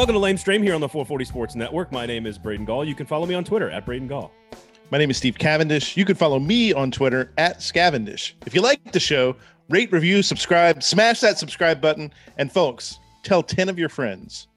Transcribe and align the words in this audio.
Welcome 0.00 0.14
to 0.14 0.20
Lamestream 0.22 0.62
here 0.62 0.74
on 0.74 0.80
the 0.80 0.88
440 0.88 1.26
Sports 1.26 1.54
Network. 1.54 1.92
My 1.92 2.06
name 2.06 2.24
is 2.24 2.38
Braden 2.38 2.64
Gall. 2.64 2.86
You 2.86 2.94
can 2.94 3.04
follow 3.04 3.26
me 3.26 3.34
on 3.34 3.44
Twitter 3.44 3.68
at 3.68 3.84
Braden 3.84 4.08
Gall. 4.08 4.32
My 4.90 4.96
name 4.96 5.10
is 5.10 5.18
Steve 5.18 5.36
Cavendish. 5.38 5.94
You 5.94 6.06
can 6.06 6.16
follow 6.16 6.38
me 6.38 6.72
on 6.72 6.90
Twitter 6.90 7.34
at 7.36 7.58
Scavendish. 7.58 8.32
If 8.46 8.54
you 8.54 8.62
like 8.62 8.92
the 8.92 8.98
show, 8.98 9.36
rate, 9.68 9.92
review, 9.92 10.22
subscribe, 10.22 10.82
smash 10.82 11.20
that 11.20 11.36
subscribe 11.36 11.82
button, 11.82 12.14
and 12.38 12.50
folks, 12.50 12.98
tell 13.24 13.42
10 13.42 13.68
of 13.68 13.78
your 13.78 13.90
friends. 13.90 14.48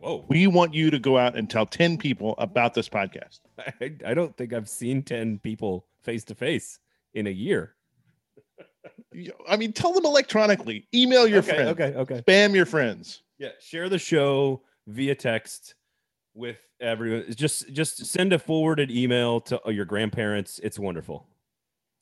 Whoa. 0.00 0.26
We 0.28 0.46
want 0.48 0.74
you 0.74 0.90
to 0.90 0.98
go 0.98 1.16
out 1.16 1.34
and 1.34 1.48
tell 1.48 1.64
10 1.64 1.96
people 1.96 2.34
about 2.36 2.74
this 2.74 2.90
podcast. 2.90 3.40
I, 3.80 3.94
I 4.04 4.12
don't 4.12 4.36
think 4.36 4.52
I've 4.52 4.68
seen 4.68 5.02
10 5.02 5.38
people 5.38 5.86
face 6.02 6.24
to 6.24 6.34
face 6.34 6.78
in 7.14 7.26
a 7.26 7.30
year. 7.30 7.74
I 9.48 9.56
mean, 9.56 9.72
tell 9.72 9.94
them 9.94 10.04
electronically, 10.04 10.86
email 10.94 11.26
your 11.26 11.38
okay, 11.38 11.54
friends, 11.54 11.70
okay, 11.70 11.94
okay. 11.94 12.20
spam 12.20 12.54
your 12.54 12.66
friends. 12.66 13.22
Yeah, 13.38 13.50
share 13.60 13.88
the 13.88 13.98
show 13.98 14.62
via 14.86 15.14
text 15.14 15.74
with 16.34 16.58
everyone. 16.80 17.24
Just 17.34 17.72
just 17.72 18.04
send 18.06 18.32
a 18.32 18.38
forwarded 18.38 18.90
email 18.90 19.40
to 19.42 19.60
your 19.66 19.84
grandparents. 19.84 20.58
It's 20.62 20.78
wonderful. 20.78 21.26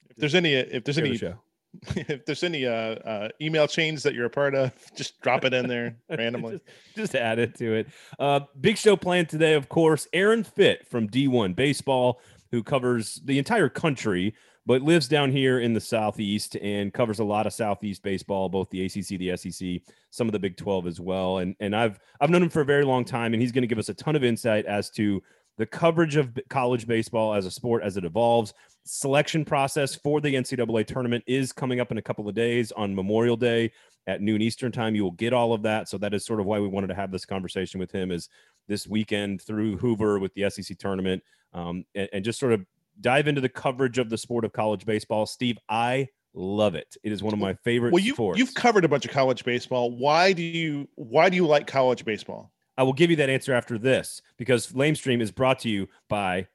If 0.09 0.17
there's 0.17 0.35
any, 0.35 0.55
if 0.55 0.85
there's 0.85 0.97
the 0.97 1.05
any, 1.05 1.17
show. 1.17 1.35
if 1.97 2.25
there's 2.25 2.43
any 2.43 2.65
uh, 2.65 2.71
uh, 2.73 3.29
email 3.41 3.67
chains 3.67 4.03
that 4.03 4.15
you're 4.15 4.27
a 4.27 4.31
part 4.31 4.55
of, 4.55 4.73
just 4.97 5.21
drop 5.21 5.45
it 5.45 5.53
in 5.53 5.67
there 5.67 5.97
randomly. 6.11 6.53
just, 6.53 6.65
just 6.97 7.15
add 7.15 7.39
it 7.39 7.55
to 7.57 7.75
it. 7.75 7.89
Uh, 8.19 8.41
big 8.61 8.79
show 8.79 8.97
planned 8.97 9.29
today, 9.29 9.55
of 9.55 9.69
course. 9.69 10.09
Aaron 10.13 10.45
Fitt 10.45 10.87
from 10.87 11.09
D1 11.09 11.55
Baseball, 11.55 12.21
who 12.51 12.63
covers 12.63 13.21
the 13.25 13.39
entire 13.39 13.69
country, 13.69 14.35
but 14.67 14.83
lives 14.83 15.07
down 15.07 15.31
here 15.31 15.61
in 15.61 15.73
the 15.73 15.81
Southeast 15.81 16.57
and 16.57 16.93
covers 16.93 17.21
a 17.21 17.25
lot 17.25 17.47
of 17.47 17.53
Southeast 17.53 18.03
baseball, 18.03 18.49
both 18.49 18.69
the 18.71 18.85
ACC, 18.85 19.19
the 19.19 19.37
SEC, 19.37 19.81
some 20.11 20.27
of 20.27 20.33
the 20.33 20.39
Big 20.39 20.57
12 20.57 20.89
as 20.89 21.01
well. 21.01 21.39
And 21.39 21.55
and 21.61 21.75
I've 21.75 21.99
I've 22.21 22.31
known 22.31 22.43
him 22.43 22.49
for 22.51 22.61
a 22.61 22.67
very 22.67 22.85
long 22.85 23.05
time, 23.05 23.33
and 23.33 23.41
he's 23.41 23.53
going 23.53 23.63
to 23.63 23.69
give 23.69 23.79
us 23.79 23.89
a 23.89 23.95
ton 23.95 24.17
of 24.17 24.25
insight 24.25 24.67
as 24.67 24.91
to 24.91 25.23
the 25.57 25.67
coverage 25.67 26.17
of 26.17 26.37
college 26.51 26.87
baseball 26.87 27.33
as 27.33 27.47
a 27.47 27.51
sport 27.51 27.83
as 27.83 27.97
it 27.97 28.05
evolves. 28.05 28.53
Selection 28.85 29.45
process 29.45 29.95
for 29.95 30.21
the 30.21 30.35
NCAA 30.35 30.87
tournament 30.87 31.25
is 31.27 31.53
coming 31.53 31.81
up 31.81 31.91
in 31.91 31.99
a 31.99 32.03
couple 32.03 32.29
of 32.29 32.35
days 32.35 32.73
on 32.73 32.95
Memorial 32.95 33.37
Day 33.37 33.73
at 34.07 34.21
noon 34.21 34.43
Eastern 34.43 34.71
time. 34.71 34.95
You 34.95 35.05
will 35.05 35.13
get 35.13 35.33
all 35.33 35.53
of 35.53 35.63
that. 35.63 35.89
So 35.89 35.97
that 35.99 36.13
is 36.13 36.27
sort 36.27 36.41
of 36.41 36.47
why 36.47 36.61
we 36.61 36.69
wanted 36.69 36.89
to 36.89 36.95
have 36.95 37.11
this 37.11 37.25
conversation 37.25 37.81
with 37.81 37.91
him 37.91 38.11
is 38.11 38.29
this 38.69 38.87
weekend 38.87 39.41
through 39.43 39.79
Hoover 39.79 40.19
with 40.19 40.35
the 40.35 40.51
SEC 40.51 40.77
tournament 40.79 41.23
um, 41.55 41.85
and, 41.95 42.09
and 42.13 42.25
just 42.25 42.39
sort 42.39 42.53
of 42.53 42.67
dive 43.01 43.29
into 43.29 43.41
the 43.41 43.49
coverage 43.49 43.99
of 43.99 44.11
the 44.11 44.19
sport 44.19 44.45
of 44.45 44.53
college 44.53 44.85
baseball. 44.87 45.27
Steve, 45.27 45.59
I 45.69 46.09
love 46.35 46.75
it. 46.75 46.97
It 47.03 47.13
is 47.13 47.23
one 47.23 47.33
of 47.33 47.39
my 47.39 47.55
favorite 47.65 47.93
Well, 47.93 48.03
you 48.03 48.13
sports. 48.15 48.39
you've 48.39 48.55
covered 48.55 48.85
a 48.85 48.89
bunch 48.89 49.05
of 49.05 49.11
college 49.11 49.45
baseball. 49.45 49.91
Why 49.97 50.33
do 50.33 50.43
you 50.43 50.89
why 50.95 51.29
do 51.29 51.37
you 51.37 51.47
like 51.47 51.67
college 51.67 52.05
baseball? 52.05 52.53
I 52.79 52.83
will 52.83 52.93
give 52.93 53.09
you 53.11 53.17
that 53.17 53.31
answer 53.31 53.55
after 53.55 53.79
this 53.79 54.21
because 54.37 54.73
Lamestream 54.73 55.23
is 55.23 55.31
brought 55.31 55.59
to 55.61 55.69
you 55.71 55.89
by 56.11 56.47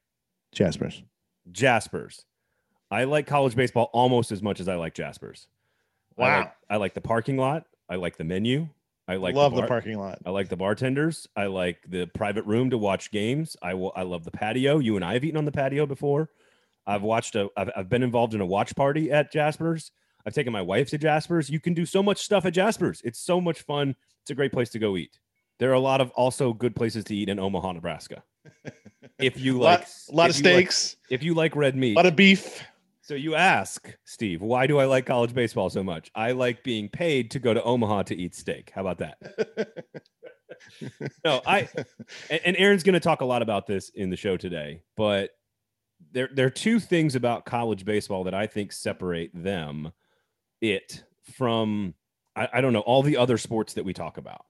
Jaspers. 0.53 1.02
Jaspers. 1.52 2.25
I 2.92 3.06
like 3.06 3.25
college 3.25 3.56
baseball 3.56 3.89
almost 3.94 4.31
as 4.31 4.44
much 4.44 4.59
as 4.59 4.67
I 4.67 4.75
like 4.75 4.94
Jaspers. 4.94 5.47
I 6.17 6.22
Wow. 6.22 6.39
like, 6.39 6.53
I 6.69 6.75
like 6.78 6.94
the 6.94 7.02
parking 7.02 7.38
lot. 7.38 7.66
I 7.89 7.95
like 7.95 8.17
the 8.17 8.23
menu. 8.23 8.69
I 9.07 9.16
like 9.16 9.35
Love 9.35 9.53
the 9.55 9.61
bar- 9.61 9.67
parking 9.67 9.97
lot. 9.99 10.19
I 10.25 10.30
like 10.30 10.47
the 10.49 10.55
bartenders. 10.55 11.27
I 11.35 11.47
like 11.47 11.80
the 11.88 12.05
private 12.07 12.45
room 12.45 12.69
to 12.69 12.77
watch 12.77 13.11
games. 13.11 13.57
I 13.61 13.73
will. 13.73 13.91
I 13.95 14.03
love 14.03 14.23
the 14.23 14.31
patio. 14.31 14.80
You 14.80 14.95
and 14.95 15.03
I 15.03 15.13
have 15.13 15.23
eaten 15.23 15.38
on 15.38 15.45
the 15.45 15.52
patio 15.52 15.85
before. 15.85 16.30
I've 16.85 17.02
watched 17.02 17.35
a. 17.35 17.49
I've, 17.57 17.72
I've 17.75 17.89
been 17.89 18.03
involved 18.03 18.33
in 18.33 18.41
a 18.41 18.45
watch 18.45 18.75
party 18.75 19.11
at 19.11 19.31
Jasper's. 19.31 19.91
I've 20.25 20.33
taken 20.33 20.53
my 20.53 20.61
wife 20.61 20.89
to 20.91 20.97
Jasper's. 20.97 21.49
You 21.49 21.59
can 21.59 21.73
do 21.73 21.85
so 21.85 22.03
much 22.03 22.19
stuff 22.19 22.45
at 22.45 22.53
Jasper's. 22.53 23.01
It's 23.03 23.19
so 23.19 23.41
much 23.41 23.63
fun. 23.63 23.95
It's 24.22 24.29
a 24.29 24.35
great 24.35 24.51
place 24.53 24.69
to 24.69 24.79
go 24.79 24.95
eat. 24.95 25.19
There 25.57 25.72
are 25.72 25.73
a 25.73 25.79
lot 25.79 26.00
of 26.00 26.12
also 26.12 26.53
good 26.53 26.75
places 26.75 27.03
to 27.06 27.16
eat 27.16 27.28
in 27.29 27.39
Omaha, 27.39 27.73
Nebraska. 27.73 28.23
If 29.19 29.39
you 29.39 29.59
lot, 29.59 29.85
a 30.12 30.16
lot 30.16 30.29
of 30.31 30.38
you 30.39 30.44
like- 30.44 30.72
steaks, 30.72 30.95
if 31.12 31.22
you 31.22 31.35
like 31.35 31.56
red 31.56 31.75
meat, 31.75 31.94
a 31.94 32.00
lot 32.00 32.07
of 32.07 32.16
beef. 32.16 32.63
So 33.01 33.16
you 33.16 33.35
ask, 33.35 33.95
Steve, 34.06 34.41
why 34.41 34.67
do 34.67 34.79
I 34.79 34.85
like 34.85 35.06
college 35.06 35.34
baseball 35.34 35.69
so 35.69 35.84
much? 35.84 36.12
I 36.16 36.31
like 36.31 36.63
being 36.63 36.88
paid 36.89 37.31
to 37.31 37.39
go 37.39 37.53
to 37.53 37.63
Omaha 37.63 38.03
to 38.03 38.16
eat 38.16 38.35
steak. 38.35 38.72
How 38.73 38.81
about 38.81 39.00
that? 39.00 39.17
no, 41.25 41.41
I 41.45 41.67
and, 42.29 42.56
Aaron's 42.57 42.84
going 42.84 42.94
to 42.94 43.00
talk 43.00 43.22
a 43.22 43.25
lot 43.25 43.41
about 43.41 43.67
this 43.67 43.89
in 43.89 44.09
the 44.09 44.17
show 44.17 44.38
today, 44.38 44.84
but 44.95 45.31
there 46.12 46.29
there 46.34 46.45
are 46.45 46.51
two 46.51 46.79
things 46.79 47.16
about 47.16 47.45
college 47.45 47.85
baseball 47.85 48.23
that 48.25 48.34
I 48.34 48.47
think 48.47 48.72
separate 48.72 49.31
them 49.33 49.91
it 50.62 51.03
from 51.33 51.95
I, 52.35 52.50
I 52.53 52.62
don't 52.62 52.73
know 52.73 52.81
all 52.81 53.03
the 53.03 53.18
other 53.18 53.38
sports 53.38 53.73
that 53.73 53.85
we 53.85 53.94
talk 53.94 54.18
about. 54.18 54.45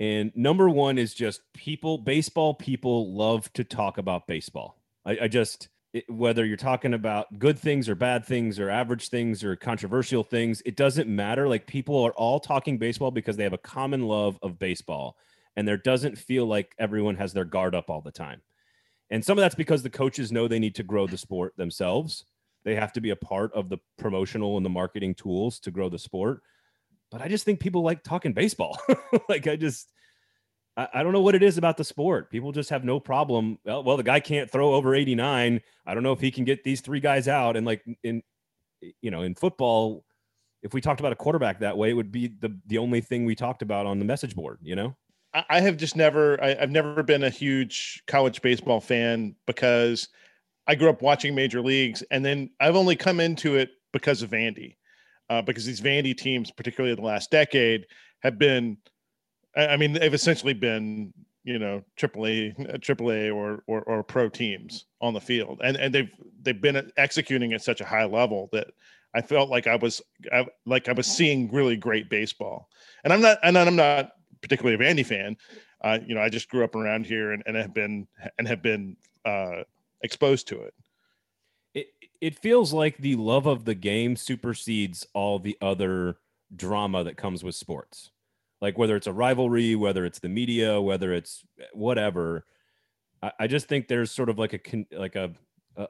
And 0.00 0.30
number 0.36 0.68
one 0.68 0.98
is 0.98 1.12
just 1.12 1.40
people, 1.54 1.98
baseball 1.98 2.54
people 2.54 3.12
love 3.14 3.52
to 3.54 3.64
talk 3.64 3.98
about 3.98 4.28
baseball. 4.28 4.80
I, 5.04 5.18
I 5.22 5.28
just 5.28 5.68
it, 5.92 6.08
whether 6.10 6.44
you're 6.44 6.56
talking 6.56 6.94
about 6.94 7.38
good 7.38 7.58
things 7.58 7.88
or 7.88 7.94
bad 7.94 8.24
things 8.24 8.58
or 8.58 8.70
average 8.70 9.08
things 9.08 9.42
or 9.42 9.56
controversial 9.56 10.22
things, 10.22 10.62
it 10.66 10.76
doesn't 10.76 11.08
matter. 11.08 11.48
Like 11.48 11.66
people 11.66 12.02
are 12.04 12.12
all 12.12 12.40
talking 12.40 12.78
baseball 12.78 13.10
because 13.10 13.36
they 13.36 13.44
have 13.44 13.52
a 13.52 13.58
common 13.58 14.02
love 14.02 14.38
of 14.42 14.58
baseball, 14.58 15.16
and 15.56 15.66
there 15.66 15.76
doesn't 15.76 16.18
feel 16.18 16.46
like 16.46 16.74
everyone 16.78 17.16
has 17.16 17.32
their 17.32 17.44
guard 17.44 17.74
up 17.74 17.90
all 17.90 18.00
the 18.00 18.12
time. 18.12 18.42
And 19.10 19.24
some 19.24 19.38
of 19.38 19.42
that's 19.42 19.54
because 19.54 19.82
the 19.82 19.90
coaches 19.90 20.30
know 20.30 20.46
they 20.46 20.58
need 20.58 20.74
to 20.74 20.82
grow 20.82 21.06
the 21.06 21.16
sport 21.16 21.54
themselves. 21.56 22.24
They 22.64 22.74
have 22.74 22.92
to 22.92 23.00
be 23.00 23.10
a 23.10 23.16
part 23.16 23.52
of 23.54 23.70
the 23.70 23.78
promotional 23.96 24.56
and 24.56 24.66
the 24.66 24.70
marketing 24.70 25.14
tools 25.14 25.58
to 25.60 25.70
grow 25.70 25.88
the 25.88 25.98
sport. 25.98 26.42
But 27.10 27.22
I 27.22 27.28
just 27.28 27.44
think 27.44 27.60
people 27.60 27.82
like 27.82 28.02
talking 28.02 28.34
baseball. 28.34 28.78
like 29.28 29.46
I 29.46 29.56
just 29.56 29.90
I, 30.78 30.88
I 30.94 31.02
don't 31.02 31.12
know 31.12 31.20
what 31.20 31.34
it 31.34 31.42
is 31.42 31.58
about 31.58 31.76
the 31.76 31.84
sport. 31.84 32.30
People 32.30 32.52
just 32.52 32.70
have 32.70 32.84
no 32.84 32.98
problem. 32.98 33.58
Well, 33.64 33.84
well, 33.84 33.96
the 33.98 34.02
guy 34.02 34.20
can't 34.20 34.50
throw 34.50 34.72
over 34.72 34.94
89. 34.94 35.60
I 35.84 35.94
don't 35.94 36.02
know 36.02 36.12
if 36.12 36.20
he 36.20 36.30
can 36.30 36.44
get 36.44 36.64
these 36.64 36.80
three 36.80 37.00
guys 37.00 37.28
out. 37.28 37.56
And 37.56 37.66
like 37.66 37.84
in 38.02 38.22
you 39.02 39.10
know, 39.10 39.22
in 39.22 39.34
football, 39.34 40.04
if 40.62 40.72
we 40.72 40.80
talked 40.80 41.00
about 41.00 41.12
a 41.12 41.16
quarterback 41.16 41.60
that 41.60 41.76
way, 41.76 41.90
it 41.90 41.94
would 41.94 42.12
be 42.12 42.28
the 42.28 42.56
the 42.66 42.78
only 42.78 43.00
thing 43.00 43.24
we 43.24 43.34
talked 43.34 43.62
about 43.62 43.86
on 43.86 43.98
the 43.98 44.04
message 44.04 44.34
board, 44.34 44.58
you 44.62 44.76
know? 44.76 44.96
I, 45.34 45.60
have 45.60 45.76
just 45.76 45.94
never. 45.94 46.42
I, 46.42 46.56
I've 46.58 46.70
never 46.70 47.02
been 47.02 47.22
a 47.22 47.30
huge 47.30 48.02
college 48.06 48.40
baseball 48.40 48.80
fan 48.80 49.36
because 49.46 50.08
I 50.66 50.74
grew 50.74 50.88
up 50.88 51.02
watching 51.02 51.34
major 51.34 51.60
leagues, 51.60 52.02
and 52.10 52.24
then 52.24 52.50
I've 52.60 52.76
only 52.76 52.96
come 52.96 53.20
into 53.20 53.56
it 53.56 53.70
because 53.92 54.22
of 54.22 54.30
Vandy, 54.30 54.76
uh, 55.28 55.42
because 55.42 55.66
these 55.66 55.82
Vandy 55.82 56.16
teams, 56.16 56.50
particularly 56.50 56.92
in 56.92 56.96
the 56.96 57.06
last 57.06 57.30
decade, 57.30 57.86
have 58.22 58.38
been. 58.38 58.78
I 59.56 59.68
I 59.68 59.76
mean, 59.76 59.92
they've 59.92 60.14
essentially 60.14 60.54
been, 60.54 61.12
you 61.44 61.58
know, 61.58 61.82
AAA, 61.98 62.80
AAA 62.80 63.34
or, 63.34 63.62
or 63.66 63.82
or 63.82 64.02
pro 64.02 64.28
teams 64.28 64.86
on 65.00 65.14
the 65.14 65.20
field, 65.20 65.60
and 65.62 65.76
and 65.76 65.94
they've 65.94 66.10
they've 66.42 66.60
been 66.60 66.90
executing 66.96 67.52
at 67.52 67.62
such 67.62 67.80
a 67.80 67.86
high 67.86 68.04
level 68.04 68.48
that 68.52 68.68
I 69.14 69.22
felt 69.22 69.50
like 69.50 69.66
I 69.66 69.76
was 69.76 70.02
I, 70.32 70.46
like 70.66 70.88
I 70.88 70.92
was 70.92 71.06
seeing 71.06 71.50
really 71.52 71.76
great 71.76 72.08
baseball, 72.10 72.68
and 73.04 73.12
I'm 73.12 73.20
not 73.20 73.38
and 73.42 73.56
I'm 73.56 73.76
not 73.76 74.10
particularly 74.42 74.74
a 74.74 74.78
Vandy 74.78 75.04
fan. 75.04 75.36
Uh, 75.82 75.98
you 76.04 76.14
know, 76.14 76.20
I 76.20 76.28
just 76.28 76.48
grew 76.48 76.64
up 76.64 76.74
around 76.74 77.06
here 77.06 77.32
and, 77.32 77.42
and 77.46 77.56
have 77.56 77.72
been 77.72 78.06
and 78.38 78.48
have 78.48 78.62
been 78.62 78.96
uh, 79.24 79.62
exposed 80.02 80.48
to 80.48 80.62
it. 80.62 80.74
it 81.74 81.86
it 82.20 82.38
feels 82.38 82.72
like 82.72 82.98
the 82.98 83.16
love 83.16 83.46
of 83.46 83.64
the 83.64 83.74
game 83.74 84.16
supersedes 84.16 85.06
all 85.14 85.38
the 85.38 85.56
other 85.60 86.18
drama 86.54 87.04
that 87.04 87.16
comes 87.16 87.44
with 87.44 87.54
sports 87.54 88.10
like 88.60 88.78
whether 88.78 88.96
it's 88.96 89.06
a 89.06 89.12
rivalry 89.12 89.74
whether 89.74 90.04
it's 90.04 90.18
the 90.18 90.28
media 90.28 90.80
whether 90.80 91.12
it's 91.12 91.44
whatever 91.72 92.44
i, 93.22 93.32
I 93.40 93.46
just 93.46 93.68
think 93.68 93.88
there's 93.88 94.10
sort 94.10 94.28
of 94.28 94.38
like 94.38 94.54
a 94.54 94.86
like 94.96 95.16
a 95.16 95.32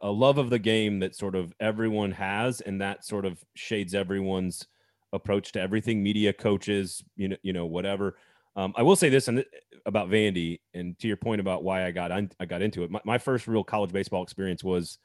a 0.02 0.10
love 0.10 0.36
of 0.36 0.50
the 0.50 0.58
game 0.58 0.98
that 0.98 1.14
sort 1.14 1.34
of 1.34 1.54
everyone 1.60 2.12
has 2.12 2.60
and 2.60 2.80
that 2.80 3.04
sort 3.04 3.24
of 3.24 3.42
shades 3.54 3.94
everyone's 3.94 4.66
approach 5.14 5.52
to 5.52 5.60
everything 5.60 6.02
media 6.02 6.32
coaches 6.32 7.02
you 7.16 7.28
know 7.28 7.36
you 7.42 7.52
know 7.52 7.66
whatever. 7.66 8.16
Um, 8.56 8.74
i 8.76 8.82
will 8.82 8.96
say 8.96 9.08
this 9.08 9.28
and 9.28 9.44
about 9.86 10.10
vandy 10.10 10.60
and 10.74 10.98
to 10.98 11.06
your 11.06 11.16
point 11.16 11.40
about 11.40 11.62
why 11.62 11.86
i 11.86 11.90
got 11.90 12.10
i 12.12 12.44
got 12.44 12.60
into 12.60 12.82
it 12.82 12.90
my, 12.90 13.00
my 13.04 13.16
first 13.16 13.46
real 13.46 13.62
college 13.62 13.92
baseball 13.92 14.22
experience 14.22 14.64
was 14.64 14.98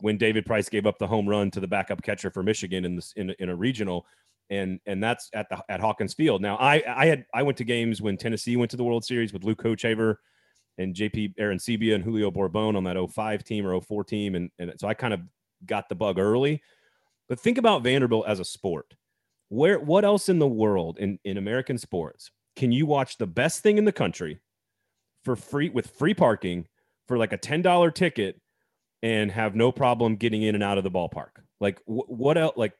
when 0.00 0.18
David 0.18 0.46
Price 0.46 0.68
gave 0.68 0.86
up 0.86 0.98
the 0.98 1.06
home 1.06 1.28
run 1.28 1.50
to 1.52 1.60
the 1.60 1.68
backup 1.68 2.02
catcher 2.02 2.30
for 2.30 2.42
Michigan 2.42 2.84
in 2.84 2.96
this 2.96 3.12
in, 3.16 3.30
in 3.38 3.48
a 3.48 3.56
regional, 3.56 4.06
and 4.52 4.80
and 4.86 5.02
that's 5.02 5.30
at 5.32 5.48
the 5.48 5.62
at 5.68 5.80
Hawkins 5.80 6.12
Field. 6.14 6.42
Now 6.42 6.56
I 6.56 6.82
I 6.86 7.06
had 7.06 7.24
I 7.34 7.42
went 7.42 7.56
to 7.58 7.64
games 7.64 8.02
when 8.02 8.16
Tennessee 8.16 8.56
went 8.56 8.70
to 8.72 8.76
the 8.76 8.84
World 8.84 9.04
Series 9.04 9.32
with 9.32 9.44
Luke 9.44 9.62
Hochevar 9.62 10.16
and 10.78 10.94
JP 10.94 11.34
Arencibia 11.40 11.94
and 11.94 12.04
Julio 12.04 12.30
Borbon 12.30 12.76
on 12.76 12.84
that 12.84 12.96
05 12.96 13.44
team 13.44 13.66
or 13.66 13.80
04 13.80 14.04
team, 14.04 14.34
and 14.34 14.50
and 14.58 14.72
so 14.78 14.86
I 14.86 14.94
kind 14.94 15.14
of 15.14 15.20
got 15.64 15.88
the 15.88 15.94
bug 15.94 16.18
early. 16.18 16.62
But 17.28 17.40
think 17.40 17.56
about 17.56 17.82
Vanderbilt 17.82 18.26
as 18.28 18.40
a 18.40 18.44
sport. 18.44 18.94
Where 19.48 19.78
what 19.78 20.04
else 20.04 20.28
in 20.28 20.38
the 20.38 20.46
world 20.46 20.98
in 20.98 21.18
in 21.24 21.38
American 21.38 21.78
sports 21.78 22.30
can 22.54 22.70
you 22.70 22.84
watch 22.84 23.16
the 23.16 23.26
best 23.26 23.62
thing 23.62 23.78
in 23.78 23.86
the 23.86 23.92
country 23.92 24.38
for 25.24 25.34
free 25.34 25.70
with 25.70 25.90
free 25.90 26.14
parking 26.14 26.66
for 27.08 27.16
like 27.16 27.32
a 27.32 27.38
ten 27.38 27.62
dollar 27.62 27.90
ticket? 27.90 28.38
and 29.04 29.32
have 29.32 29.56
no 29.56 29.72
problem 29.72 30.14
getting 30.14 30.42
in 30.42 30.54
and 30.54 30.62
out 30.62 30.78
of 30.78 30.84
the 30.84 30.90
ballpark. 30.90 31.30
Like 31.60 31.80
wh- 31.86 32.08
what 32.08 32.38
else? 32.38 32.56
Like 32.56 32.72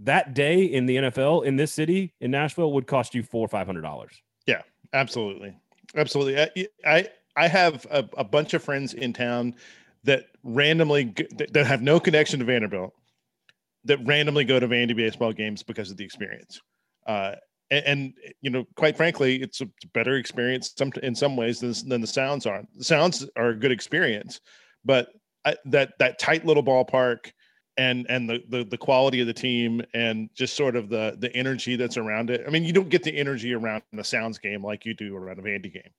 that 0.00 0.34
day 0.34 0.64
in 0.64 0.86
the 0.86 0.96
NFL 0.96 1.44
in 1.44 1.56
this 1.56 1.72
city 1.72 2.12
in 2.20 2.30
Nashville 2.30 2.72
would 2.72 2.86
cost 2.86 3.14
you 3.14 3.22
four 3.22 3.44
or 3.44 3.48
five 3.48 3.66
hundred 3.66 3.82
dollars. 3.82 4.22
Yeah, 4.46 4.62
absolutely. 4.92 5.56
Absolutely. 5.94 6.40
I 6.40 6.66
I, 6.86 7.08
I 7.36 7.48
have 7.48 7.86
a, 7.90 8.08
a, 8.16 8.24
bunch 8.24 8.54
of 8.54 8.62
friends 8.62 8.94
in 8.94 9.12
town 9.12 9.54
that 10.04 10.26
randomly 10.42 11.14
that 11.52 11.66
have 11.66 11.82
no 11.82 12.00
connection 12.00 12.38
to 12.38 12.44
Vanderbilt 12.44 12.94
that 13.84 13.98
randomly 14.06 14.44
go 14.44 14.60
to 14.60 14.68
Vandy 14.68 14.94
baseball 14.94 15.32
games 15.32 15.62
because 15.62 15.90
of 15.90 15.96
the 15.96 16.04
experience. 16.04 16.60
Uh, 17.06 17.34
and, 17.70 17.84
and, 17.86 18.14
you 18.40 18.50
know, 18.50 18.66
quite 18.74 18.96
frankly, 18.96 19.40
it's 19.40 19.60
a 19.60 19.68
better 19.94 20.16
experience 20.16 20.72
some 20.76 20.92
in 21.02 21.14
some 21.14 21.36
ways 21.36 21.60
than, 21.60 21.72
than 21.88 22.00
the 22.00 22.06
sounds 22.06 22.46
are. 22.46 22.62
The 22.76 22.84
sounds 22.84 23.26
are 23.36 23.50
a 23.50 23.56
good 23.56 23.72
experience, 23.72 24.40
but 24.84 25.08
I, 25.44 25.56
that 25.66 25.92
that 25.98 26.18
tight 26.18 26.44
little 26.44 26.64
ballpark 26.64 27.32
and 27.80 28.06
and 28.10 28.28
the, 28.28 28.42
the 28.50 28.62
the 28.64 28.76
quality 28.76 29.22
of 29.22 29.26
the 29.26 29.32
team 29.32 29.82
and 29.94 30.28
just 30.34 30.54
sort 30.54 30.76
of 30.76 30.90
the 30.90 31.16
the 31.18 31.34
energy 31.34 31.76
that's 31.76 31.96
around 31.96 32.28
it. 32.28 32.44
I 32.46 32.50
mean, 32.50 32.62
you 32.62 32.74
don't 32.74 32.90
get 32.90 33.02
the 33.02 33.16
energy 33.16 33.54
around 33.54 33.82
the 33.92 34.04
sounds 34.04 34.38
game 34.38 34.62
like 34.62 34.84
you 34.84 34.92
do 34.92 35.16
around 35.16 35.38
a 35.38 35.42
Vandy 35.42 35.72
game. 35.72 35.90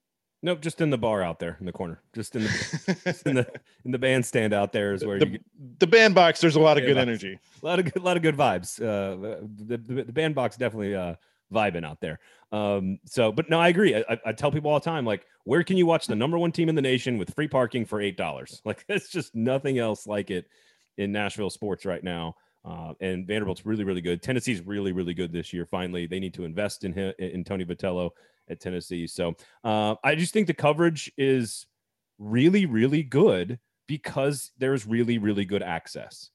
Nope, 0.44 0.60
just 0.60 0.80
in 0.80 0.90
the 0.90 0.98
bar 0.98 1.22
out 1.22 1.40
there 1.40 1.56
in 1.58 1.66
the 1.66 1.72
corner, 1.72 2.00
just 2.14 2.36
in 2.36 2.44
the 2.44 2.98
just 3.04 3.26
in 3.26 3.34
the 3.34 3.46
in 3.84 3.90
the 3.90 3.98
bandstand 3.98 4.52
out 4.52 4.72
there 4.72 4.92
is 4.92 5.04
where 5.04 5.18
the, 5.18 5.26
you 5.26 5.32
get, 5.32 5.80
the 5.80 5.86
bandbox. 5.88 6.40
There's 6.40 6.56
a 6.56 6.60
lot 6.60 6.78
of 6.78 6.84
good 6.84 6.94
box. 6.94 7.02
energy, 7.02 7.38
a 7.60 7.66
lot 7.66 7.80
of 7.80 7.86
good, 7.86 7.96
a 7.96 8.04
lot 8.04 8.16
of 8.16 8.22
good 8.22 8.36
vibes. 8.36 8.80
Uh, 8.80 9.40
the, 9.56 9.76
the, 9.76 10.04
the 10.04 10.12
bandbox 10.12 10.56
definitely 10.56 10.94
uh 10.94 11.16
vibing 11.52 11.84
out 11.84 12.00
there. 12.00 12.20
Um, 12.52 12.98
so, 13.06 13.32
but 13.32 13.50
no, 13.50 13.58
I 13.58 13.68
agree. 13.68 13.96
I, 13.96 14.18
I, 14.24 14.32
tell 14.32 14.50
people 14.50 14.70
all 14.70 14.78
the 14.78 14.84
time, 14.84 15.04
like, 15.06 15.26
where 15.44 15.62
can 15.62 15.76
you 15.76 15.86
watch 15.86 16.06
the 16.06 16.14
number 16.14 16.38
one 16.38 16.52
team 16.52 16.68
in 16.68 16.74
the 16.74 16.82
nation 16.82 17.18
with 17.18 17.34
free 17.34 17.48
parking 17.48 17.84
for 17.84 18.00
eight 18.00 18.16
dollars? 18.16 18.62
Like, 18.64 18.84
there's 18.88 19.08
just 19.08 19.34
nothing 19.34 19.78
else 19.78 20.06
like 20.06 20.30
it 20.30 20.46
in 20.98 21.12
Nashville 21.12 21.50
sports 21.50 21.84
right 21.84 22.02
now. 22.02 22.34
Uh, 22.64 22.94
and 23.00 23.26
Vanderbilt's 23.26 23.66
really, 23.66 23.84
really 23.84 24.00
good. 24.00 24.22
Tennessee's 24.22 24.64
really, 24.64 24.92
really 24.92 25.14
good 25.14 25.32
this 25.32 25.52
year. 25.52 25.66
Finally, 25.66 26.06
they 26.06 26.20
need 26.20 26.34
to 26.34 26.44
invest 26.44 26.84
in 26.84 26.92
him, 26.92 27.12
in 27.18 27.42
Tony 27.42 27.64
Vitello 27.64 28.10
at 28.48 28.60
Tennessee. 28.60 29.06
So 29.06 29.34
uh, 29.64 29.96
I 30.04 30.14
just 30.14 30.32
think 30.32 30.46
the 30.46 30.54
coverage 30.54 31.10
is 31.18 31.66
really, 32.18 32.66
really 32.66 33.02
good 33.02 33.58
because 33.88 34.52
there's 34.58 34.86
really, 34.86 35.18
really 35.18 35.44
good 35.44 35.62
access, 35.62 36.30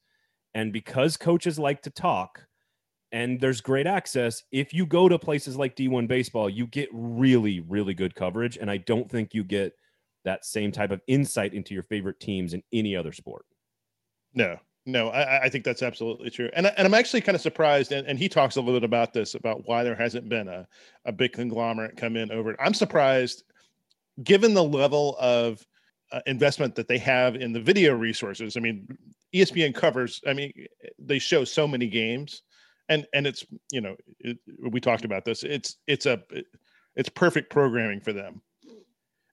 and 0.53 0.73
because 0.73 1.15
coaches 1.15 1.57
like 1.57 1.81
to 1.83 1.89
talk, 1.89 2.45
and 3.13 3.39
there's 3.39 3.61
great 3.61 3.87
access. 3.87 4.43
If 4.51 4.73
you 4.73 4.85
go 4.85 5.07
to 5.07 5.17
places 5.17 5.55
like 5.55 5.75
D1 5.75 6.07
baseball, 6.09 6.49
you 6.49 6.67
get 6.67 6.89
really, 6.91 7.61
really 7.61 7.93
good 7.93 8.15
coverage, 8.15 8.57
and 8.57 8.69
I 8.69 8.77
don't 8.77 9.09
think 9.09 9.33
you 9.33 9.45
get 9.45 9.73
that 10.25 10.45
same 10.45 10.73
type 10.73 10.91
of 10.91 11.01
insight 11.07 11.53
into 11.53 11.73
your 11.73 11.83
favorite 11.83 12.19
teams 12.19 12.53
in 12.53 12.61
any 12.73 12.97
other 12.97 13.13
sport. 13.13 13.45
No, 14.37 14.59
no, 14.85 15.09
I, 15.09 15.45
I, 15.45 15.49
think 15.49 15.65
that's 15.65 15.81
absolutely 15.81 16.29
true. 16.29 16.51
And, 16.53 16.67
and 16.67 16.85
I'm 16.85 16.93
actually 16.93 17.21
kind 17.21 17.35
of 17.35 17.41
surprised. 17.41 17.91
And, 17.91 18.05
and 18.05 18.19
he 18.19 18.29
talks 18.29 18.55
a 18.55 18.61
little 18.61 18.79
bit 18.79 18.85
about 18.85 19.11
this, 19.11 19.33
about 19.33 19.67
why 19.67 19.83
there 19.83 19.95
hasn't 19.95 20.29
been 20.29 20.47
a, 20.47 20.67
a 21.05 21.11
big 21.11 21.33
conglomerate 21.33 21.97
come 21.97 22.15
in 22.15 22.31
over 22.31 22.51
it. 22.51 22.57
I'm 22.59 22.75
surprised 22.75 23.45
given 24.23 24.53
the 24.53 24.63
level 24.63 25.17
of 25.19 25.65
uh, 26.11 26.19
investment 26.27 26.75
that 26.75 26.87
they 26.87 26.99
have 26.99 27.35
in 27.35 27.51
the 27.51 27.59
video 27.59 27.95
resources. 27.95 28.57
I 28.57 28.59
mean, 28.59 28.87
ESPN 29.33 29.73
covers, 29.73 30.21
I 30.27 30.33
mean, 30.33 30.53
they 30.99 31.17
show 31.17 31.43
so 31.43 31.67
many 31.67 31.87
games 31.87 32.43
and, 32.89 33.07
and 33.11 33.25
it's, 33.25 33.43
you 33.71 33.81
know, 33.81 33.95
it, 34.19 34.37
we 34.69 34.79
talked 34.79 35.03
about 35.03 35.25
this. 35.25 35.43
It's, 35.43 35.77
it's 35.87 36.05
a, 36.05 36.21
it's 36.95 37.09
perfect 37.09 37.49
programming 37.49 38.01
for 38.01 38.13
them. 38.13 38.43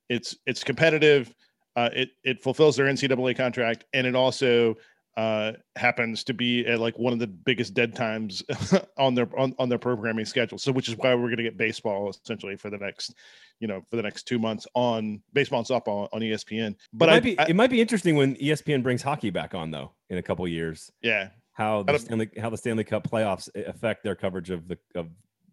It's, 0.08 0.34
it's 0.46 0.64
competitive. 0.64 1.34
Uh, 1.76 1.90
it, 1.92 2.08
it 2.24 2.42
fulfills 2.42 2.76
their 2.76 2.86
NCAA 2.86 3.36
contract 3.36 3.84
and 3.92 4.06
it 4.06 4.16
also 4.16 4.74
uh, 5.16 5.52
happens 5.76 6.24
to 6.24 6.34
be 6.34 6.66
at 6.66 6.80
like 6.80 6.98
one 6.98 7.12
of 7.12 7.18
the 7.18 7.26
biggest 7.26 7.74
dead 7.74 7.94
times 7.94 8.42
on 8.98 9.14
their 9.14 9.28
on, 9.38 9.54
on 9.58 9.68
their 9.68 9.78
programming 9.78 10.24
schedule. 10.24 10.58
So 10.58 10.72
which 10.72 10.88
is 10.88 10.96
why 10.96 11.14
we're 11.14 11.28
going 11.28 11.36
to 11.36 11.42
get 11.44 11.56
baseball 11.56 12.10
essentially 12.10 12.56
for 12.56 12.70
the 12.70 12.78
next, 12.78 13.14
you 13.60 13.68
know, 13.68 13.84
for 13.90 13.96
the 13.96 14.02
next 14.02 14.24
two 14.24 14.38
months 14.38 14.66
on 14.74 15.22
baseball 15.32 15.60
and 15.60 15.68
softball 15.68 16.08
on 16.12 16.20
ESPN. 16.20 16.74
But 16.92 17.08
it 17.08 17.12
might, 17.12 17.16
I, 17.16 17.20
be, 17.20 17.38
I, 17.38 17.44
it 17.44 17.56
might 17.56 17.70
be 17.70 17.80
interesting 17.80 18.16
when 18.16 18.34
ESPN 18.36 18.82
brings 18.82 19.02
hockey 19.02 19.30
back 19.30 19.54
on 19.54 19.70
though 19.70 19.92
in 20.10 20.18
a 20.18 20.22
couple 20.22 20.46
years. 20.48 20.90
Yeah, 21.00 21.28
how 21.52 21.84
the 21.84 21.98
Stanley 21.98 22.30
how 22.40 22.50
the 22.50 22.58
Stanley 22.58 22.84
Cup 22.84 23.08
playoffs 23.08 23.48
affect 23.66 24.02
their 24.02 24.16
coverage 24.16 24.50
of 24.50 24.66
the 24.66 24.78
of 24.96 25.08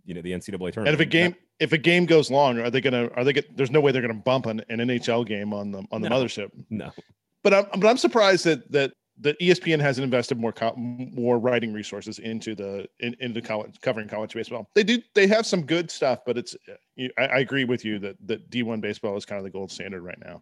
you 0.05 0.15
know 0.15 0.21
the 0.21 0.31
NCAA 0.31 0.73
tournament. 0.73 0.87
And 0.87 0.95
if 0.95 0.99
a 0.99 1.05
game 1.05 1.35
if 1.59 1.73
a 1.73 1.77
game 1.77 2.05
goes 2.07 2.31
long, 2.31 2.59
are 2.59 2.71
they 2.71 2.81
gonna 2.81 3.09
are 3.15 3.23
they 3.23 3.33
get? 3.33 3.55
There's 3.55 3.71
no 3.71 3.79
way 3.79 3.91
they're 3.91 4.01
gonna 4.01 4.15
bump 4.15 4.47
an, 4.47 4.63
an 4.69 4.79
NHL 4.79 5.25
game 5.25 5.53
on 5.53 5.71
the 5.71 5.85
on 5.91 6.01
the 6.01 6.09
no, 6.09 6.15
mothership. 6.15 6.49
No. 6.71 6.91
But 7.43 7.53
I'm 7.53 7.65
but 7.79 7.87
I'm 7.87 7.97
surprised 7.97 8.45
that 8.45 8.69
that 8.71 8.93
the 9.21 9.35
ESPN 9.35 9.79
hasn't 9.79 10.03
invested 10.03 10.39
more 10.39 10.51
co- 10.51 10.75
more 10.75 11.39
writing 11.39 11.71
resources 11.71 12.19
into 12.19 12.55
the 12.55 12.87
in, 12.99 13.15
into 13.19 13.41
college 13.41 13.79
covering 13.81 14.07
college 14.07 14.33
baseball. 14.33 14.67
They 14.73 14.83
do 14.83 14.99
they 15.13 15.27
have 15.27 15.45
some 15.45 15.65
good 15.65 15.89
stuff, 15.91 16.19
but 16.25 16.37
it's 16.37 16.55
I, 17.17 17.25
I 17.25 17.39
agree 17.39 17.63
with 17.63 17.85
you 17.85 17.99
that 17.99 18.15
that 18.25 18.49
D1 18.49 18.81
baseball 18.81 19.15
is 19.15 19.25
kind 19.25 19.37
of 19.37 19.43
the 19.43 19.51
gold 19.51 19.71
standard 19.71 20.01
right 20.01 20.17
now. 20.23 20.41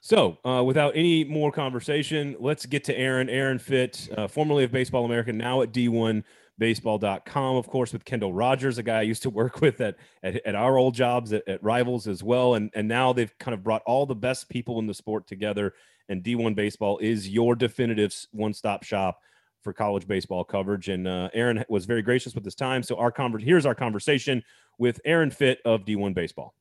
So, 0.00 0.38
uh, 0.44 0.62
without 0.64 0.92
any 0.94 1.24
more 1.24 1.50
conversation, 1.50 2.36
let's 2.38 2.64
get 2.64 2.84
to 2.84 2.96
Aaron. 2.96 3.28
Aaron 3.28 3.58
Fitt, 3.58 4.08
uh, 4.16 4.28
formerly 4.28 4.62
of 4.62 4.70
Baseball 4.70 5.04
America, 5.04 5.32
now 5.32 5.62
at 5.62 5.72
D1Baseball.com, 5.72 7.56
of 7.56 7.66
course, 7.66 7.92
with 7.92 8.04
Kendall 8.04 8.32
Rogers, 8.32 8.78
a 8.78 8.84
guy 8.84 8.98
I 8.98 9.02
used 9.02 9.22
to 9.24 9.30
work 9.40 9.60
with 9.60 9.80
at 9.80 9.96
at, 10.22 10.46
at 10.46 10.54
our 10.54 10.78
old 10.78 10.94
jobs 10.94 11.32
at, 11.32 11.42
at 11.48 11.62
Rivals 11.62 12.06
as 12.06 12.22
well, 12.22 12.54
and 12.54 12.70
and 12.74 12.86
now 12.86 13.12
they've 13.12 13.36
kind 13.38 13.54
of 13.54 13.64
brought 13.64 13.82
all 13.84 14.06
the 14.06 14.14
best 14.14 14.48
people 14.48 14.78
in 14.78 14.86
the 14.86 14.94
sport 14.94 15.26
together 15.26 15.74
and 16.08 16.22
D1 16.22 16.54
Baseball 16.54 16.98
is 16.98 17.28
your 17.28 17.54
definitive 17.54 18.14
one 18.32 18.54
stop 18.54 18.82
shop 18.82 19.20
for 19.62 19.72
college 19.72 20.06
baseball 20.06 20.44
coverage. 20.44 20.88
And 20.88 21.08
uh, 21.08 21.28
Aaron 21.34 21.64
was 21.68 21.86
very 21.86 22.02
gracious 22.02 22.34
with 22.34 22.44
his 22.44 22.54
time. 22.54 22.82
So 22.82 22.96
our 22.96 23.10
conver- 23.10 23.42
here's 23.42 23.66
our 23.66 23.74
conversation 23.74 24.42
with 24.78 25.00
Aaron 25.04 25.30
Fitt 25.30 25.60
of 25.64 25.84
D1 25.84 26.14
Baseball. 26.14 26.54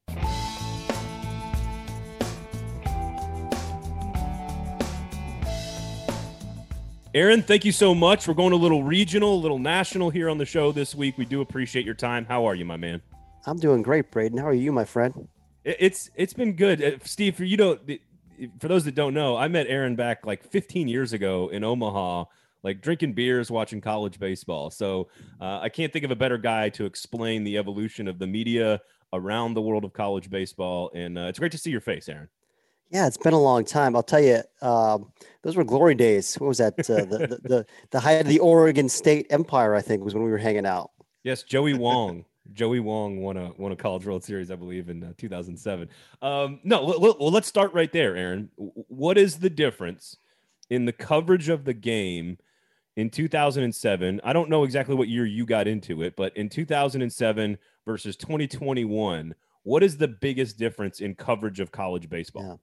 Aaron, 7.13 7.41
thank 7.43 7.63
you 7.63 7.71
so 7.71 7.95
much. 7.95 8.27
We're 8.27 8.33
going 8.33 8.51
a 8.51 8.57
little 8.57 8.83
regional, 8.83 9.35
a 9.35 9.41
little 9.41 9.57
national 9.57 10.09
here 10.09 10.29
on 10.29 10.37
the 10.37 10.45
show 10.45 10.73
this 10.73 10.93
week. 10.93 11.17
We 11.17 11.23
do 11.23 11.39
appreciate 11.39 11.85
your 11.85 11.95
time. 11.95 12.25
How 12.25 12.43
are 12.45 12.55
you, 12.55 12.65
my 12.65 12.75
man? 12.75 13.01
I'm 13.45 13.57
doing 13.57 13.83
great, 13.83 14.11
Braden. 14.11 14.37
How 14.37 14.47
are 14.47 14.53
you, 14.53 14.73
my 14.73 14.83
friend? 14.83 15.29
It's 15.63 16.09
it's 16.15 16.33
been 16.33 16.53
good, 16.53 16.83
uh, 16.83 16.91
Steve. 17.05 17.35
For 17.35 17.45
you 17.45 17.55
know, 17.55 17.79
for 18.59 18.67
those 18.67 18.85
that 18.85 18.95
don't 18.95 19.13
know, 19.13 19.37
I 19.37 19.47
met 19.47 19.67
Aaron 19.67 19.95
back 19.95 20.25
like 20.25 20.43
15 20.43 20.87
years 20.87 21.13
ago 21.13 21.49
in 21.49 21.63
Omaha, 21.63 22.25
like 22.63 22.81
drinking 22.81 23.13
beers, 23.13 23.51
watching 23.51 23.81
college 23.81 24.19
baseball. 24.19 24.69
So 24.71 25.07
uh, 25.39 25.59
I 25.61 25.69
can't 25.69 25.93
think 25.93 26.05
of 26.05 26.11
a 26.11 26.15
better 26.15 26.37
guy 26.37 26.69
to 26.69 26.85
explain 26.85 27.43
the 27.43 27.57
evolution 27.57 28.07
of 28.07 28.19
the 28.19 28.27
media 28.27 28.81
around 29.13 29.53
the 29.53 29.61
world 29.61 29.85
of 29.85 29.93
college 29.93 30.29
baseball. 30.29 30.91
And 30.93 31.17
uh, 31.17 31.21
it's 31.23 31.39
great 31.39 31.51
to 31.53 31.57
see 31.57 31.71
your 31.71 31.81
face, 31.81 32.09
Aaron. 32.09 32.29
Yeah, 32.91 33.07
it's 33.07 33.17
been 33.17 33.33
a 33.33 33.41
long 33.41 33.65
time. 33.65 33.95
I'll 33.95 34.03
tell 34.03 34.21
you, 34.21 34.41
um, 34.61 35.11
those 35.41 35.55
were 35.55 35.63
glory 35.63 35.95
days. 35.95 36.35
What 36.35 36.47
was 36.47 36.59
that? 36.59 36.73
Uh, 36.79 37.05
the, 37.05 37.17
the, 37.17 37.49
the 37.49 37.65
the 37.89 37.99
height 37.99 38.21
of 38.21 38.27
the 38.27 38.39
Oregon 38.39 38.87
State 38.89 39.25
Empire, 39.31 39.73
I 39.73 39.81
think, 39.81 40.03
was 40.03 40.13
when 40.13 40.23
we 40.23 40.29
were 40.29 40.37
hanging 40.37 40.67
out. 40.67 40.91
Yes, 41.23 41.41
Joey 41.41 41.73
Wong. 41.73 42.25
Joey 42.53 42.79
Wong 42.79 43.21
won 43.21 43.37
a 43.37 43.51
won 43.57 43.71
a 43.71 43.75
College 43.75 44.05
World 44.05 44.23
Series, 44.23 44.51
I 44.51 44.55
believe, 44.55 44.89
in 44.89 45.03
uh, 45.03 45.13
2007. 45.17 45.89
Um, 46.21 46.59
no, 46.63 46.85
well, 46.85 47.17
well, 47.19 47.31
let's 47.31 47.47
start 47.47 47.73
right 47.73 47.91
there, 47.91 48.15
Aaron. 48.15 48.49
What 48.55 49.17
is 49.17 49.39
the 49.39 49.49
difference 49.49 50.17
in 50.69 50.85
the 50.85 50.93
coverage 50.93 51.49
of 51.49 51.65
the 51.65 51.73
game 51.73 52.37
in 52.95 53.09
2007? 53.09 54.21
I 54.23 54.33
don't 54.33 54.49
know 54.49 54.63
exactly 54.63 54.95
what 54.95 55.07
year 55.07 55.25
you 55.25 55.45
got 55.45 55.67
into 55.67 56.01
it, 56.01 56.15
but 56.15 56.35
in 56.37 56.49
2007 56.49 57.57
versus 57.85 58.15
2021, 58.15 59.35
what 59.63 59.83
is 59.83 59.97
the 59.97 60.07
biggest 60.07 60.57
difference 60.57 60.99
in 60.99 61.15
coverage 61.15 61.59
of 61.59 61.71
college 61.71 62.09
baseball? 62.09 62.61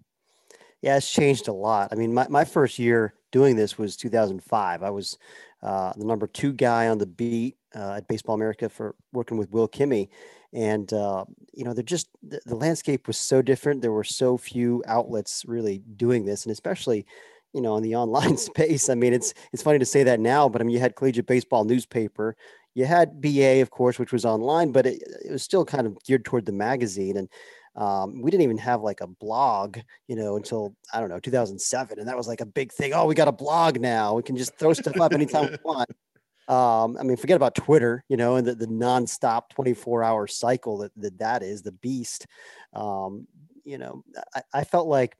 Yeah, 0.50 0.58
yeah 0.90 0.96
it's 0.96 1.12
changed 1.12 1.48
a 1.48 1.52
lot. 1.52 1.88
I 1.92 1.96
mean, 1.96 2.14
my, 2.14 2.28
my 2.28 2.44
first 2.44 2.78
year 2.78 3.14
doing 3.32 3.56
this 3.56 3.76
was 3.76 3.96
2005. 3.96 4.82
I 4.82 4.90
was 4.90 5.18
uh, 5.62 5.92
the 5.96 6.04
number 6.04 6.26
two 6.26 6.52
guy 6.52 6.88
on 6.88 6.98
the 6.98 7.06
beat 7.06 7.56
uh, 7.74 7.94
at 7.94 8.08
Baseball 8.08 8.34
America 8.34 8.68
for 8.68 8.94
working 9.12 9.36
with 9.36 9.50
Will 9.50 9.68
Kimmey. 9.68 10.08
And, 10.52 10.92
uh, 10.92 11.24
you 11.54 11.64
know, 11.64 11.72
they're 11.72 11.82
just, 11.82 12.08
the, 12.22 12.40
the, 12.44 12.54
landscape 12.54 13.06
was 13.06 13.16
so 13.16 13.40
different. 13.40 13.80
There 13.80 13.92
were 13.92 14.04
so 14.04 14.36
few 14.36 14.82
outlets 14.86 15.44
really 15.46 15.78
doing 15.96 16.26
this. 16.26 16.44
And 16.44 16.52
especially, 16.52 17.06
you 17.54 17.62
know, 17.62 17.76
in 17.76 17.82
the 17.82 17.96
online 18.02 18.36
space, 18.36 18.88
I 18.88 18.94
mean, 18.94 19.14
it's, 19.14 19.32
it's 19.52 19.62
funny 19.62 19.78
to 19.78 19.86
say 19.86 20.02
that 20.02 20.20
now, 20.20 20.48
but 20.48 20.60
I 20.60 20.64
mean, 20.64 20.74
you 20.74 20.80
had 20.80 20.96
collegiate 20.96 21.26
baseball 21.26 21.64
newspaper, 21.64 22.36
you 22.74 22.84
had 22.86 23.20
BA, 23.20 23.60
of 23.60 23.70
course, 23.70 23.98
which 23.98 24.12
was 24.12 24.24
online, 24.24 24.72
but 24.72 24.86
it, 24.86 25.02
it 25.24 25.32
was 25.32 25.42
still 25.42 25.64
kind 25.64 25.86
of 25.86 26.02
geared 26.04 26.24
toward 26.24 26.46
the 26.46 26.52
magazine. 26.52 27.16
And, 27.16 27.28
um, 27.74 28.20
we 28.20 28.30
didn't 28.30 28.44
even 28.44 28.58
have 28.58 28.82
like 28.82 29.00
a 29.00 29.06
blog, 29.06 29.78
you 30.06 30.16
know, 30.16 30.36
until 30.36 30.74
I 30.92 31.00
don't 31.00 31.08
know 31.08 31.18
2007, 31.18 31.98
and 31.98 32.08
that 32.08 32.16
was 32.16 32.28
like 32.28 32.40
a 32.40 32.46
big 32.46 32.72
thing. 32.72 32.92
Oh, 32.92 33.06
we 33.06 33.14
got 33.14 33.28
a 33.28 33.32
blog 33.32 33.80
now. 33.80 34.14
We 34.14 34.22
can 34.22 34.36
just 34.36 34.56
throw 34.56 34.72
stuff 34.72 35.00
up 35.00 35.12
anytime 35.12 35.50
we 35.50 35.56
want. 35.64 35.90
Um, 36.48 36.98
I 36.98 37.04
mean, 37.04 37.16
forget 37.16 37.36
about 37.36 37.54
Twitter, 37.54 38.04
you 38.08 38.16
know, 38.16 38.36
and 38.36 38.46
the, 38.46 38.54
the 38.54 38.66
nonstop 38.66 39.48
24 39.50 40.02
hour 40.02 40.26
cycle 40.26 40.78
that, 40.78 40.92
that 40.96 41.18
that 41.18 41.42
is 41.42 41.62
the 41.62 41.72
beast. 41.72 42.26
Um, 42.74 43.26
you 43.64 43.78
know, 43.78 44.04
I, 44.34 44.42
I 44.52 44.64
felt 44.64 44.88
like 44.88 45.16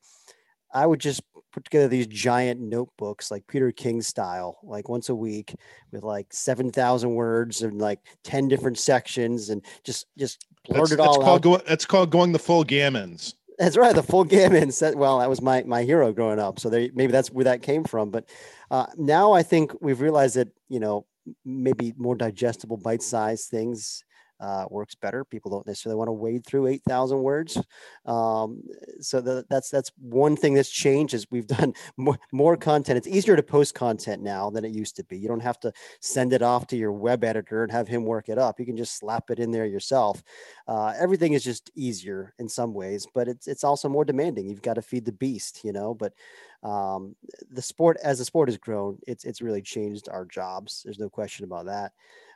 I 0.75 0.85
would 0.85 1.01
just 1.01 1.23
put 1.53 1.65
together 1.65 1.89
these 1.89 2.07
giant 2.07 2.61
notebooks 2.61 3.31
like 3.31 3.47
Peter 3.47 3.71
King 3.71 4.03
style, 4.03 4.59
like 4.63 4.89
once 4.89 5.09
a 5.09 5.15
week 5.15 5.55
with 5.91 6.03
like 6.03 6.27
7,000 6.33 7.15
words 7.15 7.63
and 7.63 7.81
like 7.81 8.01
10 8.25 8.49
different 8.49 8.79
sections 8.79 9.51
and 9.51 9.65
just, 9.85 10.07
just 10.19 10.47
blurt 10.67 10.81
that's, 10.81 10.93
it 10.93 11.01
all 11.01 11.15
that's 11.15 11.25
called 11.25 11.39
out. 11.39 11.43
Go, 11.43 11.57
that's 11.69 11.87
called 11.87 12.11
going 12.11 12.33
the 12.33 12.39
full 12.39 12.65
gammons. 12.65 13.35
That's 13.59 13.77
right, 13.77 13.95
the 13.95 14.03
full 14.03 14.25
gamut. 14.25 14.73
Set, 14.75 14.97
well, 14.97 15.19
that 15.19 15.29
was 15.29 15.43
my 15.43 15.63
my 15.65 15.83
hero 15.83 16.13
growing 16.13 16.39
up, 16.39 16.59
so 16.59 16.69
they, 16.69 16.91
maybe 16.95 17.13
that's 17.13 17.31
where 17.31 17.45
that 17.45 17.63
came 17.63 17.85
from. 17.85 18.11
But 18.11 18.29
uh, 18.71 18.87
now 18.97 19.33
I 19.33 19.43
think 19.43 19.73
we've 19.81 20.01
realized 20.01 20.37
that 20.37 20.49
you 20.69 20.81
know 20.81 21.07
maybe 21.45 21.93
more 21.97 22.17
digestible, 22.17 22.77
bite-sized 22.77 23.49
things 23.51 24.03
uh, 24.43 24.67
works 24.71 24.97
better. 24.97 25.25
People 25.25 25.53
don't 25.53 25.67
necessarily 25.67 25.97
want 25.97 26.09
to 26.09 26.13
wade 26.13 26.45
through 26.45 26.67
8,000 26.67 27.23
words. 27.23 27.63
Um, 28.07 28.65
so 29.01 29.21
the, 29.21 29.47
that's 29.49 29.71
that's 29.71 29.93
one 30.01 30.35
thing 30.37 30.55
that's 30.55 30.69
changed 30.69 31.15
is 31.15 31.31
we've 31.31 31.47
done 31.59 31.75
more, 31.97 32.19
more 32.33 32.57
content. 32.57 32.99
It's 32.99 33.07
easier 33.07 33.37
to 33.37 33.43
post 33.43 33.75
content 33.75 34.21
now 34.21 34.51
than 34.51 34.65
it 34.65 34.75
used 34.75 34.97
to 34.97 35.05
be. 35.05 35.17
You 35.17 35.29
don't 35.29 35.41
have 35.41 35.61
to 35.61 35.73
send 36.01 36.33
it 36.33 36.43
off 36.43 36.67
to 36.69 36.77
your 36.77 36.91
web 36.91 37.23
editor 37.23 37.63
and 37.63 37.71
have 37.71 37.87
him 37.87 38.05
work 38.05 38.29
it 38.29 38.37
up. 38.37 38.59
You 38.59 38.67
can 38.67 38.77
just 38.77 38.99
slap 38.99 39.31
it 39.31 39.39
in 39.39 39.53
there 39.53 39.65
yourself. 39.67 40.25
Uh, 40.67 40.93
everything 40.99 41.35
is 41.35 41.45
just 41.45 41.71
easier 41.77 42.35
in 42.41 42.49
some 42.49 42.75
ways, 42.75 43.07
but 43.15 43.29
it's 43.29 43.47
it's 43.47 43.63
also 43.63 43.89
more 43.89 44.05
demanding. 44.05 44.49
You've 44.49 44.61
got 44.61 44.75
to 44.75 44.83
feed 44.83 45.05
the 45.05 45.13
beast, 45.13 45.65
you 45.65 45.73
know. 45.73 45.95
But 45.95 46.15
um, 46.65 47.15
the 47.49 47.63
sport, 47.63 47.97
as 48.03 48.19
the 48.19 48.25
sport 48.25 48.49
has 48.49 48.59
grown, 48.59 48.99
it's 49.07 49.25
it's 49.25 49.41
really 49.41 49.63
changed 49.63 50.09
our 50.09 50.25
jobs. 50.25 50.83
There's 50.83 50.99
no 50.99 51.09
question 51.09 51.45
about 51.45 51.67
that. 51.67 51.93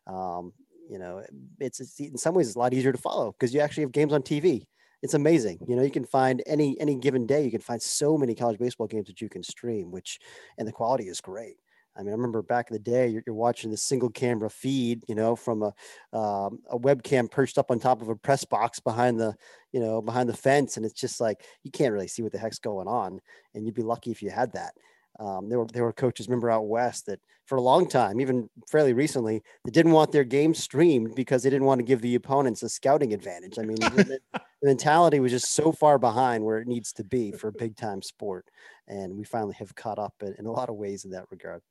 Um, 0.06 0.52
you 0.88 0.98
know, 0.98 1.22
it's, 1.60 1.80
it's 1.80 1.98
in 2.00 2.18
some 2.18 2.34
ways 2.34 2.48
it's 2.48 2.56
a 2.56 2.58
lot 2.58 2.74
easier 2.74 2.92
to 2.92 2.98
follow 2.98 3.32
because 3.32 3.54
you 3.54 3.60
actually 3.60 3.82
have 3.82 3.92
games 3.92 4.12
on 4.12 4.22
TV. 4.22 4.66
It's 5.02 5.14
amazing. 5.14 5.58
You 5.66 5.76
know, 5.76 5.82
you 5.82 5.90
can 5.90 6.04
find 6.04 6.42
any 6.46 6.78
any 6.80 6.96
given 6.96 7.26
day, 7.26 7.44
you 7.44 7.50
can 7.50 7.60
find 7.60 7.80
so 7.80 8.16
many 8.16 8.34
college 8.34 8.58
baseball 8.58 8.86
games 8.86 9.06
that 9.08 9.20
you 9.20 9.28
can 9.28 9.42
stream, 9.42 9.90
which 9.90 10.18
and 10.58 10.66
the 10.66 10.72
quality 10.72 11.04
is 11.08 11.20
great. 11.20 11.56
I 11.96 12.00
mean, 12.00 12.10
I 12.10 12.12
remember 12.12 12.42
back 12.42 12.70
in 12.70 12.74
the 12.74 12.80
day, 12.82 13.08
you're, 13.08 13.22
you're 13.26 13.34
watching 13.34 13.70
the 13.70 13.76
single 13.76 14.10
camera 14.10 14.50
feed, 14.50 15.02
you 15.08 15.14
know, 15.14 15.34
from 15.34 15.62
a 15.62 15.72
um, 16.16 16.60
a 16.70 16.78
webcam 16.78 17.30
perched 17.30 17.58
up 17.58 17.70
on 17.70 17.78
top 17.78 18.02
of 18.02 18.08
a 18.08 18.16
press 18.16 18.44
box 18.44 18.80
behind 18.80 19.18
the, 19.18 19.34
you 19.72 19.80
know, 19.80 20.02
behind 20.02 20.28
the 20.28 20.36
fence, 20.36 20.76
and 20.76 20.84
it's 20.84 21.00
just 21.00 21.20
like 21.20 21.42
you 21.62 21.70
can't 21.70 21.92
really 21.92 22.08
see 22.08 22.22
what 22.22 22.32
the 22.32 22.38
heck's 22.38 22.58
going 22.58 22.88
on, 22.88 23.20
and 23.54 23.64
you'd 23.64 23.74
be 23.74 23.82
lucky 23.82 24.10
if 24.10 24.22
you 24.22 24.30
had 24.30 24.52
that. 24.52 24.74
Um, 25.18 25.48
there 25.48 25.58
were 25.58 25.66
there 25.72 25.84
were 25.84 25.92
coaches, 25.92 26.28
remember 26.28 26.50
out 26.50 26.66
west, 26.66 27.06
that 27.06 27.20
for 27.46 27.56
a 27.56 27.60
long 27.60 27.88
time, 27.88 28.20
even 28.20 28.50
fairly 28.70 28.92
recently, 28.92 29.42
that 29.64 29.72
didn't 29.72 29.92
want 29.92 30.12
their 30.12 30.24
game 30.24 30.52
streamed 30.52 31.14
because 31.14 31.42
they 31.42 31.50
didn't 31.50 31.66
want 31.66 31.78
to 31.78 31.84
give 31.84 32.02
the 32.02 32.14
opponents 32.16 32.62
a 32.62 32.68
scouting 32.68 33.14
advantage. 33.14 33.58
I 33.58 33.62
mean, 33.62 33.76
the, 33.76 34.20
the, 34.32 34.40
mentality 34.62 35.20
was 35.20 35.32
just 35.32 35.52
so 35.52 35.72
far 35.72 35.98
behind 35.98 36.44
where 36.44 36.58
it 36.58 36.66
needs 36.66 36.92
to 36.94 37.04
be 37.04 37.32
for 37.32 37.48
a 37.48 37.52
big 37.52 37.76
time 37.76 38.02
sport, 38.02 38.46
and 38.88 39.16
we 39.16 39.24
finally 39.24 39.54
have 39.58 39.74
caught 39.74 39.98
up 39.98 40.14
in, 40.20 40.34
in 40.38 40.46
a 40.46 40.52
lot 40.52 40.68
of 40.68 40.76
ways 40.76 41.04
in 41.04 41.12
that 41.12 41.26
regard. 41.30 41.62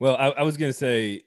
Well, 0.00 0.16
I, 0.16 0.30
I 0.30 0.42
was 0.42 0.56
going 0.56 0.70
to 0.70 0.76
say 0.76 1.22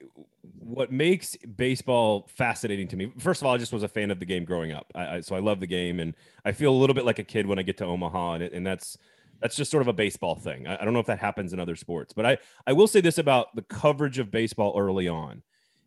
what 0.58 0.92
makes 0.92 1.36
baseball 1.56 2.28
fascinating 2.28 2.86
to 2.88 2.96
me. 2.96 3.12
First 3.18 3.40
of 3.40 3.46
all, 3.46 3.54
I 3.54 3.58
just 3.58 3.72
was 3.72 3.82
a 3.82 3.88
fan 3.88 4.10
of 4.10 4.20
the 4.20 4.26
game 4.26 4.44
growing 4.44 4.72
up, 4.72 4.92
I, 4.94 5.16
I, 5.16 5.20
so 5.20 5.34
I 5.34 5.40
love 5.40 5.60
the 5.60 5.66
game, 5.66 5.98
and 5.98 6.14
I 6.44 6.52
feel 6.52 6.70
a 6.70 6.76
little 6.76 6.94
bit 6.94 7.04
like 7.04 7.18
a 7.18 7.24
kid 7.24 7.46
when 7.46 7.58
I 7.58 7.62
get 7.62 7.78
to 7.78 7.86
Omaha, 7.86 8.34
and, 8.34 8.42
and 8.44 8.66
that's 8.66 8.98
that's 9.40 9.56
just 9.56 9.70
sort 9.70 9.82
of 9.82 9.88
a 9.88 9.92
baseball 9.92 10.34
thing. 10.34 10.66
I, 10.66 10.80
I, 10.80 10.84
don't 10.84 10.92
know 10.92 11.00
if 11.00 11.06
that 11.06 11.18
happens 11.18 11.52
in 11.52 11.60
other 11.60 11.76
sports, 11.76 12.12
but 12.12 12.26
I, 12.26 12.38
I 12.66 12.72
will 12.72 12.86
say 12.86 13.00
this 13.00 13.18
about 13.18 13.54
the 13.54 13.62
coverage 13.62 14.18
of 14.18 14.30
baseball 14.30 14.74
early 14.78 15.08
on 15.08 15.42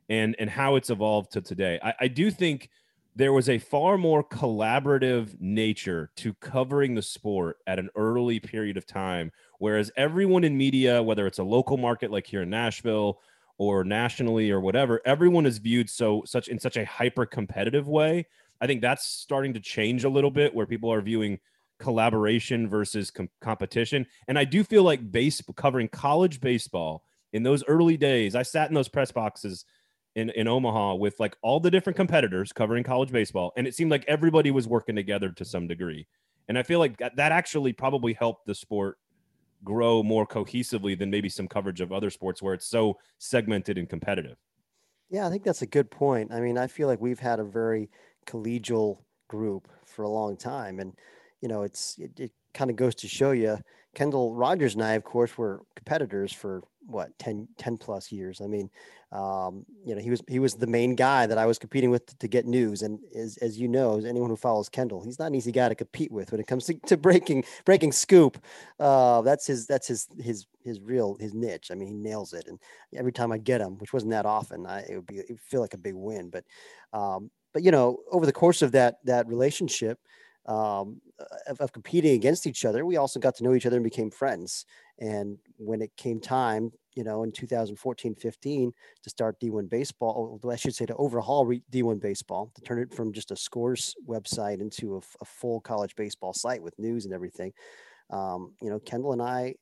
and, 0.10 0.36
and 0.40 0.50
how 0.50 0.76
it's 0.76 0.90
evolved 0.90 1.32
to 1.34 1.42
today. 1.42 1.80
I, 1.84 1.94
I 2.02 2.08
do 2.08 2.32
think 2.32 2.70
there 3.16 3.34
was 3.34 3.50
a 3.50 3.60
far 3.60 3.98
more 3.98 4.24
collaborative 4.24 5.40
nature 5.40 6.12
to 6.16 6.34
covering 6.36 6.96
the 6.96 7.02
sport 7.02 7.58
at 7.68 7.78
an 7.78 7.90
early 7.96 8.40
period 8.40 8.78
of 8.78 8.86
time. 8.86 9.32
Whereas 9.60 9.92
everyone 9.98 10.44
in 10.44 10.58
media, 10.58 11.04
whether 11.04 11.28
it's 11.28 11.40
a 11.40 11.44
local 11.44 11.78
market 11.78 12.10
like 12.10 12.26
here 12.26 12.44
in 12.44 12.50
Nashville 12.50 13.20
or 13.58 13.84
nationally 13.84 14.50
or 14.50 14.62
whatever, 14.62 15.02
everyone 15.06 15.46
is 15.46 15.58
viewed 15.58 15.90
so 15.90 16.24
such 16.26 16.48
in 16.48 16.58
such 16.58 16.78
a 16.78 16.86
hyper 16.86 17.26
competitive 17.26 17.88
way. 17.88 18.28
I 18.62 18.68
think 18.68 18.82
that's 18.82 19.06
starting 19.06 19.54
to 19.56 19.60
change 19.60 20.04
a 20.04 20.10
little 20.10 20.32
bit 20.32 20.56
where 20.56 20.66
people 20.66 20.92
are 20.92 21.02
viewing 21.02 21.40
collaboration 21.82 22.70
versus 22.70 23.12
com- 23.12 23.30
competition. 23.42 24.06
And 24.28 24.40
I 24.40 24.46
do 24.46 24.64
feel 24.64 24.84
like 24.84 25.12
base 25.12 25.42
covering 25.56 25.90
college 25.90 26.40
baseball 26.40 27.04
in 27.34 27.44
those 27.44 27.64
early 27.66 27.98
days, 27.98 28.36
I 28.36 28.44
sat 28.44 28.70
in 28.70 28.76
those 28.76 28.90
press 28.90 29.12
boxes 29.12 29.66
in, 30.16 30.30
in 30.32 30.48
Omaha 30.48 30.96
with 30.96 31.20
like 31.20 31.36
all 31.42 31.60
the 31.60 31.72
different 31.72 31.98
competitors 31.98 32.52
covering 32.52 32.84
college 32.84 33.12
baseball. 33.12 33.54
And 33.56 33.68
it 33.68 33.76
seemed 33.76 33.92
like 33.92 34.06
everybody 34.08 34.52
was 34.52 34.68
working 34.68 34.96
together 34.96 35.30
to 35.32 35.46
some 35.46 35.68
degree. 35.68 36.08
And 36.48 36.58
I 36.58 36.64
feel 36.64 36.80
like 36.80 36.98
that 36.98 37.32
actually 37.32 37.74
probably 37.74 38.14
helped 38.14 38.46
the 38.46 38.56
sport 38.56 38.98
grow 39.64 40.04
more 40.04 40.28
cohesively 40.28 40.98
than 40.98 41.10
maybe 41.10 41.30
some 41.30 41.48
coverage 41.48 41.82
of 41.82 41.92
other 41.92 42.10
sports 42.10 42.42
where 42.42 42.54
it's 42.54 42.68
so 42.68 42.98
segmented 43.20 43.78
and 43.78 43.88
competitive. 43.88 44.38
Yeah, 45.10 45.28
I 45.28 45.30
think 45.30 45.44
that's 45.44 45.62
a 45.62 45.68
good 45.68 45.92
point. 45.92 46.34
I 46.34 46.40
mean, 46.40 46.58
I 46.58 46.68
feel 46.68 46.88
like 46.88 47.00
we've 47.00 47.20
had 47.20 47.40
a 47.40 47.44
very 47.44 47.90
collegial 48.26 49.00
group 49.28 49.70
for 49.86 50.04
a 50.04 50.10
long 50.10 50.36
time. 50.36 50.80
And 50.80 50.94
you 51.42 51.48
know, 51.48 51.64
it's 51.64 51.98
it, 51.98 52.20
it 52.20 52.32
kind 52.54 52.70
of 52.70 52.76
goes 52.76 52.96
to 52.96 53.08
show 53.08 53.32
you. 53.32 53.58
Kendall 53.94 54.34
Rogers 54.34 54.76
and 54.76 54.84
I, 54.84 54.94
of 54.94 55.04
course, 55.04 55.38
were 55.38 55.64
competitors 55.76 56.32
for 56.32 56.64
what 56.88 57.18
10, 57.20 57.48
10 57.58 57.78
plus 57.78 58.12
years. 58.12 58.42
I 58.42 58.48
mean, 58.48 58.70
um, 59.12 59.66
you 59.86 59.94
know, 59.94 60.02
he 60.02 60.10
was 60.10 60.22
he 60.28 60.40
was 60.40 60.56
the 60.56 60.68
main 60.68 60.96
guy 60.96 61.26
that 61.26 61.38
I 61.38 61.46
was 61.46 61.60
competing 61.60 61.90
with 61.90 62.06
to, 62.06 62.18
to, 62.20 62.28
get 62.30 62.46
news. 62.46 62.82
And 62.82 63.00
as, 63.14 63.38
as 63.38 63.60
you 63.60 63.68
know, 63.68 63.98
as 63.98 64.06
anyone 64.06 64.30
who 64.30 64.38
follows 64.38 64.70
Kendall, 64.70 65.04
he's 65.04 65.20
not 65.20 65.28
an 65.28 65.36
easy 65.36 65.52
guy 65.52 65.68
to 65.68 65.76
compete 65.76 66.12
with 66.12 66.32
when 66.32 66.40
it 66.40 66.48
comes 66.48 66.66
to, 66.68 66.76
to 66.86 66.96
breaking 66.96 67.44
breaking 67.66 67.92
scoop. 67.92 68.42
Uh, 68.80 69.22
that's 69.22 69.46
his 69.46 69.68
that's 69.68 69.88
his 69.88 70.08
his 70.18 70.46
his 70.64 70.80
real 70.80 71.18
his 71.20 71.34
niche. 71.34 71.72
I 71.72 71.76
mean, 71.76 71.90
he 71.90 71.94
nails 71.94 72.32
it. 72.32 72.48
And 72.48 72.58
every 72.96 73.12
time 73.12 73.34
I 73.34 73.38
get 73.38 73.60
him, 73.60 73.78
which 73.80 73.92
wasn't 73.92 74.12
that 74.12 74.26
often, 74.26 74.66
I 74.66 74.86
it 74.90 74.96
would 74.96 75.08
be 75.08 75.18
it 75.18 75.30
would 75.30 75.42
feel 75.42 75.62
like 75.62 75.74
a 75.74 75.78
big 75.78 75.96
win. 75.96 76.30
But 76.30 76.46
um, 76.94 77.32
but 77.54 77.64
you 77.64 77.72
know, 77.72 77.98
over 78.12 78.26
the 78.26 78.32
course 78.32 78.62
of 78.62 78.72
that 78.72 79.00
that 79.04 79.28
relationship 79.28 80.00
um, 80.48 81.02
of, 81.48 81.60
of, 81.62 81.72
competing 81.72 82.16
against 82.16 82.48
each 82.48 82.66
other, 82.66 82.86
we 82.86 82.98
also 82.98 83.20
got 83.20 83.36
to 83.36 83.44
know 83.44 83.54
each 83.54 83.68
other 83.68 83.78
and 83.78 83.84
became 83.84 84.10
friends. 84.10 84.66
And 85.00 85.38
when 85.58 85.82
it 85.82 85.96
came 85.98 86.20
time, 86.20 86.72
you 86.96 87.04
know, 87.04 87.24
in 87.24 87.32
2014, 87.32 88.16
15 88.16 88.74
to 89.04 89.10
start 89.10 89.40
D1 89.40 89.70
baseball, 89.70 90.40
I 90.50 90.56
should 90.56 90.76
say 90.76 90.86
to 90.88 90.96
overhaul 90.96 91.46
D1 91.46 92.02
baseball, 92.02 92.52
to 92.56 92.62
turn 92.62 92.80
it 92.80 92.94
from 92.94 93.14
just 93.14 93.32
a 93.32 93.36
scores 93.36 93.96
website 94.08 94.62
into 94.62 94.96
a, 94.96 95.02
a 95.22 95.26
full 95.26 95.62
college 95.62 95.96
baseball 95.96 96.34
site 96.34 96.62
with 96.62 96.78
news 96.80 97.06
and 97.06 97.14
everything. 97.14 97.54
Um, 98.10 98.54
you 98.62 98.70
know, 98.70 98.80
Kendall 98.80 99.14
and 99.14 99.22
I, 99.22 99.56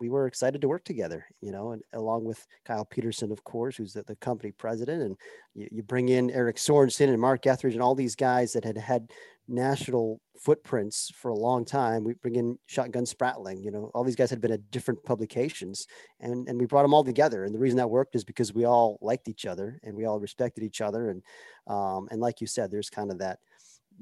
we 0.00 0.08
were 0.08 0.26
excited 0.26 0.60
to 0.60 0.68
work 0.68 0.84
together, 0.84 1.26
you 1.40 1.50
know, 1.50 1.72
and 1.72 1.82
along 1.92 2.24
with 2.24 2.46
Kyle 2.64 2.84
Peterson, 2.84 3.32
of 3.32 3.42
course, 3.44 3.76
who's 3.76 3.92
the, 3.92 4.02
the 4.04 4.16
company 4.16 4.52
president. 4.52 5.02
And 5.02 5.16
you, 5.54 5.68
you 5.72 5.82
bring 5.82 6.08
in 6.08 6.30
Eric 6.30 6.58
Sorenson 6.58 7.08
and 7.08 7.20
Mark 7.20 7.46
Etheridge 7.46 7.74
and 7.74 7.82
all 7.82 7.94
these 7.94 8.14
guys 8.14 8.52
that 8.52 8.64
had 8.64 8.76
had 8.76 9.10
national 9.48 10.20
footprints 10.38 11.10
for 11.14 11.30
a 11.30 11.36
long 11.36 11.64
time. 11.64 12.04
We 12.04 12.14
bring 12.14 12.36
in 12.36 12.58
Shotgun 12.66 13.04
Spratling, 13.04 13.64
you 13.64 13.70
know, 13.70 13.90
all 13.94 14.04
these 14.04 14.16
guys 14.16 14.30
had 14.30 14.40
been 14.40 14.52
at 14.52 14.70
different 14.70 15.02
publications 15.04 15.86
and, 16.20 16.48
and 16.48 16.58
we 16.58 16.66
brought 16.66 16.82
them 16.82 16.94
all 16.94 17.04
together. 17.04 17.44
And 17.44 17.54
the 17.54 17.58
reason 17.58 17.78
that 17.78 17.90
worked 17.90 18.14
is 18.14 18.24
because 18.24 18.52
we 18.52 18.64
all 18.64 18.98
liked 19.00 19.28
each 19.28 19.46
other 19.46 19.80
and 19.82 19.96
we 19.96 20.04
all 20.04 20.20
respected 20.20 20.62
each 20.62 20.80
other. 20.80 21.10
And, 21.10 21.22
um, 21.66 22.08
and 22.10 22.20
like 22.20 22.40
you 22.40 22.46
said, 22.46 22.70
there's 22.70 22.90
kind 22.90 23.10
of 23.10 23.18
that, 23.18 23.38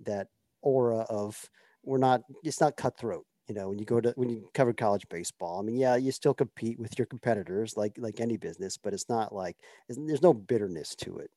that 0.05 0.29
aura 0.63 1.01
of 1.09 1.49
we're 1.83 1.99
not, 1.99 2.23
it's 2.43 2.61
not 2.61 2.77
cutthroat. 2.77 3.25
You 3.49 3.55
know, 3.55 3.69
when 3.69 3.79
you 3.79 3.85
go 3.85 4.01
to 4.01 4.13
when 4.17 4.29
you 4.29 4.51
cover 4.55 4.73
college 4.73 5.09
baseball, 5.09 5.61
I 5.61 5.63
mean, 5.63 5.77
yeah, 5.77 5.95
you 5.95 6.11
still 6.11 6.35
compete 6.35 6.81
with 6.81 6.99
your 6.99 7.07
competitors 7.07 7.77
like 7.77 7.95
like 7.97 8.19
any 8.19 8.37
business, 8.37 8.77
but 8.77 8.93
it's 8.93 9.09
not 9.09 9.33
like 9.33 9.57
there's 9.89 10.21
no 10.21 10.35
bitterness 10.35 10.97
to 10.97 11.19
it. 11.19 11.31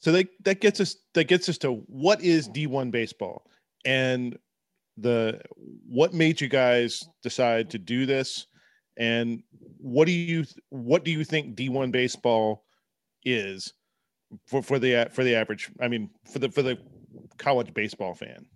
So 0.00 0.12
that 0.12 0.28
that 0.44 0.60
gets 0.60 0.80
us 0.80 0.96
that 1.14 1.24
gets 1.24 1.48
us 1.48 1.58
to 1.58 1.72
what 1.86 2.20
is 2.22 2.48
D1 2.48 2.90
baseball 2.90 3.46
and 3.84 4.38
the 4.96 5.40
what 5.88 6.14
made 6.14 6.40
you 6.40 6.48
guys 6.48 7.08
decide 7.22 7.70
to 7.70 7.78
do 7.78 8.06
this 8.06 8.46
and 8.96 9.42
what 9.78 10.06
do 10.06 10.12
you 10.12 10.44
what 10.70 11.04
do 11.04 11.10
you 11.10 11.24
think 11.24 11.56
D1 11.56 11.92
baseball 11.92 12.64
is 13.24 13.72
for 14.46 14.62
for 14.62 14.78
the 14.78 15.08
for 15.12 15.24
the 15.24 15.34
average 15.34 15.70
I 15.80 15.88
mean 15.88 16.10
for 16.30 16.38
the 16.38 16.50
for 16.50 16.62
the 16.62 16.78
college 17.38 17.72
baseball 17.74 18.14
fan? 18.14 18.46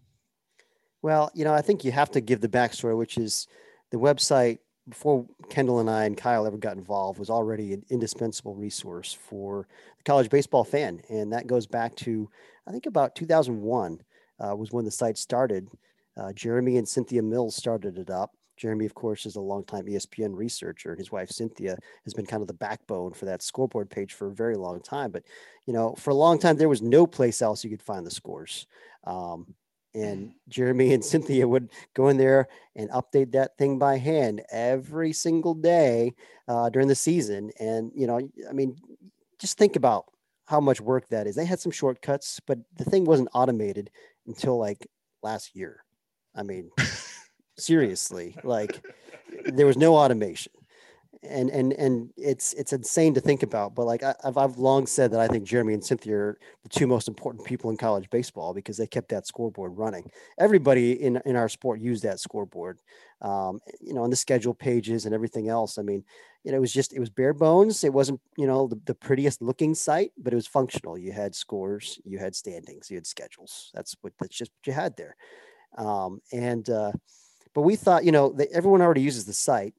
Well, 1.03 1.31
you 1.35 1.45
know, 1.45 1.55
I 1.55 1.63
think 1.63 1.85
you 1.85 1.93
have 1.93 2.11
to 2.13 2.21
give 2.21 2.41
the 2.41 2.49
backstory, 2.49 2.97
which 2.97 3.17
is 3.17 3.47
the 3.91 3.99
website 3.99 4.59
before 4.91 5.27
Kendall 5.49 5.81
and 5.81 5.89
I 5.89 6.05
and 6.05 6.17
Kyle 6.17 6.47
ever 6.47 6.59
got 6.59 6.77
involved 6.77 7.19
was 7.19 7.31
already 7.31 7.73
an 7.73 7.85
indispensable 7.89 8.55
resource 8.55 9.13
for 9.13 9.67
the 9.97 10.05
college 10.05 10.29
baseball 10.29 10.65
fan. 10.65 11.01
And 11.09 11.33
that 11.33 11.47
goes 11.47 11.67
back 11.67 11.95
to, 11.97 12.29
I 12.67 12.73
think 12.73 12.87
about 12.87 13.15
2001 13.15 14.01
uh, 14.39 14.57
was 14.57 14.73
when 14.73 14.85
the 14.85 14.91
site 14.91 15.17
started. 15.17 15.69
Uh, 16.17 16.33
Jeremy 16.33 16.77
and 16.77 16.89
Cynthia 16.89 17.23
Mills 17.23 17.57
started 17.57 17.99
it 17.99 18.11
up. 18.11 18.33
Jeremy, 18.57 18.85
of 18.85 18.95
course, 18.95 19.25
is 19.25 19.37
a 19.37 19.41
longtime 19.41 19.87
ESPN 19.87 20.37
researcher, 20.37 20.91
and 20.91 20.99
his 20.99 21.11
wife 21.11 21.31
Cynthia 21.31 21.79
has 22.05 22.13
been 22.13 22.27
kind 22.27 22.43
of 22.43 22.47
the 22.47 22.53
backbone 22.53 23.15
for 23.15 23.25
that 23.25 23.43
scoreboard 23.43 23.89
page 23.89 24.13
for 24.13 24.27
a 24.27 24.35
very 24.35 24.55
long 24.55 24.83
time. 24.83 25.11
But 25.11 25.23
you 25.65 25.73
know, 25.73 25.95
for 25.95 26.11
a 26.11 26.15
long 26.15 26.39
time, 26.39 26.59
there 26.59 26.69
was 26.69 26.83
no 26.83 27.07
place 27.07 27.41
else 27.41 27.65
you 27.65 27.71
could 27.71 27.81
find 27.81 28.07
the 28.07 28.11
scores. 28.11 28.67
Um, 29.05 29.55
and 29.95 30.33
Jeremy 30.49 30.93
and 30.95 31.05
Cynthia 31.05 31.47
would 31.47 31.71
go 31.95 32.09
in 32.09 32.17
there 32.17 32.49
and 32.77 32.91
update 32.91 33.33
that 33.33 33.57
thing 33.59 33.79
by 33.79 33.99
hand 33.99 34.43
every 34.51 35.13
single 35.13 35.55
day 35.55 36.15
uh, 36.49 36.71
during 36.71 36.89
the 36.89 36.95
season. 36.95 37.51
And 37.59 37.91
you 37.95 38.07
know, 38.07 38.21
I 38.49 38.53
mean, 38.53 38.77
just 39.39 39.59
think 39.59 39.77
about 39.77 40.07
how 40.47 40.61
much 40.61 40.81
work 40.81 41.09
that 41.09 41.27
is. 41.27 41.37
They 41.37 41.45
had 41.45 41.61
some 41.61 41.73
shortcuts, 41.73 42.41
but 42.47 42.59
the 42.77 42.85
thing 42.85 43.05
wasn't 43.05 43.31
automated 43.35 43.91
until 44.27 44.59
like 44.59 44.87
last 45.23 45.55
year. 45.55 45.85
I 46.35 46.43
mean, 46.43 46.71
seriously, 47.59 48.37
like 48.45 48.85
there 49.45 49.67
was 49.67 49.77
no 49.77 49.97
automation 49.97 50.53
and 51.23 51.51
and 51.51 51.73
and 51.75 52.11
it's 52.17 52.55
it's 52.55 52.73
insane 52.73 53.13
to 53.13 53.21
think 53.21 53.43
about 53.43 53.75
but 53.75 53.85
like 53.85 54.03
I, 54.03 54.15
have 54.25 54.39
I've 54.39 54.57
long 54.57 54.87
said 54.87 55.11
that 55.11 55.21
i 55.21 55.29
think 55.29 55.45
jeremy 55.45 55.75
and 55.75 55.85
cynthia 55.85 56.17
are 56.17 56.39
the 56.63 56.69
two 56.71 56.87
most 56.87 57.09
important 57.09 57.45
people 57.45 57.71
in 57.71 57.77
college 57.77 58.09
baseball 58.11 58.55
because 58.55 58.77
they 58.77 58.87
kept 58.87 59.09
that 59.11 59.27
scoreboard 59.27 59.77
running. 59.77 60.11
Everybody 60.39 60.93
in 60.93 61.21
in 61.25 61.37
our 61.37 61.49
sport 61.49 61.81
used 61.81 62.03
that 62.05 62.21
scoreboard 62.21 62.79
um, 63.23 63.61
you 63.81 63.95
know 63.95 64.03
on 64.03 64.11
the 64.11 64.17
schedule 64.17 64.55
pages 64.55 65.07
and 65.07 65.15
everything 65.15 65.49
else. 65.49 65.79
I 65.79 65.83
mean 65.83 66.05
you 66.45 66.53
know 66.53 66.59
it 66.59 66.61
was 66.61 66.73
just 66.73 66.93
it 66.93 67.01
was 67.01 67.11
bare 67.11 67.35
bones. 67.35 67.85
It 67.85 67.93
wasn't 67.93 68.21
you 68.37 68.47
know 68.47 68.67
the, 68.67 68.81
the 68.87 68.95
prettiest 68.95 69.43
looking 69.43 69.75
site 69.75 70.13
but 70.19 70.33
it 70.33 70.37
was 70.37 70.47
functional. 70.47 70.99
You 70.99 71.13
had 71.13 71.35
scores 71.35 72.01
you 72.05 72.19
had 72.19 72.35
standings 72.35 72.91
you 72.91 72.97
had 72.97 73.07
schedules. 73.07 73.71
That's 73.75 73.97
what 74.01 74.13
that's 74.21 74.37
just 74.37 74.53
what 74.53 74.67
you 74.67 74.73
had 74.73 74.97
there. 74.97 75.17
Um, 75.79 76.21
and 76.33 76.69
uh, 76.69 76.93
but 77.55 77.63
we 77.63 77.77
thought 77.77 78.05
you 78.05 78.13
know 78.13 78.33
that 78.33 78.49
everyone 78.53 78.83
already 78.83 79.03
uses 79.03 79.25
the 79.25 79.33
site 79.33 79.75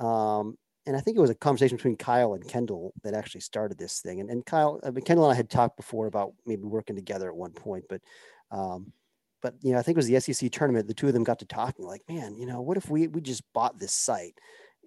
um, 0.00 0.56
and 0.86 0.96
I 0.96 1.00
think 1.00 1.16
it 1.16 1.20
was 1.20 1.30
a 1.30 1.34
conversation 1.34 1.76
between 1.76 1.96
Kyle 1.96 2.34
and 2.34 2.46
Kendall 2.46 2.92
that 3.02 3.14
actually 3.14 3.40
started 3.40 3.76
this 3.78 4.00
thing. 4.00 4.20
And, 4.20 4.30
and 4.30 4.46
Kyle, 4.46 4.80
I 4.84 4.90
mean, 4.90 5.04
Kendall 5.04 5.26
and 5.26 5.32
I 5.32 5.36
had 5.36 5.50
talked 5.50 5.76
before 5.76 6.06
about 6.06 6.32
maybe 6.46 6.62
working 6.62 6.96
together 6.96 7.28
at 7.28 7.36
one 7.36 7.52
point, 7.52 7.84
but, 7.88 8.00
um, 8.50 8.92
but 9.42 9.54
you 9.60 9.72
know, 9.72 9.78
I 9.78 9.82
think 9.82 9.96
it 9.96 10.04
was 10.04 10.06
the 10.06 10.20
SEC 10.20 10.50
tournament. 10.50 10.86
The 10.86 10.94
two 10.94 11.08
of 11.08 11.12
them 11.12 11.24
got 11.24 11.40
to 11.40 11.44
talking, 11.44 11.84
like, 11.84 12.02
man, 12.08 12.36
you 12.36 12.46
know, 12.46 12.62
what 12.62 12.76
if 12.76 12.88
we 12.88 13.06
we 13.08 13.20
just 13.20 13.42
bought 13.52 13.78
this 13.78 13.92
site 13.92 14.38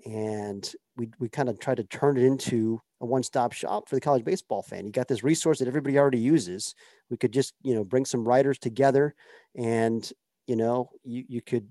and 0.05 0.73
we 0.95 1.09
we 1.19 1.29
kind 1.29 1.49
of 1.49 1.59
tried 1.59 1.77
to 1.77 1.83
turn 1.83 2.17
it 2.17 2.23
into 2.23 2.81
a 3.01 3.05
one-stop 3.05 3.53
shop 3.53 3.87
for 3.87 3.95
the 3.95 4.01
college 4.01 4.25
baseball 4.25 4.61
fan. 4.61 4.85
You 4.85 4.91
got 4.91 5.07
this 5.07 5.23
resource 5.23 5.59
that 5.59 5.67
everybody 5.67 5.97
already 5.97 6.19
uses. 6.19 6.75
We 7.09 7.17
could 7.17 7.31
just 7.31 7.53
you 7.61 7.73
know 7.73 7.83
bring 7.83 8.05
some 8.05 8.27
writers 8.27 8.57
together, 8.57 9.15
and 9.55 10.09
you 10.47 10.55
know 10.55 10.89
you 11.03 11.25
you 11.27 11.41
could 11.41 11.67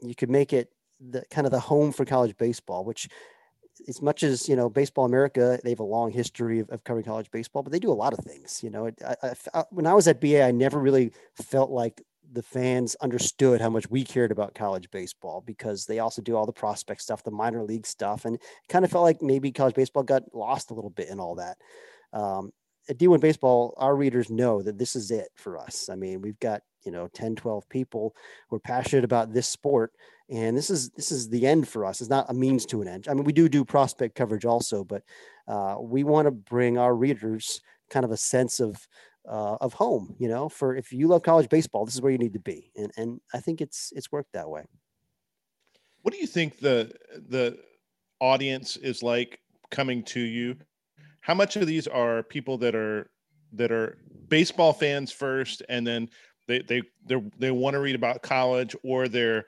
you 0.00 0.14
could 0.14 0.30
make 0.30 0.52
it 0.52 0.70
the 1.00 1.24
kind 1.30 1.46
of 1.46 1.50
the 1.50 1.60
home 1.60 1.92
for 1.92 2.04
college 2.04 2.36
baseball, 2.36 2.84
which 2.84 3.08
as 3.88 4.02
much 4.02 4.22
as 4.22 4.48
you 4.48 4.56
know 4.56 4.68
baseball 4.68 5.04
america 5.04 5.58
they 5.62 5.70
have 5.70 5.80
a 5.80 5.84
long 5.84 6.10
history 6.10 6.60
of, 6.60 6.68
of 6.70 6.84
covering 6.84 7.04
college 7.04 7.30
baseball 7.30 7.62
but 7.62 7.72
they 7.72 7.78
do 7.78 7.90
a 7.90 7.94
lot 7.94 8.12
of 8.12 8.18
things 8.24 8.62
you 8.62 8.70
know 8.70 8.90
I, 9.06 9.34
I, 9.54 9.64
when 9.70 9.86
i 9.86 9.94
was 9.94 10.08
at 10.08 10.20
ba 10.20 10.44
i 10.44 10.50
never 10.50 10.78
really 10.78 11.12
felt 11.36 11.70
like 11.70 12.02
the 12.32 12.42
fans 12.42 12.96
understood 12.96 13.60
how 13.60 13.68
much 13.68 13.90
we 13.90 14.04
cared 14.04 14.32
about 14.32 14.54
college 14.54 14.90
baseball 14.90 15.42
because 15.46 15.84
they 15.84 15.98
also 15.98 16.22
do 16.22 16.34
all 16.34 16.46
the 16.46 16.52
prospect 16.52 17.02
stuff 17.02 17.22
the 17.22 17.30
minor 17.30 17.62
league 17.62 17.86
stuff 17.86 18.24
and 18.24 18.38
kind 18.68 18.84
of 18.84 18.90
felt 18.90 19.04
like 19.04 19.20
maybe 19.20 19.52
college 19.52 19.74
baseball 19.74 20.02
got 20.02 20.22
lost 20.34 20.70
a 20.70 20.74
little 20.74 20.90
bit 20.90 21.08
in 21.08 21.20
all 21.20 21.34
that. 21.34 21.58
Um, 22.12 22.52
at 22.88 22.98
d1 22.98 23.20
baseball 23.20 23.74
our 23.76 23.94
readers 23.94 24.30
know 24.30 24.62
that 24.62 24.78
this 24.78 24.96
is 24.96 25.10
it 25.10 25.28
for 25.36 25.58
us. 25.58 25.88
I 25.90 25.94
mean 25.94 26.22
we've 26.22 26.40
got 26.40 26.62
you 26.84 26.90
know 26.90 27.08
10 27.08 27.36
12 27.36 27.68
people 27.68 28.16
who 28.48 28.56
are 28.56 28.60
passionate 28.60 29.04
about 29.04 29.32
this 29.32 29.46
sport 29.46 29.92
and 30.30 30.56
this 30.56 30.70
is 30.70 30.90
this 30.90 31.12
is 31.12 31.28
the 31.28 31.46
end 31.46 31.68
for 31.68 31.84
us. 31.84 32.00
It's 32.00 32.10
not 32.10 32.30
a 32.30 32.34
means 32.34 32.66
to 32.66 32.82
an 32.82 32.88
end. 32.88 33.08
I 33.08 33.14
mean 33.14 33.24
we 33.24 33.32
do 33.32 33.48
do 33.48 33.64
prospect 33.64 34.14
coverage 34.14 34.44
also 34.44 34.84
but 34.84 35.02
uh, 35.48 35.76
we 35.80 36.04
want 36.04 36.26
to 36.26 36.30
bring 36.30 36.78
our 36.78 36.94
readers 36.94 37.60
kind 37.90 38.04
of 38.04 38.10
a 38.10 38.16
sense 38.16 38.60
of 38.60 38.86
uh, 39.28 39.56
of 39.60 39.72
home 39.72 40.16
you 40.18 40.28
know 40.28 40.48
for 40.48 40.74
if 40.74 40.92
you 40.92 41.06
love 41.06 41.22
college 41.22 41.48
baseball 41.48 41.84
this 41.84 41.94
is 41.94 42.02
where 42.02 42.12
you 42.12 42.18
need 42.18 42.32
to 42.32 42.40
be. 42.40 42.70
And 42.76 42.90
and 42.96 43.20
i 43.34 43.40
think 43.40 43.60
it's 43.60 43.92
it's 43.94 44.12
worked 44.12 44.32
that 44.32 44.48
way. 44.48 44.64
What 46.02 46.12
do 46.12 46.20
you 46.20 46.26
think 46.26 46.58
the 46.58 46.92
the 47.28 47.58
audience 48.20 48.76
is 48.76 49.02
like 49.02 49.40
coming 49.70 50.02
to 50.04 50.20
you? 50.20 50.56
How 51.20 51.34
much 51.34 51.56
of 51.56 51.66
these 51.66 51.86
are 51.86 52.22
people 52.22 52.58
that 52.58 52.74
are 52.74 53.10
that 53.52 53.70
are 53.70 53.98
baseball 54.28 54.72
fans 54.72 55.12
first 55.12 55.62
and 55.68 55.86
then 55.86 56.08
they 56.48 56.60
they 56.60 56.82
they 57.06 57.22
they 57.38 57.50
want 57.50 57.74
to 57.74 57.80
read 57.80 57.94
about 57.94 58.22
college 58.22 58.74
or 58.82 59.08
they're 59.08 59.44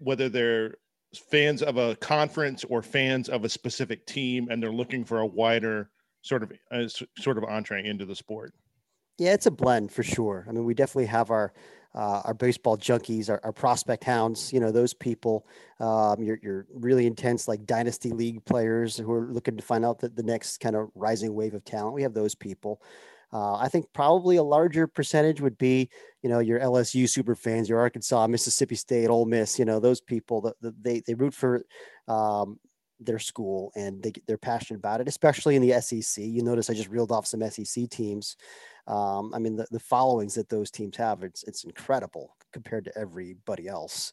whether 0.00 0.28
they're 0.28 0.74
fans 1.14 1.62
of 1.62 1.76
a 1.76 1.96
conference 1.96 2.64
or 2.64 2.82
fans 2.82 3.28
of 3.28 3.44
a 3.44 3.48
specific 3.48 4.06
team 4.06 4.48
and 4.50 4.62
they're 4.62 4.72
looking 4.72 5.04
for 5.04 5.20
a 5.20 5.26
wider 5.26 5.90
sort 6.22 6.42
of 6.42 6.52
uh, 6.70 6.86
sort 7.18 7.38
of 7.38 7.44
entree 7.44 7.84
into 7.84 8.04
the 8.04 8.14
sport 8.14 8.52
yeah 9.18 9.32
it's 9.32 9.46
a 9.46 9.50
blend 9.50 9.90
for 9.90 10.02
sure 10.02 10.46
i 10.48 10.52
mean 10.52 10.64
we 10.64 10.74
definitely 10.74 11.06
have 11.06 11.30
our 11.30 11.52
uh, 11.94 12.22
our 12.24 12.34
baseball 12.34 12.76
junkies, 12.76 13.28
our, 13.28 13.40
our, 13.42 13.52
prospect 13.52 14.04
hounds, 14.04 14.52
you 14.52 14.60
know, 14.60 14.70
those 14.70 14.94
people, 14.94 15.46
um, 15.80 16.22
you're, 16.22 16.66
really 16.72 17.06
intense, 17.06 17.48
like 17.48 17.66
dynasty 17.66 18.10
league 18.10 18.44
players 18.44 18.96
who 18.96 19.10
are 19.10 19.32
looking 19.32 19.56
to 19.56 19.62
find 19.62 19.84
out 19.84 19.98
the, 19.98 20.08
the 20.08 20.22
next 20.22 20.58
kind 20.58 20.76
of 20.76 20.88
rising 20.94 21.34
wave 21.34 21.54
of 21.54 21.64
talent. 21.64 21.94
We 21.94 22.02
have 22.02 22.14
those 22.14 22.34
people. 22.34 22.80
Uh, 23.32 23.54
I 23.54 23.68
think 23.68 23.86
probably 23.92 24.36
a 24.36 24.42
larger 24.42 24.86
percentage 24.86 25.40
would 25.40 25.56
be, 25.56 25.88
you 26.22 26.28
know, 26.28 26.40
your 26.40 26.58
LSU 26.58 27.08
super 27.08 27.36
fans, 27.36 27.68
your 27.68 27.78
Arkansas, 27.78 28.26
Mississippi 28.26 28.74
State, 28.74 29.08
Ole 29.08 29.24
Miss, 29.24 29.58
you 29.58 29.64
know, 29.64 29.78
those 29.78 30.00
people 30.00 30.40
that 30.42 30.60
the, 30.60 30.74
they, 30.80 31.00
they 31.06 31.14
root 31.14 31.34
for 31.34 31.64
um, 32.08 32.58
their 32.98 33.18
school 33.18 33.72
and 33.76 34.02
they, 34.02 34.12
they're 34.26 34.36
passionate 34.36 34.78
about 34.78 35.00
it, 35.00 35.08
especially 35.08 35.56
in 35.56 35.62
the 35.62 35.80
SEC. 35.80 36.24
You 36.24 36.42
notice 36.42 36.68
I 36.68 36.74
just 36.74 36.88
reeled 36.88 37.12
off 37.12 37.26
some 37.26 37.48
SEC 37.48 37.88
teams. 37.88 38.36
Um, 38.86 39.32
I 39.34 39.38
mean, 39.38 39.56
the, 39.56 39.66
the 39.70 39.80
followings 39.80 40.34
that 40.34 40.48
those 40.48 40.70
teams 40.70 40.96
have, 40.96 41.22
it's, 41.22 41.44
it's 41.44 41.64
incredible 41.64 42.36
compared 42.52 42.84
to 42.86 42.98
everybody 42.98 43.68
else. 43.68 44.12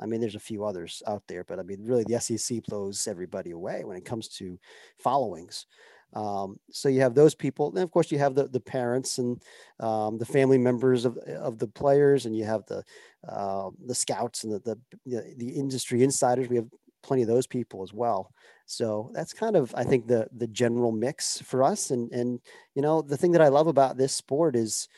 I 0.00 0.06
mean, 0.06 0.20
there's 0.20 0.36
a 0.36 0.40
few 0.40 0.64
others 0.64 1.02
out 1.06 1.22
there, 1.26 1.42
but 1.42 1.58
I 1.58 1.62
mean, 1.62 1.84
really 1.84 2.04
the 2.04 2.20
SEC 2.20 2.62
blows 2.68 3.08
everybody 3.08 3.50
away 3.50 3.84
when 3.84 3.96
it 3.96 4.04
comes 4.04 4.28
to 4.36 4.58
followings. 4.98 5.66
Um, 6.14 6.58
so 6.70 6.88
you 6.88 7.00
have 7.02 7.14
those 7.14 7.34
people, 7.34 7.68
and 7.68 7.78
of 7.78 7.90
course 7.90 8.10
you 8.10 8.18
have 8.18 8.34
the 8.34 8.48
the 8.48 8.60
parents 8.60 9.18
and 9.18 9.42
um, 9.80 10.18
the 10.18 10.26
family 10.26 10.58
members 10.58 11.04
of 11.04 11.16
of 11.18 11.58
the 11.58 11.66
players, 11.66 12.26
and 12.26 12.36
you 12.36 12.44
have 12.44 12.64
the 12.66 12.82
uh, 13.28 13.70
the 13.86 13.94
scouts 13.94 14.44
and 14.44 14.52
the, 14.52 14.78
the 15.04 15.34
the 15.36 15.48
industry 15.50 16.02
insiders. 16.02 16.48
We 16.48 16.56
have 16.56 16.68
plenty 17.02 17.22
of 17.22 17.28
those 17.28 17.46
people 17.46 17.82
as 17.82 17.92
well. 17.92 18.32
So 18.66 19.10
that's 19.14 19.32
kind 19.32 19.56
of 19.56 19.74
I 19.74 19.84
think 19.84 20.06
the 20.06 20.28
the 20.36 20.46
general 20.46 20.92
mix 20.92 21.40
for 21.40 21.62
us. 21.62 21.90
And 21.90 22.10
and 22.12 22.40
you 22.74 22.82
know 22.82 23.02
the 23.02 23.16
thing 23.16 23.32
that 23.32 23.42
I 23.42 23.48
love 23.48 23.66
about 23.66 23.96
this 23.96 24.14
sport 24.14 24.56
is 24.56 24.88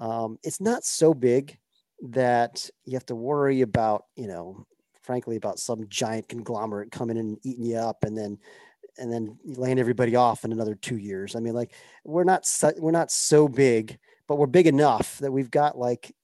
um, 0.00 0.38
it's 0.42 0.60
not 0.60 0.84
so 0.84 1.14
big 1.14 1.58
that 2.10 2.70
you 2.84 2.94
have 2.94 3.06
to 3.06 3.14
worry 3.14 3.62
about 3.62 4.04
you 4.16 4.28
know 4.28 4.66
frankly 5.02 5.36
about 5.36 5.58
some 5.58 5.88
giant 5.88 6.28
conglomerate 6.28 6.92
coming 6.92 7.16
in 7.16 7.28
and 7.28 7.38
eating 7.42 7.64
you 7.64 7.76
up 7.76 8.04
and 8.04 8.16
then 8.16 8.38
and 8.98 9.12
then 9.12 9.38
laying 9.44 9.78
everybody 9.78 10.16
off 10.16 10.44
in 10.44 10.52
another 10.52 10.74
two 10.74 10.96
years. 10.96 11.36
I 11.36 11.40
mean, 11.40 11.54
like 11.54 11.72
we're 12.04 12.24
not 12.24 12.46
so, 12.46 12.72
we're 12.78 12.90
not 12.90 13.10
so 13.10 13.48
big, 13.48 13.98
but 14.26 14.36
we're 14.36 14.46
big 14.46 14.66
enough 14.66 15.18
that 15.18 15.32
we've 15.32 15.50
got 15.50 15.78
like 15.78 16.14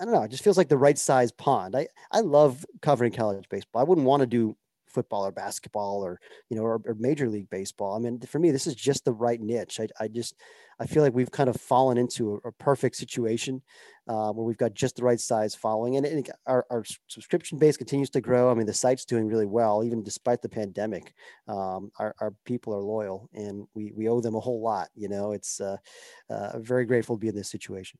I 0.00 0.04
don't 0.04 0.14
know. 0.14 0.22
It 0.22 0.30
just 0.30 0.44
feels 0.44 0.58
like 0.58 0.68
the 0.68 0.76
right 0.76 0.98
size 0.98 1.32
pond. 1.32 1.74
I 1.74 1.88
I 2.12 2.20
love 2.20 2.64
covering 2.82 3.12
college 3.12 3.48
baseball. 3.48 3.80
I 3.80 3.84
wouldn't 3.84 4.06
want 4.06 4.20
to 4.20 4.26
do 4.26 4.56
football 4.96 5.26
or 5.26 5.30
basketball 5.30 6.02
or 6.02 6.18
you 6.48 6.56
know 6.56 6.62
or, 6.62 6.80
or, 6.86 6.94
major 6.98 7.28
league 7.28 7.50
baseball 7.50 7.94
i 7.94 7.98
mean 7.98 8.18
for 8.20 8.38
me 8.38 8.50
this 8.50 8.66
is 8.66 8.74
just 8.74 9.04
the 9.04 9.12
right 9.12 9.42
niche 9.42 9.78
i, 9.78 9.86
I 10.00 10.08
just 10.08 10.34
i 10.80 10.86
feel 10.86 11.02
like 11.02 11.12
we've 11.12 11.30
kind 11.30 11.50
of 11.50 11.56
fallen 11.56 11.98
into 11.98 12.40
a, 12.44 12.48
a 12.48 12.52
perfect 12.52 12.96
situation 12.96 13.60
uh, 14.08 14.32
where 14.32 14.46
we've 14.46 14.56
got 14.56 14.72
just 14.72 14.96
the 14.96 15.04
right 15.04 15.20
size 15.20 15.54
following 15.54 15.98
and 15.98 16.06
it, 16.06 16.30
our, 16.46 16.64
our, 16.70 16.82
subscription 17.08 17.58
base 17.58 17.76
continues 17.76 18.08
to 18.08 18.22
grow 18.22 18.50
i 18.50 18.54
mean 18.54 18.64
the 18.64 18.72
site's 18.72 19.04
doing 19.04 19.26
really 19.26 19.44
well 19.44 19.84
even 19.84 20.02
despite 20.02 20.40
the 20.40 20.48
pandemic 20.48 21.12
um, 21.46 21.90
our, 21.98 22.14
our, 22.20 22.32
people 22.46 22.74
are 22.74 22.80
loyal 22.80 23.28
and 23.34 23.66
we, 23.74 23.92
we 23.94 24.08
owe 24.08 24.22
them 24.22 24.34
a 24.34 24.40
whole 24.40 24.62
lot 24.62 24.88
you 24.94 25.10
know 25.10 25.32
it's 25.32 25.60
uh, 25.60 25.76
uh, 26.30 26.58
very 26.58 26.86
grateful 26.86 27.16
to 27.16 27.20
be 27.20 27.28
in 27.28 27.36
this 27.36 27.50
situation. 27.50 27.98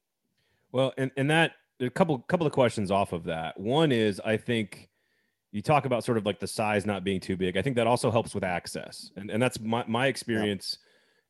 Well 0.73 0.95
and, 0.97 1.11
and 1.19 1.31
that 1.31 1.53
a 1.81 1.91
couple 1.91 2.19
couple 2.21 2.47
of 2.47 2.55
questions 2.55 2.91
off 2.91 3.13
of 3.13 3.25
that. 3.25 3.61
One 3.61 3.93
is 3.93 4.21
i 4.25 4.37
think 4.39 4.89
you 5.57 5.63
talk 5.63 5.87
about 5.87 6.05
sort 6.05 6.19
of 6.19 6.27
like 6.27 6.39
the 6.39 6.47
size 6.47 6.85
not 6.85 7.03
being 7.03 7.19
too 7.19 7.35
big. 7.35 7.57
I 7.57 7.63
think 7.63 7.77
that 7.77 7.87
also 7.87 8.11
helps 8.11 8.35
with 8.35 8.45
access. 8.45 9.11
And, 9.17 9.31
and 9.31 9.43
that's 9.43 9.59
my, 9.59 9.85
my 9.89 10.09
experience 10.09 10.77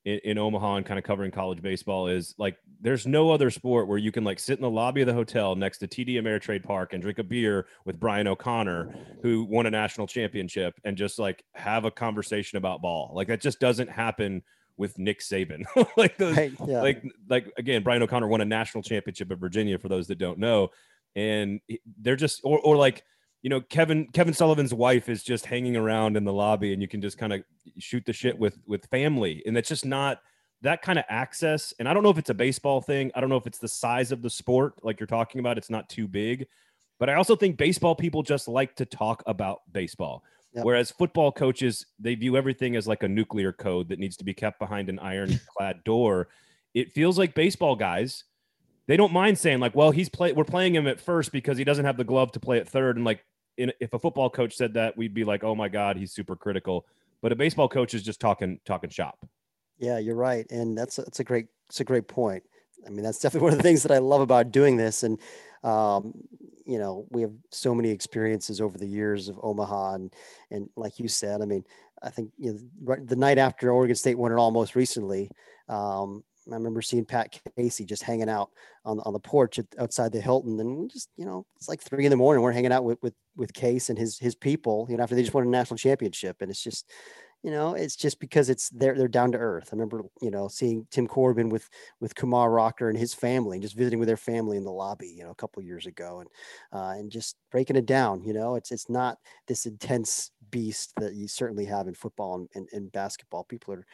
yeah. 0.05 0.15
in, 0.15 0.33
in 0.33 0.39
Omaha 0.39 0.79
and 0.79 0.85
kind 0.85 0.99
of 0.99 1.05
covering 1.05 1.31
college 1.31 1.63
baseball 1.63 2.09
is 2.09 2.35
like, 2.37 2.57
there's 2.81 3.07
no 3.07 3.31
other 3.31 3.53
sport 3.53 3.87
where 3.87 3.99
you 3.99 4.11
can 4.11 4.25
like 4.25 4.41
sit 4.41 4.59
in 4.59 4.63
the 4.63 4.71
lobby 4.71 5.01
of 5.03 5.07
the 5.07 5.15
hotel 5.15 5.55
next 5.55 5.79
to 5.79 5.87
TD 5.87 6.15
Ameritrade 6.15 6.65
Park 6.65 6.93
and 6.93 7.01
drink 7.01 7.21
a 7.21 7.23
beer 7.23 7.67
with 7.85 8.01
Brian 8.01 8.27
O'Connor, 8.27 8.97
who 9.23 9.45
won 9.45 9.67
a 9.67 9.71
national 9.71 10.09
championship 10.09 10.75
and 10.83 10.97
just 10.97 11.21
like 11.21 11.45
have 11.55 11.85
a 11.85 11.91
conversation 11.93 12.59
about 12.59 12.83
ball. 12.83 13.13
Like 13.15 13.29
that 13.29 13.41
just 13.41 13.61
doesn't 13.61 13.89
happen 13.89 14.43
with 14.77 14.99
Nick 14.99 15.21
Saban. 15.21 15.63
like 15.97 16.19
those, 16.19 16.37
right, 16.37 16.53
yeah. 16.67 16.83
like, 16.83 17.01
like 17.31 17.53
again, 17.59 17.85
Brian 17.85 18.03
O'Connor 18.03 18.27
won 18.27 18.41
a 18.41 18.45
national 18.45 18.83
championship 18.83 19.31
at 19.31 19.39
Virginia 19.39 19.79
for 19.79 19.89
those 19.89 20.09
that 20.09 20.19
don't 20.19 20.41
know. 20.41 20.71
And 21.15 21.61
they're 22.01 22.17
just, 22.17 22.41
or, 22.43 22.59
or 22.59 22.77
like, 22.77 23.05
you 23.47 23.51
know 23.51 23.61
Kevin 23.61 24.09
Kevin 24.09 24.35
Sullivan's 24.35 24.75
wife 24.75 25.09
is 25.09 25.23
just 25.23 25.47
hanging 25.47 25.77
around 25.77 26.17
in 26.17 26.25
the 26.25 26.33
lobby 26.33 26.73
and 26.73 26.83
you 26.83 26.89
can 26.89 27.01
just 27.01 27.17
kind 27.17 27.33
of 27.33 27.45
shoot 27.79 28.05
the 28.05 28.13
shit 28.13 28.37
with 28.37 28.59
with 28.67 28.85
family 28.87 29.41
and 29.47 29.57
that's 29.57 29.69
just 29.69 29.87
not 29.87 30.19
that 30.63 30.83
kind 30.83 30.99
of 30.99 31.05
access, 31.09 31.73
and 31.79 31.89
I 31.89 31.95
don't 31.95 32.03
know 32.03 32.11
if 32.11 32.19
it's 32.19 32.31
a 32.31 32.35
baseball 32.35 32.81
thing. 32.81 33.13
I 33.15 33.21
don't 33.21 33.31
know 33.31 33.37
if 33.37 33.47
it's 33.47 33.59
the 33.59 33.69
size 33.69 34.11
of 34.11 34.21
the 34.21 34.31
sport, 34.31 34.75
like 34.83 34.99
you're 34.99 35.07
talking 35.07 35.39
about. 35.39 35.59
It's 35.59 35.71
not 35.71 35.89
too 35.89 36.09
big, 36.09 36.47
but 36.99 37.09
I 37.09 37.15
also 37.15 37.37
think 37.37 37.57
baseball 37.57 37.95
people 37.95 38.25
just 38.25 38.49
like 38.49 38.75
to 38.77 38.85
talk 38.85 39.23
about 39.27 39.61
baseball. 39.73 40.25
Yep. 40.55 40.65
Whereas 40.65 40.91
football 40.91 41.31
coaches, 41.31 41.87
they 42.01 42.17
view 42.17 42.37
everything 42.37 42.75
as 42.75 42.89
like 42.89 43.03
a 43.03 43.09
nuclear 43.09 43.53
code 43.53 43.91
that 43.91 44.01
needs 44.01 44.17
to 44.17 44.25
be 44.25 44.35
kept 44.35 44.59
behind 44.59 44.89
an 44.89 44.99
ironclad 44.99 45.83
door. 45.85 46.29
It 46.75 46.93
feels 46.93 47.19
like 47.19 47.35
baseball 47.35 47.77
guys, 47.77 48.25
they 48.87 48.97
don't 48.97 49.13
mind 49.13 49.39
saying 49.39 49.61
like, 49.61 49.75
"Well, 49.75 49.91
he's 49.91 50.09
play 50.09 50.33
we're 50.33 50.45
playing 50.45 50.75
him 50.75 50.87
at 50.87 51.01
first 51.01 51.33
because 51.33 51.59
he 51.59 51.65
doesn't 51.65 51.85
have 51.85 51.97
the 51.97 52.05
glove 52.05 52.33
to 52.33 52.41
play 52.41 52.59
at 52.59 52.69
third. 52.69 52.97
And 52.97 53.05
like, 53.05 53.25
in, 53.57 53.73
if 53.81 53.93
a 53.93 53.99
football 53.99 54.31
coach 54.31 54.57
said 54.57 54.75
that, 54.75 54.97
we'd 54.97 55.15
be 55.15 55.25
like, 55.25 55.45
"Oh 55.45 55.55
my 55.55 55.69
god, 55.69 55.97
he's 55.97 56.13
super 56.13 56.37
critical." 56.37 56.87
But 57.23 57.33
a 57.33 57.37
baseball 57.37 57.69
coach 57.69 57.95
is 57.95 58.03
just 58.03 58.21
talking 58.21 58.61
talking 58.65 58.91
shop. 58.91 59.27
Yeah, 59.79 59.99
you're 59.99 60.17
right, 60.17 60.47
and 60.51 60.77
that's 60.77 60.97
that's 60.97 61.21
a 61.21 61.25
great 61.25 61.47
it's 61.69 61.81
a 61.81 61.85
great 61.85 62.09
point. 62.09 62.43
I 62.87 62.91
mean, 62.91 63.03
that's 63.03 63.19
definitely 63.19 63.45
one 63.49 63.53
of 63.53 63.59
the 63.59 63.63
things 63.63 63.83
that 63.83 63.93
I 63.93 63.99
love 63.99 64.21
about 64.21 64.53
doing 64.53 64.77
this, 64.77 65.03
and 65.03 65.21
um, 65.65 66.15
you 66.65 66.79
know, 66.79 67.07
we 67.11 67.23
have 67.23 67.33
so 67.51 67.75
many 67.75 67.91
experiences 67.91 68.61
over 68.61 68.79
the 68.79 68.87
years 68.87 69.29
of 69.29 69.39
Omaha, 69.43 69.95
and 69.95 70.15
and 70.51 70.69
like 70.77 70.99
you 70.99 71.09
said, 71.09 71.43
I 71.43 71.45
mean, 71.45 71.65
I 72.03 72.11
think 72.11 72.33
you 72.39 72.53
know, 72.53 72.59
right, 72.83 73.07
the 73.07 73.17
night 73.17 73.39
after 73.39 73.71
Oregon 73.71 73.97
State 73.97 74.19
won 74.19 74.33
it 74.33 74.37
all 74.37 74.51
most 74.51 74.75
recently, 74.75 75.31
um, 75.69 76.25
I 76.53 76.57
remember 76.57 76.83
seeing 76.83 77.05
Pat 77.05 77.39
Casey 77.57 77.85
just 77.85 78.03
hanging 78.03 78.29
out 78.29 78.51
on, 78.85 79.01
on 79.01 79.13
the 79.13 79.19
porch 79.19 79.59
at, 79.59 79.67
outside 79.79 80.13
the 80.13 80.21
Hilton, 80.21 80.59
and 80.61 80.77
we 80.77 80.89
just 80.89 81.11
you 81.17 81.25
know 81.25 81.45
it's 81.57 81.69
like 81.69 81.81
three 81.81 82.05
in 82.07 82.11
the 82.11 82.17
morning. 82.17 82.43
We're 82.43 82.53
hanging 82.53 82.73
out 82.73 82.85
with 82.85 82.99
with 83.03 83.15
with 83.37 83.53
Case 83.53 83.91
and 83.91 83.99
his 83.99 84.19
his 84.19 84.35
people, 84.35 84.87
you 84.89 84.97
know, 84.97 85.03
after 85.03 85.15
they 85.15 85.23
just 85.23 85.35
won 85.35 85.45
a 85.45 85.49
national 85.49 85.79
championship, 85.79 86.37
and 86.41 86.51
it's 86.51 86.63
just 86.63 86.91
you 87.47 87.53
know, 87.53 87.75
it's 87.75 87.95
just 87.95 88.19
because 88.19 88.51
it's 88.51 88.71
they're 88.71 88.97
they're 88.99 89.07
down 89.07 89.31
to 89.31 89.39
earth. 89.39 89.69
I 89.73 89.77
remember, 89.77 90.03
you 90.21 90.33
know, 90.33 90.49
seeing 90.49 90.85
Tim 90.91 91.07
Corbin 91.07 91.49
with 91.49 91.71
with 92.01 92.17
Kumar 92.17 92.51
Rocker 92.51 92.89
and 92.89 92.99
his 92.99 93.15
family, 93.15 93.57
and 93.57 93.63
just 93.63 93.77
visiting 93.77 94.01
with 94.01 94.09
their 94.09 94.17
family 94.17 94.57
in 94.57 94.65
the 94.65 94.73
lobby, 94.73 95.07
you 95.17 95.23
know, 95.23 95.31
a 95.31 95.35
couple 95.37 95.63
years 95.63 95.87
ago, 95.87 96.19
and 96.21 96.29
uh, 96.73 96.95
and 96.99 97.09
just 97.09 97.37
breaking 97.53 97.77
it 97.77 97.87
down. 97.87 98.25
You 98.25 98.33
know, 98.33 98.57
it's 98.57 98.73
it's 98.73 98.91
not 98.91 99.19
this 99.47 99.65
intense 99.65 100.33
beast 100.51 100.93
that 100.99 101.15
you 101.15 101.29
certainly 101.29 101.67
have 101.67 101.87
in 101.87 101.95
football 101.95 102.35
and, 102.35 102.49
and, 102.57 102.69
and 102.73 102.93
basketball. 102.93 103.45
People 103.45 103.75
are 103.75 103.87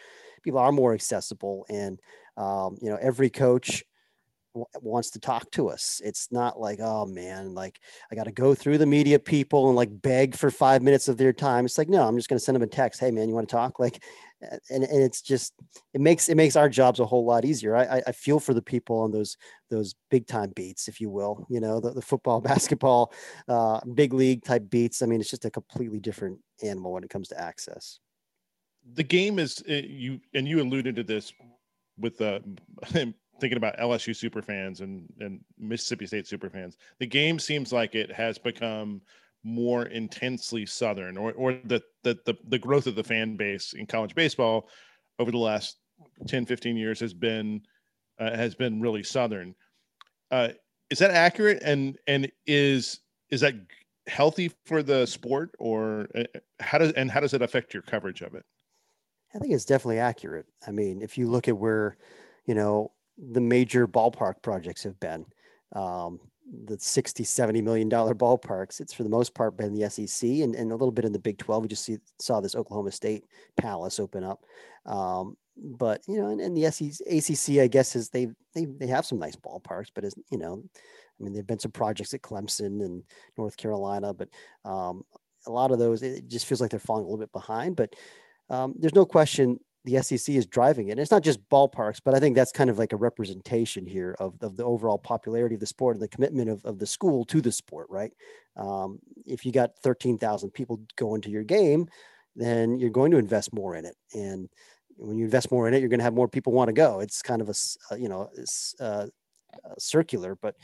people 0.42 0.58
are 0.58 0.72
more 0.72 0.94
accessible, 0.94 1.66
and 1.68 2.00
um, 2.38 2.78
you 2.80 2.88
know, 2.88 2.98
every 3.02 3.28
coach 3.28 3.84
wants 4.54 5.10
to 5.10 5.20
talk 5.20 5.50
to 5.52 5.68
us. 5.68 6.00
It's 6.04 6.30
not 6.30 6.60
like, 6.60 6.78
oh 6.80 7.06
man, 7.06 7.54
like 7.54 7.80
I 8.10 8.14
got 8.14 8.24
to 8.24 8.32
go 8.32 8.54
through 8.54 8.78
the 8.78 8.86
media 8.86 9.18
people 9.18 9.68
and 9.68 9.76
like 9.76 9.88
beg 10.02 10.36
for 10.36 10.50
five 10.50 10.82
minutes 10.82 11.08
of 11.08 11.16
their 11.16 11.32
time. 11.32 11.64
It's 11.64 11.78
like, 11.78 11.88
no, 11.88 12.06
I'm 12.06 12.16
just 12.16 12.28
going 12.28 12.38
to 12.38 12.44
send 12.44 12.56
them 12.56 12.62
a 12.62 12.66
text. 12.66 13.00
Hey 13.00 13.10
man, 13.10 13.28
you 13.28 13.34
want 13.34 13.48
to 13.48 13.54
talk? 13.54 13.78
Like, 13.78 14.02
and, 14.40 14.82
and 14.84 15.02
it's 15.02 15.22
just, 15.22 15.54
it 15.94 16.00
makes, 16.00 16.28
it 16.28 16.34
makes 16.34 16.56
our 16.56 16.68
jobs 16.68 17.00
a 17.00 17.06
whole 17.06 17.24
lot 17.24 17.44
easier. 17.44 17.76
I, 17.76 18.02
I 18.06 18.12
feel 18.12 18.40
for 18.40 18.54
the 18.54 18.62
people 18.62 19.00
on 19.00 19.10
those, 19.10 19.36
those 19.70 19.94
big 20.10 20.26
time 20.26 20.52
beats, 20.54 20.88
if 20.88 21.00
you 21.00 21.08
will, 21.08 21.46
you 21.48 21.60
know, 21.60 21.80
the, 21.80 21.92
the 21.92 22.02
football, 22.02 22.40
basketball, 22.42 23.12
uh, 23.48 23.80
big 23.94 24.12
league 24.12 24.44
type 24.44 24.68
beats. 24.68 25.02
I 25.02 25.06
mean, 25.06 25.20
it's 25.20 25.30
just 25.30 25.44
a 25.44 25.50
completely 25.50 26.00
different 26.00 26.38
animal 26.62 26.92
when 26.92 27.04
it 27.04 27.10
comes 27.10 27.28
to 27.28 27.40
access. 27.40 28.00
The 28.94 29.04
game 29.04 29.38
is 29.38 29.62
eh, 29.68 29.82
you, 29.86 30.20
and 30.34 30.46
you 30.46 30.60
alluded 30.60 30.96
to 30.96 31.04
this 31.04 31.32
with 31.98 32.18
the 32.18 32.42
thinking 33.40 33.56
about 33.56 33.78
LSU 33.78 34.14
super 34.14 34.42
fans 34.42 34.80
and, 34.80 35.12
and 35.20 35.40
Mississippi 35.58 36.06
State 36.06 36.26
super 36.26 36.50
fans, 36.50 36.76
the 36.98 37.06
game 37.06 37.38
seems 37.38 37.72
like 37.72 37.94
it 37.94 38.12
has 38.12 38.38
become 38.38 39.00
more 39.44 39.86
intensely 39.86 40.64
Southern 40.64 41.16
or, 41.16 41.32
or 41.32 41.52
the, 41.64 41.82
the, 42.04 42.18
the, 42.26 42.34
the 42.48 42.58
growth 42.58 42.86
of 42.86 42.94
the 42.94 43.02
fan 43.02 43.36
base 43.36 43.72
in 43.72 43.86
college 43.86 44.14
baseball 44.14 44.68
over 45.18 45.30
the 45.30 45.38
last 45.38 45.78
10, 46.28 46.46
15 46.46 46.76
years 46.76 47.00
has 47.00 47.12
been, 47.12 47.60
uh, 48.18 48.36
has 48.36 48.54
been 48.54 48.80
really 48.80 49.02
Southern. 49.02 49.54
Uh, 50.30 50.48
is 50.90 50.98
that 50.98 51.10
accurate? 51.10 51.62
And, 51.64 51.98
and 52.06 52.30
is, 52.46 53.00
is 53.30 53.40
that 53.40 53.54
healthy 54.06 54.52
for 54.66 54.82
the 54.82 55.06
sport 55.06 55.54
or 55.58 56.08
uh, 56.14 56.24
how 56.60 56.78
does, 56.78 56.92
and 56.92 57.10
how 57.10 57.20
does 57.20 57.34
it 57.34 57.42
affect 57.42 57.74
your 57.74 57.82
coverage 57.82 58.22
of 58.22 58.34
it? 58.34 58.44
I 59.34 59.38
think 59.38 59.52
it's 59.52 59.64
definitely 59.64 59.98
accurate. 59.98 60.46
I 60.66 60.70
mean, 60.70 61.02
if 61.02 61.16
you 61.16 61.28
look 61.28 61.48
at 61.48 61.56
where, 61.56 61.96
you 62.46 62.54
know, 62.54 62.92
the 63.18 63.40
major 63.40 63.86
ballpark 63.86 64.42
projects 64.42 64.82
have 64.84 64.98
been. 65.00 65.26
Um, 65.74 66.20
the 66.64 66.78
60, 66.78 67.24
70 67.24 67.62
million 67.62 67.88
dollar 67.88 68.14
ballparks. 68.14 68.80
It's 68.80 68.92
for 68.92 69.04
the 69.04 69.08
most 69.08 69.34
part 69.34 69.56
been 69.56 69.74
the 69.74 69.88
SEC 69.88 70.28
and, 70.28 70.54
and 70.54 70.70
a 70.70 70.74
little 70.74 70.92
bit 70.92 71.04
in 71.04 71.12
the 71.12 71.18
Big 71.18 71.38
12. 71.38 71.62
We 71.62 71.68
just 71.68 71.84
see, 71.84 71.98
saw 72.18 72.40
this 72.40 72.54
Oklahoma 72.54 72.90
State 72.90 73.24
Palace 73.56 74.00
open 74.00 74.24
up. 74.24 74.44
Um, 74.84 75.36
but 75.56 76.02
you 76.08 76.20
know, 76.20 76.28
and, 76.28 76.40
and 76.40 76.56
the 76.56 76.70
SEC, 76.70 77.06
ACC, 77.06 77.60
I 77.60 77.66
guess, 77.68 77.94
is 77.94 78.08
they 78.08 78.28
they 78.54 78.64
they 78.64 78.86
have 78.86 79.04
some 79.04 79.18
nice 79.18 79.36
ballparks, 79.36 79.88
but 79.94 80.04
as 80.04 80.14
you 80.30 80.38
know, 80.38 80.62
I 80.74 81.22
mean, 81.22 81.32
there've 81.32 81.46
been 81.46 81.58
some 81.58 81.72
projects 81.72 82.14
at 82.14 82.22
Clemson 82.22 82.84
and 82.84 83.02
North 83.36 83.56
Carolina, 83.56 84.14
but 84.14 84.28
um, 84.64 85.04
a 85.46 85.50
lot 85.50 85.70
of 85.70 85.78
those 85.78 86.02
it 86.02 86.26
just 86.28 86.46
feels 86.46 86.60
like 86.60 86.70
they're 86.70 86.80
falling 86.80 87.04
a 87.04 87.06
little 87.06 87.18
bit 87.18 87.32
behind. 87.32 87.76
But 87.76 87.94
um, 88.48 88.74
there's 88.78 88.94
no 88.94 89.04
question 89.04 89.58
the 89.84 90.00
SEC 90.00 90.34
is 90.34 90.46
driving 90.46 90.88
it. 90.88 90.92
And 90.92 91.00
it's 91.00 91.10
not 91.10 91.22
just 91.22 91.48
ballparks, 91.48 92.00
but 92.04 92.14
I 92.14 92.20
think 92.20 92.36
that's 92.36 92.52
kind 92.52 92.70
of 92.70 92.78
like 92.78 92.92
a 92.92 92.96
representation 92.96 93.84
here 93.84 94.14
of, 94.20 94.34
of 94.40 94.56
the 94.56 94.64
overall 94.64 94.98
popularity 94.98 95.54
of 95.54 95.60
the 95.60 95.66
sport 95.66 95.96
and 95.96 96.02
the 96.02 96.08
commitment 96.08 96.48
of, 96.50 96.64
of 96.64 96.78
the 96.78 96.86
school 96.86 97.24
to 97.26 97.40
the 97.40 97.50
sport, 97.50 97.88
right? 97.90 98.12
Um, 98.56 99.00
if 99.26 99.44
you 99.44 99.52
got 99.52 99.76
13,000 99.82 100.50
people 100.50 100.80
going 100.96 101.20
to 101.22 101.30
your 101.30 101.42
game, 101.42 101.88
then 102.36 102.78
you're 102.78 102.90
going 102.90 103.10
to 103.10 103.18
invest 103.18 103.52
more 103.52 103.74
in 103.74 103.84
it. 103.84 103.96
And 104.14 104.48
when 104.96 105.18
you 105.18 105.24
invest 105.24 105.50
more 105.50 105.66
in 105.66 105.74
it, 105.74 105.80
you're 105.80 105.88
going 105.88 105.98
to 105.98 106.04
have 106.04 106.14
more 106.14 106.28
people 106.28 106.52
want 106.52 106.68
to 106.68 106.72
go. 106.72 107.00
It's 107.00 107.20
kind 107.20 107.42
of 107.42 107.48
a, 107.48 107.54
uh, 107.90 107.96
you 107.96 108.08
know, 108.08 108.30
uh, 108.78 109.06
uh, 109.64 109.74
circular, 109.78 110.36
but 110.40 110.54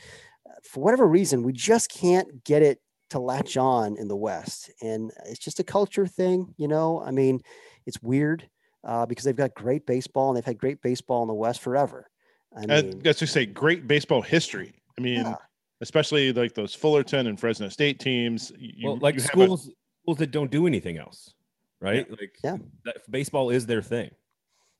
for 0.63 0.81
whatever 0.81 1.07
reason, 1.07 1.43
we 1.43 1.53
just 1.53 1.91
can't 1.91 2.43
get 2.43 2.61
it 2.61 2.81
to 3.09 3.19
latch 3.19 3.57
on 3.57 3.97
in 3.97 4.07
the 4.07 4.15
West. 4.15 4.71
And 4.81 5.11
it's 5.25 5.39
just 5.39 5.59
a 5.59 5.63
culture 5.63 6.07
thing, 6.07 6.53
you 6.57 6.67
know, 6.67 7.01
I 7.01 7.11
mean, 7.11 7.41
it's 7.85 8.01
weird 8.01 8.47
uh, 8.83 9.05
because 9.05 9.25
they've 9.25 9.35
got 9.35 9.53
great 9.53 9.85
baseball 9.85 10.29
and 10.29 10.37
they've 10.37 10.45
had 10.45 10.57
great 10.57 10.81
baseball 10.81 11.21
in 11.21 11.27
the 11.27 11.33
West 11.33 11.61
forever. 11.61 12.09
I 12.55 12.65
mean, 12.65 12.99
that's 13.03 13.19
to 13.19 13.27
say 13.27 13.45
great 13.45 13.87
baseball 13.87 14.21
history. 14.21 14.73
I 14.97 15.01
mean, 15.01 15.21
yeah. 15.21 15.35
especially 15.81 16.33
like 16.33 16.55
those 16.55 16.73
Fullerton 16.73 17.27
and 17.27 17.39
Fresno 17.39 17.69
State 17.69 17.99
teams. 17.99 18.51
You, 18.57 18.87
well, 18.87 18.97
like 18.97 19.15
you 19.15 19.21
schools, 19.21 19.67
a, 19.67 19.71
schools 20.03 20.17
that 20.17 20.31
don't 20.31 20.49
do 20.49 20.65
anything 20.65 20.97
else, 20.97 21.33
right? 21.79 22.07
Yeah. 22.09 22.15
Like, 22.19 22.37
yeah, 22.43 22.57
that, 22.85 23.11
baseball 23.11 23.49
is 23.51 23.65
their 23.65 23.81
thing. 23.81 24.11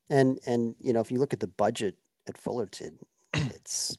And 0.10 0.40
and 0.48 0.76
you 0.80 0.94
know, 0.94 1.00
if 1.00 1.12
you 1.12 1.20
look 1.20 1.34
at 1.34 1.40
the 1.40 1.48
budget 1.48 1.96
at 2.28 2.38
Fullerton, 2.38 2.98
it's 3.34 3.96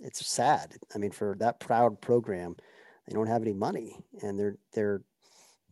it's 0.00 0.26
sad. 0.26 0.74
I 0.94 0.98
mean, 0.98 1.10
for 1.10 1.34
that 1.38 1.60
proud 1.60 2.00
program, 2.00 2.56
they 3.06 3.14
don't 3.14 3.26
have 3.26 3.42
any 3.42 3.54
money, 3.54 3.96
and 4.22 4.38
they're 4.38 4.58
they're, 4.74 5.02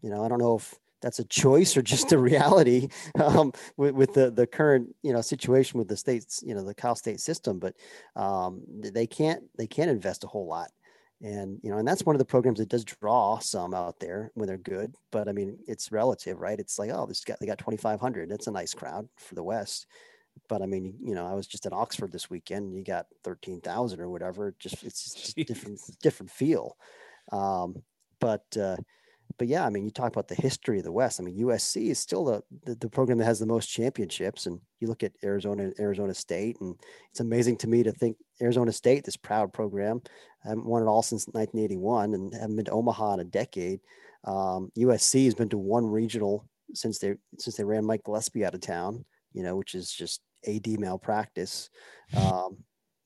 you 0.00 0.08
know, 0.08 0.24
I 0.24 0.28
don't 0.28 0.38
know 0.38 0.56
if 0.56 0.74
that's 1.06 1.20
a 1.20 1.24
choice 1.24 1.76
or 1.76 1.82
just 1.82 2.10
a 2.10 2.18
reality 2.18 2.88
um, 3.20 3.52
with, 3.76 3.94
with, 3.94 4.12
the, 4.12 4.28
the 4.28 4.46
current 4.46 4.92
you 5.02 5.12
know 5.12 5.20
situation 5.20 5.78
with 5.78 5.86
the 5.86 5.96
states 5.96 6.42
you 6.44 6.52
know 6.52 6.64
the 6.64 6.74
Cal 6.74 6.96
State 6.96 7.20
system. 7.20 7.60
But 7.60 7.76
um, 8.16 8.62
they 8.66 9.06
can't 9.06 9.44
they 9.56 9.68
can't 9.68 9.90
invest 9.90 10.24
a 10.24 10.26
whole 10.26 10.48
lot, 10.48 10.72
and 11.22 11.60
you 11.62 11.70
know 11.70 11.78
and 11.78 11.86
that's 11.86 12.04
one 12.04 12.16
of 12.16 12.18
the 12.18 12.24
programs 12.24 12.58
that 12.58 12.68
does 12.68 12.84
draw 12.84 13.38
some 13.38 13.72
out 13.72 14.00
there 14.00 14.32
when 14.34 14.48
they're 14.48 14.58
good. 14.58 14.96
But 15.12 15.28
I 15.28 15.32
mean 15.32 15.58
it's 15.68 15.92
relative, 15.92 16.40
right? 16.40 16.58
It's 16.58 16.76
like 16.76 16.90
oh 16.92 17.06
this 17.06 17.22
got 17.22 17.38
they 17.38 17.46
got 17.46 17.58
twenty 17.58 17.76
five 17.76 18.00
hundred. 18.00 18.28
That's 18.28 18.48
a 18.48 18.52
nice 18.52 18.74
crowd 18.74 19.08
for 19.16 19.36
the 19.36 19.44
West. 19.44 19.86
But 20.48 20.60
I 20.60 20.66
mean, 20.66 20.96
you 21.00 21.14
know, 21.14 21.26
I 21.26 21.34
was 21.34 21.46
just 21.46 21.66
at 21.66 21.72
Oxford 21.72 22.10
this 22.10 22.28
weekend. 22.28 22.74
You 22.74 22.82
got 22.82 23.06
thirteen 23.22 23.60
thousand 23.60 24.00
or 24.00 24.10
whatever. 24.10 24.56
Just 24.58 24.82
it's 24.82 25.14
just 25.14 25.36
different 25.46 25.80
different 26.02 26.32
feel. 26.32 26.76
Um, 27.30 27.76
but 28.18 28.44
uh, 28.60 28.76
but 29.38 29.48
yeah, 29.48 29.66
I 29.66 29.70
mean, 29.70 29.84
you 29.84 29.90
talk 29.90 30.12
about 30.12 30.28
the 30.28 30.34
history 30.34 30.78
of 30.78 30.84
the 30.84 30.92
West. 30.92 31.20
I 31.20 31.24
mean, 31.24 31.38
USC 31.38 31.90
is 31.90 31.98
still 31.98 32.24
the, 32.24 32.42
the, 32.64 32.74
the 32.76 32.88
program 32.88 33.18
that 33.18 33.24
has 33.24 33.38
the 33.38 33.46
most 33.46 33.66
championships, 33.66 34.46
and 34.46 34.60
you 34.80 34.88
look 34.88 35.02
at 35.02 35.12
Arizona, 35.22 35.72
Arizona 35.78 36.14
State, 36.14 36.56
and 36.60 36.74
it's 37.10 37.20
amazing 37.20 37.56
to 37.58 37.68
me 37.68 37.82
to 37.82 37.92
think 37.92 38.16
Arizona 38.40 38.72
State, 38.72 39.04
this 39.04 39.16
proud 39.16 39.52
program, 39.52 40.00
haven't 40.42 40.64
won 40.64 40.82
it 40.82 40.86
all 40.86 41.02
since 41.02 41.26
1981, 41.26 42.14
and 42.14 42.34
haven't 42.34 42.56
been 42.56 42.64
to 42.66 42.70
Omaha 42.70 43.14
in 43.14 43.20
a 43.20 43.24
decade. 43.24 43.80
Um, 44.24 44.72
USC 44.78 45.24
has 45.24 45.34
been 45.34 45.48
to 45.50 45.58
one 45.58 45.86
regional 45.86 46.48
since 46.74 46.98
they 46.98 47.14
since 47.38 47.56
they 47.56 47.64
ran 47.64 47.84
Mike 47.84 48.04
Gillespie 48.04 48.44
out 48.44 48.54
of 48.54 48.60
town, 48.60 49.04
you 49.32 49.42
know, 49.42 49.56
which 49.56 49.74
is 49.74 49.92
just 49.92 50.20
AD 50.46 50.66
malpractice. 50.80 51.70
Um, 52.16 52.58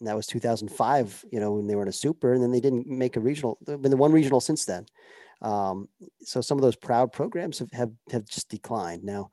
that 0.02 0.16
was 0.16 0.26
2005, 0.26 1.24
you 1.30 1.40
know, 1.40 1.52
when 1.52 1.66
they 1.66 1.74
were 1.74 1.82
in 1.82 1.88
a 1.88 1.92
super, 1.92 2.32
and 2.32 2.42
then 2.42 2.52
they 2.52 2.60
didn't 2.60 2.86
make 2.86 3.16
a 3.16 3.20
regional. 3.20 3.58
Been 3.66 3.82
the 3.90 3.96
one 3.96 4.12
regional 4.12 4.40
since 4.40 4.64
then. 4.64 4.86
Um, 5.42 5.88
so 6.20 6.40
some 6.40 6.58
of 6.58 6.62
those 6.62 6.76
proud 6.76 7.12
programs 7.12 7.58
have, 7.58 7.70
have, 7.72 7.92
have 8.10 8.26
just 8.26 8.48
declined. 8.48 9.04
Now, 9.04 9.30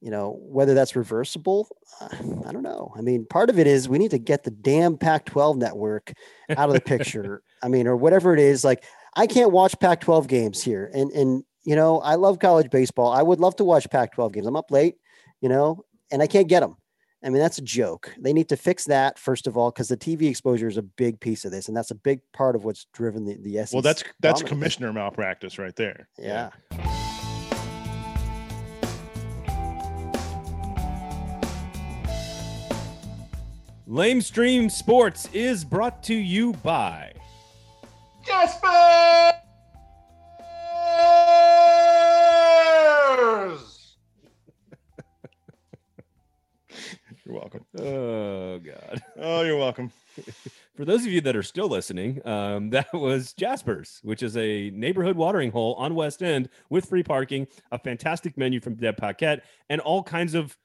you 0.00 0.10
know, 0.10 0.36
whether 0.40 0.74
that's 0.74 0.96
reversible, 0.96 1.68
uh, 2.00 2.08
I 2.46 2.52
don't 2.52 2.62
know. 2.62 2.92
I 2.96 3.00
mean, 3.00 3.24
part 3.24 3.50
of 3.50 3.58
it 3.58 3.66
is 3.66 3.88
we 3.88 3.98
need 3.98 4.10
to 4.10 4.18
get 4.18 4.42
the 4.42 4.50
damn 4.50 4.98
Pac 4.98 5.26
12 5.26 5.56
network 5.56 6.12
out 6.50 6.68
of 6.68 6.74
the 6.74 6.80
picture. 6.80 7.42
I 7.62 7.68
mean, 7.68 7.86
or 7.86 7.96
whatever 7.96 8.34
it 8.34 8.40
is. 8.40 8.64
Like, 8.64 8.84
I 9.14 9.26
can't 9.26 9.52
watch 9.52 9.78
Pac 9.78 10.00
12 10.00 10.26
games 10.26 10.62
here. 10.62 10.90
And, 10.92 11.10
and, 11.12 11.44
you 11.64 11.76
know, 11.76 12.00
I 12.00 12.16
love 12.16 12.38
college 12.38 12.70
baseball. 12.70 13.12
I 13.12 13.22
would 13.22 13.40
love 13.40 13.56
to 13.56 13.64
watch 13.64 13.88
Pac 13.90 14.12
12 14.14 14.32
games. 14.32 14.46
I'm 14.46 14.56
up 14.56 14.70
late, 14.70 14.96
you 15.40 15.48
know, 15.48 15.84
and 16.10 16.20
I 16.20 16.26
can't 16.26 16.48
get 16.48 16.60
them. 16.60 16.76
I 17.24 17.28
mean, 17.28 17.40
that's 17.40 17.58
a 17.58 17.62
joke. 17.62 18.12
They 18.18 18.32
need 18.32 18.48
to 18.48 18.56
fix 18.56 18.84
that 18.86 19.18
first 19.18 19.46
of 19.46 19.56
all, 19.56 19.70
because 19.70 19.88
the 19.88 19.96
TV 19.96 20.28
exposure 20.28 20.66
is 20.66 20.76
a 20.76 20.82
big 20.82 21.20
piece 21.20 21.44
of 21.44 21.52
this, 21.52 21.68
and 21.68 21.76
that's 21.76 21.92
a 21.92 21.94
big 21.94 22.20
part 22.32 22.56
of 22.56 22.64
what's 22.64 22.86
driven 22.92 23.24
the 23.24 23.36
the 23.36 23.54
SEC. 23.64 23.72
Well, 23.72 23.82
that's 23.82 24.02
that's 24.20 24.40
dominance. 24.40 24.48
commissioner 24.48 24.92
malpractice 24.92 25.58
right 25.58 25.76
there. 25.76 26.08
Yeah. 26.18 26.50
Lamestream 33.88 34.70
Sports 34.70 35.28
is 35.32 35.64
brought 35.64 36.02
to 36.04 36.14
you 36.14 36.54
by 36.54 37.12
Jaspers. 38.26 39.31
Welcome. 47.42 47.64
Oh 47.78 48.58
God. 48.58 49.02
Oh, 49.24 49.42
you're 49.42 49.58
welcome. 49.58 49.90
For 50.74 50.84
those 50.84 51.02
of 51.02 51.12
you 51.12 51.20
that 51.22 51.36
are 51.36 51.42
still 51.42 51.68
listening, 51.68 52.26
um, 52.26 52.70
that 52.70 52.92
was 52.92 53.32
Jasper's, 53.32 54.00
which 54.02 54.22
is 54.22 54.36
a 54.36 54.70
neighborhood 54.70 55.16
watering 55.16 55.50
hole 55.50 55.74
on 55.74 55.94
West 55.94 56.22
End 56.22 56.48
with 56.70 56.88
free 56.88 57.02
parking, 57.02 57.46
a 57.70 57.78
fantastic 57.78 58.36
menu 58.36 58.60
from 58.60 58.74
Deb 58.74 58.96
Paquette, 58.96 59.44
and 59.68 59.80
all 59.80 60.02
kinds 60.02 60.34
of 60.34 60.56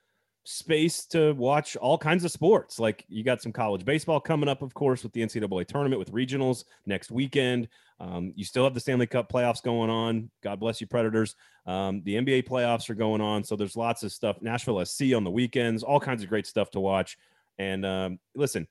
space 0.49 1.05
to 1.05 1.33
watch 1.33 1.75
all 1.75 1.97
kinds 1.97 2.23
of 2.23 2.31
sports. 2.31 2.79
Like 2.79 3.03
you 3.09 3.21
got 3.21 3.41
some 3.41 3.51
college 3.51 3.83
baseball 3.83 4.21
coming 4.21 4.47
up, 4.47 4.61
of 4.61 4.73
course, 4.73 5.03
with 5.03 5.11
the 5.11 5.21
NCAA 5.21 5.67
tournament 5.67 5.99
with 5.99 6.13
regionals 6.13 6.63
next 6.85 7.11
weekend. 7.11 7.67
Um, 7.99 8.31
you 8.33 8.45
still 8.45 8.63
have 8.63 8.73
the 8.73 8.79
Stanley 8.79 9.07
Cup 9.07 9.29
playoffs 9.29 9.61
going 9.61 9.89
on. 9.89 10.31
God 10.41 10.61
bless 10.61 10.79
you, 10.79 10.87
Predators. 10.87 11.35
Um, 11.65 12.01
the 12.05 12.15
NBA 12.15 12.47
playoffs 12.47 12.89
are 12.89 12.95
going 12.95 13.19
on. 13.19 13.43
So 13.43 13.57
there's 13.57 13.75
lots 13.75 14.03
of 14.03 14.13
stuff. 14.13 14.41
Nashville 14.41 14.85
SC 14.85 15.13
on 15.13 15.25
the 15.25 15.29
weekends, 15.29 15.83
all 15.83 15.99
kinds 15.99 16.23
of 16.23 16.29
great 16.29 16.47
stuff 16.47 16.71
to 16.71 16.79
watch. 16.79 17.17
And 17.57 17.85
um, 17.85 18.19
listen, 18.33 18.69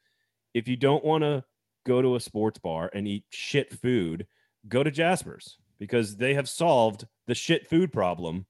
if 0.55 0.69
you 0.69 0.77
don't 0.77 1.05
want 1.05 1.25
to 1.25 1.45
go 1.85 2.01
to 2.01 2.17
a 2.17 2.21
sports 2.21 2.59
bar 2.59 2.91
and 2.95 3.07
eat 3.07 3.25
shit 3.29 3.79
food, 3.79 4.27
go 4.67 4.83
to 4.83 4.91
Jasper's 4.91 5.59
because 5.79 6.17
they 6.17 6.33
have 6.33 6.49
solved 6.49 7.07
the 7.27 7.35
shit 7.35 7.69
food 7.69 7.93
problem 7.93 8.47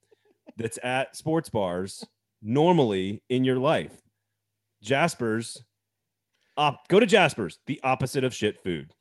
that's 0.56 0.78
at 0.84 1.16
sports 1.16 1.48
bars 1.48 2.04
normally 2.42 3.22
in 3.28 3.44
your 3.44 3.58
life. 3.58 3.92
Jasper's, 4.82 5.62
op- 6.56 6.88
go 6.88 7.00
to 7.00 7.06
Jasper's, 7.06 7.58
the 7.66 7.80
opposite 7.82 8.24
of 8.24 8.34
shit 8.34 8.62
food. 8.62 8.92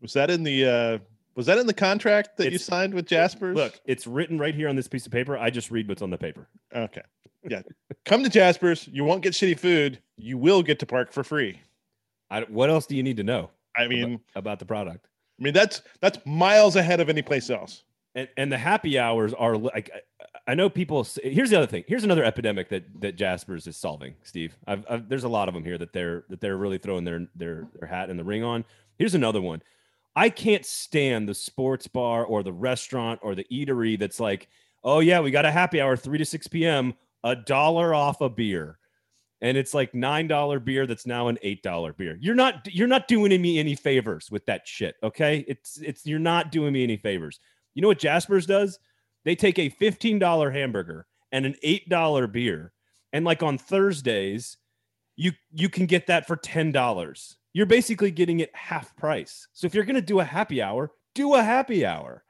Was 0.00 0.12
that 0.14 0.30
in 0.30 0.42
the 0.42 0.66
uh 0.66 0.98
was 1.34 1.46
that 1.46 1.58
in 1.58 1.66
the 1.66 1.74
contract 1.74 2.36
that 2.38 2.52
you 2.52 2.58
signed 2.58 2.92
with 2.92 3.06
Jaspers? 3.06 3.56
Look, 3.56 3.80
it's 3.84 4.06
written 4.06 4.38
right 4.38 4.54
here 4.54 4.68
on 4.68 4.76
this 4.76 4.88
piece 4.88 5.06
of 5.06 5.12
paper. 5.12 5.38
I 5.38 5.50
just 5.50 5.70
read 5.70 5.88
what's 5.88 6.02
on 6.02 6.10
the 6.10 6.18
paper. 6.18 6.48
Okay. 6.74 7.02
Yeah. 7.48 7.62
Come 8.04 8.22
to 8.24 8.28
Jaspers. 8.28 8.88
You 8.88 9.04
won't 9.04 9.22
get 9.22 9.32
shitty 9.32 9.58
food. 9.58 10.00
You 10.16 10.36
will 10.38 10.62
get 10.62 10.78
to 10.80 10.86
park 10.86 11.12
for 11.12 11.24
free. 11.24 11.60
I, 12.30 12.42
what 12.42 12.68
else 12.70 12.86
do 12.86 12.96
you 12.96 13.02
need 13.02 13.16
to 13.16 13.24
know 13.24 13.50
I 13.76 13.88
mean, 13.88 14.04
about, 14.04 14.20
about 14.34 14.58
the 14.58 14.66
product? 14.66 15.06
I 15.38 15.42
mean 15.42 15.54
that's 15.54 15.82
that's 16.00 16.18
miles 16.26 16.76
ahead 16.76 17.00
of 17.00 17.08
any 17.08 17.22
place 17.22 17.48
else. 17.48 17.84
And 18.14 18.28
and 18.36 18.52
the 18.52 18.58
happy 18.58 18.98
hours 18.98 19.32
are 19.34 19.56
like 19.56 19.90
I- 20.46 20.54
know 20.54 20.68
people. 20.68 21.04
Say, 21.04 21.32
here's 21.32 21.50
the 21.50 21.56
other 21.56 21.66
thing. 21.66 21.84
Here's 21.86 22.04
another 22.04 22.24
epidemic 22.24 22.68
that 22.70 22.84
that 23.00 23.16
Jasper's 23.16 23.66
is 23.66 23.76
solving. 23.76 24.14
Steve, 24.22 24.56
I've, 24.66 24.84
I've, 24.90 25.08
there's 25.08 25.24
a 25.24 25.28
lot 25.28 25.48
of 25.48 25.54
them 25.54 25.64
here 25.64 25.78
that 25.78 25.92
they're 25.92 26.24
that 26.28 26.40
they're 26.40 26.56
really 26.56 26.78
throwing 26.78 27.04
their 27.04 27.26
their 27.34 27.68
their 27.78 27.88
hat 27.88 28.10
in 28.10 28.16
the 28.16 28.24
ring 28.24 28.42
on. 28.42 28.64
Here's 28.98 29.14
another 29.14 29.40
one. 29.40 29.62
I 30.16 30.28
can't 30.28 30.66
stand 30.66 31.28
the 31.28 31.34
sports 31.34 31.86
bar 31.86 32.24
or 32.24 32.42
the 32.42 32.52
restaurant 32.52 33.20
or 33.22 33.34
the 33.34 33.46
eatery 33.50 33.98
that's 33.98 34.18
like, 34.18 34.48
oh 34.82 34.98
yeah, 35.00 35.20
we 35.20 35.30
got 35.30 35.44
a 35.44 35.52
happy 35.52 35.80
hour 35.80 35.96
three 35.96 36.18
to 36.18 36.24
six 36.24 36.48
p.m. 36.48 36.94
a 37.22 37.36
dollar 37.36 37.94
off 37.94 38.20
a 38.20 38.28
beer. 38.28 38.78
And 39.42 39.56
it's 39.56 39.72
like 39.72 39.94
nine 39.94 40.26
dollar 40.26 40.58
beer 40.60 40.86
that's 40.86 41.06
now 41.06 41.28
an 41.28 41.38
eight 41.42 41.62
dollar 41.62 41.92
beer. 41.92 42.18
You're 42.20 42.34
not 42.34 42.66
you're 42.74 42.88
not 42.88 43.08
doing 43.08 43.40
me 43.40 43.58
any 43.58 43.74
favors 43.74 44.30
with 44.30 44.44
that 44.46 44.66
shit. 44.66 44.96
Okay, 45.02 45.44
it's 45.48 45.78
it's 45.78 46.04
you're 46.04 46.18
not 46.18 46.52
doing 46.52 46.72
me 46.72 46.82
any 46.82 46.96
favors. 46.96 47.40
You 47.80 47.82
know 47.82 47.88
what 47.88 47.98
Jasper's 47.98 48.44
does? 48.44 48.78
They 49.24 49.34
take 49.34 49.58
a 49.58 49.70
$15 49.70 50.52
hamburger 50.52 51.06
and 51.32 51.46
an 51.46 51.54
$8 51.64 52.30
beer. 52.30 52.74
And 53.14 53.24
like 53.24 53.42
on 53.42 53.56
Thursdays, 53.56 54.58
you 55.16 55.32
you 55.50 55.70
can 55.70 55.86
get 55.86 56.06
that 56.08 56.26
for 56.26 56.36
$10. 56.36 57.34
You're 57.54 57.64
basically 57.64 58.10
getting 58.10 58.40
it 58.40 58.54
half 58.54 58.94
price. 58.96 59.48
So 59.54 59.66
if 59.66 59.74
you're 59.74 59.86
going 59.86 59.94
to 59.94 60.02
do 60.02 60.20
a 60.20 60.24
happy 60.24 60.60
hour, 60.60 60.90
do 61.14 61.32
a 61.32 61.42
happy 61.42 61.86
hour. 61.86 62.22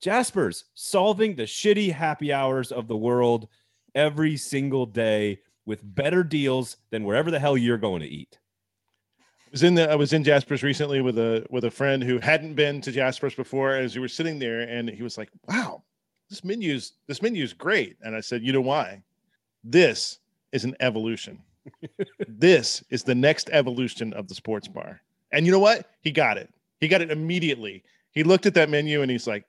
Jasper's 0.00 0.64
solving 0.72 1.34
the 1.34 1.42
shitty 1.42 1.92
happy 1.92 2.32
hours 2.32 2.72
of 2.72 2.88
the 2.88 2.96
world 2.96 3.48
every 3.94 4.38
single 4.38 4.86
day 4.86 5.40
with 5.66 5.94
better 5.94 6.24
deals 6.24 6.78
than 6.88 7.04
wherever 7.04 7.30
the 7.30 7.38
hell 7.38 7.58
you're 7.58 7.76
going 7.76 8.00
to 8.00 8.08
eat. 8.08 8.38
I 9.56 9.58
was 9.58 9.62
in 9.62 9.74
the 9.74 9.90
I 9.90 9.94
was 9.94 10.12
in 10.12 10.22
Jaspers 10.22 10.62
recently 10.62 11.00
with 11.00 11.16
a 11.16 11.46
with 11.48 11.64
a 11.64 11.70
friend 11.70 12.04
who 12.04 12.18
hadn't 12.18 12.56
been 12.56 12.82
to 12.82 12.92
Jaspers 12.92 13.34
before 13.34 13.74
as 13.74 13.94
we 13.94 14.02
were 14.02 14.08
sitting 14.08 14.38
there 14.38 14.60
and 14.60 14.86
he 14.86 15.02
was 15.02 15.16
like, 15.16 15.30
"Wow, 15.48 15.82
this 16.28 16.44
menu's 16.44 16.92
this 17.06 17.22
menu's 17.22 17.54
great." 17.54 17.96
And 18.02 18.14
I 18.14 18.20
said, 18.20 18.42
"You 18.42 18.52
know 18.52 18.60
why? 18.60 19.02
This 19.64 20.18
is 20.52 20.64
an 20.64 20.76
evolution. 20.80 21.42
this 22.28 22.84
is 22.90 23.02
the 23.02 23.14
next 23.14 23.48
evolution 23.50 24.12
of 24.12 24.28
the 24.28 24.34
sports 24.34 24.68
bar." 24.68 25.00
And 25.32 25.46
you 25.46 25.52
know 25.52 25.58
what? 25.58 25.88
He 26.02 26.10
got 26.10 26.36
it. 26.36 26.52
He 26.78 26.86
got 26.86 27.00
it 27.00 27.10
immediately. 27.10 27.82
He 28.10 28.24
looked 28.24 28.44
at 28.44 28.52
that 28.54 28.68
menu 28.68 29.00
and 29.00 29.10
he's 29.10 29.26
like, 29.26 29.46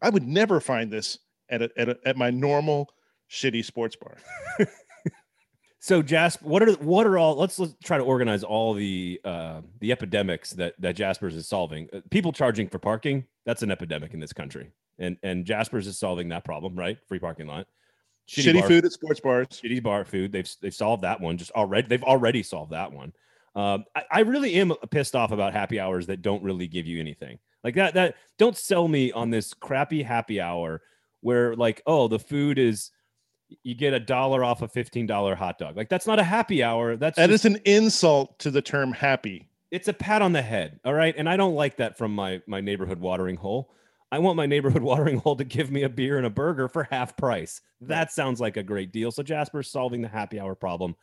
"I 0.00 0.08
would 0.08 0.26
never 0.26 0.60
find 0.60 0.90
this 0.90 1.18
at 1.50 1.60
a, 1.60 1.70
at, 1.76 1.90
a, 1.90 1.98
at 2.06 2.16
my 2.16 2.30
normal 2.30 2.88
shitty 3.30 3.66
sports 3.66 3.96
bar." 3.96 4.16
So 5.82 6.00
Jasper, 6.00 6.46
what 6.46 6.62
are 6.62 6.72
what 6.74 7.08
are 7.08 7.18
all? 7.18 7.34
Let's, 7.34 7.58
let's 7.58 7.74
try 7.82 7.98
to 7.98 8.04
organize 8.04 8.44
all 8.44 8.72
the 8.72 9.20
uh, 9.24 9.62
the 9.80 9.90
epidemics 9.90 10.52
that 10.52 10.80
that 10.80 10.94
Jasper's 10.94 11.34
is 11.34 11.48
solving. 11.48 11.88
Uh, 11.92 11.98
People 12.08 12.30
charging 12.30 12.68
for 12.68 12.78
parking, 12.78 13.24
that's 13.44 13.64
an 13.64 13.70
epidemic 13.72 14.14
in 14.14 14.20
this 14.20 14.32
country, 14.32 14.70
and 15.00 15.16
and 15.24 15.44
Jasper's 15.44 15.88
is 15.88 15.98
solving 15.98 16.28
that 16.28 16.44
problem, 16.44 16.76
right? 16.76 16.98
Free 17.08 17.18
parking 17.18 17.48
lot, 17.48 17.66
Shitty, 18.28 18.60
bar- 18.60 18.68
food 18.68 18.84
at 18.84 18.92
sports 18.92 19.18
bars. 19.18 19.48
shitty 19.48 19.82
bar 19.82 20.04
food. 20.04 20.30
They've 20.30 20.48
they've 20.60 20.72
solved 20.72 21.02
that 21.02 21.20
one 21.20 21.36
just 21.36 21.50
already. 21.50 21.88
They've 21.88 22.04
already 22.04 22.44
solved 22.44 22.70
that 22.70 22.92
one. 22.92 23.12
Um, 23.56 23.84
I, 23.96 24.04
I 24.08 24.20
really 24.20 24.54
am 24.54 24.72
pissed 24.92 25.16
off 25.16 25.32
about 25.32 25.52
happy 25.52 25.80
hours 25.80 26.06
that 26.06 26.22
don't 26.22 26.44
really 26.44 26.68
give 26.68 26.86
you 26.86 27.00
anything 27.00 27.40
like 27.64 27.74
that. 27.74 27.94
That 27.94 28.14
don't 28.38 28.56
sell 28.56 28.86
me 28.86 29.10
on 29.10 29.30
this 29.30 29.52
crappy 29.52 30.04
happy 30.04 30.40
hour 30.40 30.80
where 31.22 31.56
like 31.56 31.82
oh 31.86 32.06
the 32.06 32.20
food 32.20 32.60
is 32.60 32.92
you 33.62 33.74
get 33.74 33.92
a 33.94 34.00
dollar 34.00 34.42
off 34.44 34.62
a 34.62 34.68
fifteen 34.68 35.06
dollar 35.06 35.34
hot 35.34 35.58
dog. 35.58 35.76
Like 35.76 35.88
that's 35.88 36.06
not 36.06 36.18
a 36.18 36.24
happy 36.24 36.62
hour. 36.62 36.96
That's 36.96 37.16
That 37.16 37.30
just- 37.30 37.44
is 37.44 37.54
an 37.54 37.60
insult 37.64 38.38
to 38.40 38.50
the 38.50 38.62
term 38.62 38.92
happy. 38.92 39.48
it's 39.70 39.88
a 39.88 39.92
pat 39.92 40.20
on 40.22 40.32
the 40.32 40.42
head. 40.42 40.78
All 40.84 40.92
right, 40.94 41.14
and 41.16 41.28
I 41.28 41.36
don't 41.36 41.54
like 41.54 41.76
that 41.76 41.96
from 41.98 42.14
my 42.14 42.40
my 42.46 42.60
neighborhood 42.60 43.00
watering 43.00 43.36
hole. 43.36 43.72
I 44.10 44.18
want 44.18 44.36
my 44.36 44.46
neighborhood 44.46 44.82
watering 44.92 45.18
hole 45.18 45.36
to 45.36 45.44
give 45.44 45.70
me 45.70 45.82
a 45.84 45.88
beer 45.88 46.18
and 46.18 46.26
a 46.26 46.30
burger 46.30 46.68
for 46.68 46.84
half 46.90 47.16
price. 47.16 47.60
That 47.80 48.12
sounds 48.12 48.40
like 48.40 48.56
a 48.56 48.62
great 48.62 48.92
deal. 48.92 49.10
So 49.10 49.22
Jasper's 49.22 49.70
solving 49.70 50.02
the 50.02 50.08
happy 50.08 50.38
hour 50.38 50.54
problem 50.54 50.94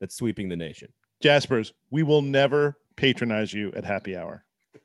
that's 0.00 0.16
sweeping 0.16 0.48
the 0.48 0.56
nation. 0.56 0.92
Jaspers, 1.22 1.72
we 1.90 2.02
will 2.02 2.20
never 2.22 2.76
patronize 2.96 3.52
you 3.52 3.72
at 3.76 3.84
happy 3.84 4.16
hour. 4.16 4.44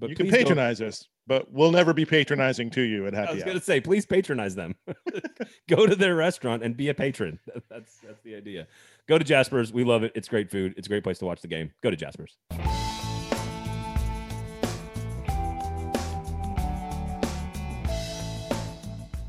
But 0.00 0.10
you 0.10 0.14
can 0.16 0.30
patronize 0.30 0.80
us, 0.80 1.08
but 1.28 1.52
we'll 1.52 1.70
never 1.70 1.92
be 1.92 2.06
patronizing 2.06 2.70
to 2.70 2.80
you 2.80 3.06
at 3.06 3.12
Happy 3.12 3.28
I 3.28 3.34
was 3.34 3.44
going 3.44 3.58
to 3.58 3.64
say, 3.64 3.80
please 3.80 4.06
patronize 4.06 4.54
them. 4.54 4.74
Go 5.68 5.86
to 5.86 5.94
their 5.94 6.16
restaurant 6.16 6.64
and 6.64 6.74
be 6.74 6.88
a 6.88 6.94
patron. 6.94 7.38
That's 7.70 7.98
that's 7.98 8.22
the 8.22 8.34
idea. 8.34 8.66
Go 9.06 9.18
to 9.18 9.24
Jasper's. 9.24 9.72
We 9.72 9.84
love 9.84 10.02
it. 10.02 10.12
It's 10.14 10.26
great 10.26 10.50
food. 10.50 10.74
It's 10.76 10.86
a 10.86 10.90
great 10.90 11.04
place 11.04 11.18
to 11.18 11.26
watch 11.26 11.42
the 11.42 11.48
game. 11.48 11.70
Go 11.82 11.90
to 11.90 11.96
Jasper's. 11.96 12.38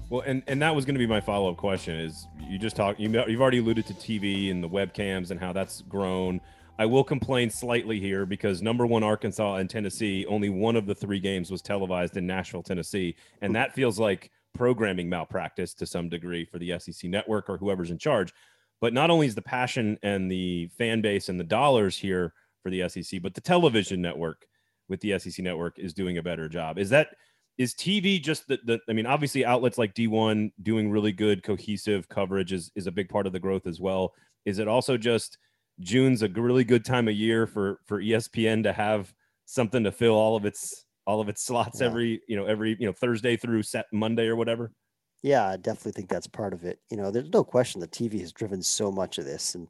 Well, 0.10 0.22
and 0.26 0.42
and 0.48 0.62
that 0.62 0.74
was 0.74 0.86
going 0.86 0.96
to 0.96 1.00
be 1.00 1.06
my 1.08 1.20
follow 1.20 1.52
up 1.52 1.58
question. 1.58 2.00
Is 2.00 2.28
you 2.48 2.58
just 2.58 2.76
talk 2.76 3.00
you 3.00 3.10
you've 3.28 3.42
already 3.42 3.60
alluded 3.60 3.86
to 3.88 3.94
TV 3.94 4.50
and 4.50 4.64
the 4.64 4.70
webcams 4.70 5.32
and 5.32 5.40
how 5.40 5.52
that's 5.54 5.82
grown. 5.82 6.40
I 6.80 6.86
will 6.86 7.04
complain 7.04 7.50
slightly 7.50 8.00
here 8.00 8.26
because 8.26 8.62
number 8.62 8.86
one 8.86 9.04
Arkansas 9.04 9.56
and 9.56 9.70
Tennessee, 9.70 10.26
only 10.28 10.48
one 10.48 10.78
of 10.78 10.86
the 10.86 10.96
three 10.96 11.20
games 11.20 11.52
was 11.52 11.62
televised 11.62 12.16
in 12.16 12.26
Nashville, 12.26 12.64
Tennessee, 12.64 13.18
and 13.42 13.54
that 13.54 13.76
feels 13.76 14.00
like 14.00 14.32
programming 14.54 15.10
malpractice 15.10 15.74
to 15.74 15.86
some 15.86 16.08
degree 16.08 16.46
for 16.46 16.58
the 16.58 16.80
SEC 16.80 17.10
network 17.10 17.50
or 17.50 17.58
whoever's 17.58 17.92
in 17.92 17.98
charge. 17.98 18.34
But 18.80 18.94
not 18.94 19.10
only 19.10 19.28
is 19.28 19.36
the 19.36 19.42
passion 19.42 20.00
and 20.04 20.32
the 20.32 20.68
fan 20.78 21.02
base 21.02 21.28
and 21.28 21.38
the 21.38 21.44
dollars 21.44 21.98
here 21.98 22.34
for 22.64 22.70
the 22.70 22.88
SEC, 22.88 23.22
but 23.22 23.34
the 23.34 23.42
television 23.42 24.02
network 24.02 24.46
with 24.88 25.02
the 25.02 25.20
SEC 25.20 25.44
network 25.44 25.78
is 25.80 25.94
doing 25.94 26.18
a 26.18 26.24
better 26.24 26.48
job. 26.48 26.80
Is 26.80 26.90
that 26.92 27.10
is 27.58 27.74
TV 27.74 28.24
just 28.24 28.48
the, 28.48 28.58
the 28.64 28.80
I 28.88 28.94
mean, 28.94 29.06
obviously 29.06 29.44
outlets 29.44 29.78
like 29.78 29.94
D1 29.94 30.54
doing 30.64 30.90
really 30.90 31.12
good 31.12 31.44
cohesive 31.44 32.08
coverage 32.08 32.54
is 32.54 32.72
is 32.74 32.88
a 32.88 32.92
big 32.92 33.10
part 33.10 33.28
of 33.28 33.34
the 33.34 33.40
growth 33.40 33.68
as 33.68 33.82
well. 33.82 34.14
Is 34.46 34.60
it 34.60 34.70
also 34.70 34.96
just 34.96 35.38
June's 35.80 36.22
a 36.22 36.30
really 36.30 36.64
good 36.64 36.86
time 36.86 37.08
of 37.08 37.16
year 37.16 37.48
for 37.48 37.80
for 37.86 38.02
ESPN 38.02 38.64
to 38.64 38.74
have 38.74 39.14
something 39.46 39.84
to 39.84 39.92
fill 39.92 40.16
all 40.16 40.36
of 40.36 40.46
its 40.46 40.86
all 41.06 41.22
of 41.22 41.30
its 41.30 41.44
slots 41.44 41.80
Yeah. 41.80 41.82
every 41.82 42.22
you 42.28 42.36
know 42.36 42.46
every 42.46 42.76
you 42.80 42.86
know 42.86 42.94
Thursday 42.94 43.38
through 43.38 43.64
set 43.64 43.86
Monday 43.94 44.28
or 44.28 44.36
whatever. 44.36 44.74
Yeah, 45.22 45.48
I 45.50 45.58
definitely 45.58 45.92
think 45.94 46.10
that's 46.10 46.28
part 46.28 46.54
of 46.54 46.64
it. 46.64 46.80
You 46.90 46.98
know, 46.98 47.12
there's 47.12 47.30
no 47.30 47.44
question 47.44 47.82
that 47.82 47.92
TV 47.92 48.20
has 48.20 48.32
driven 48.32 48.62
so 48.64 48.92
much 48.92 49.18
of 49.18 49.26
this, 49.26 49.54
and 49.54 49.68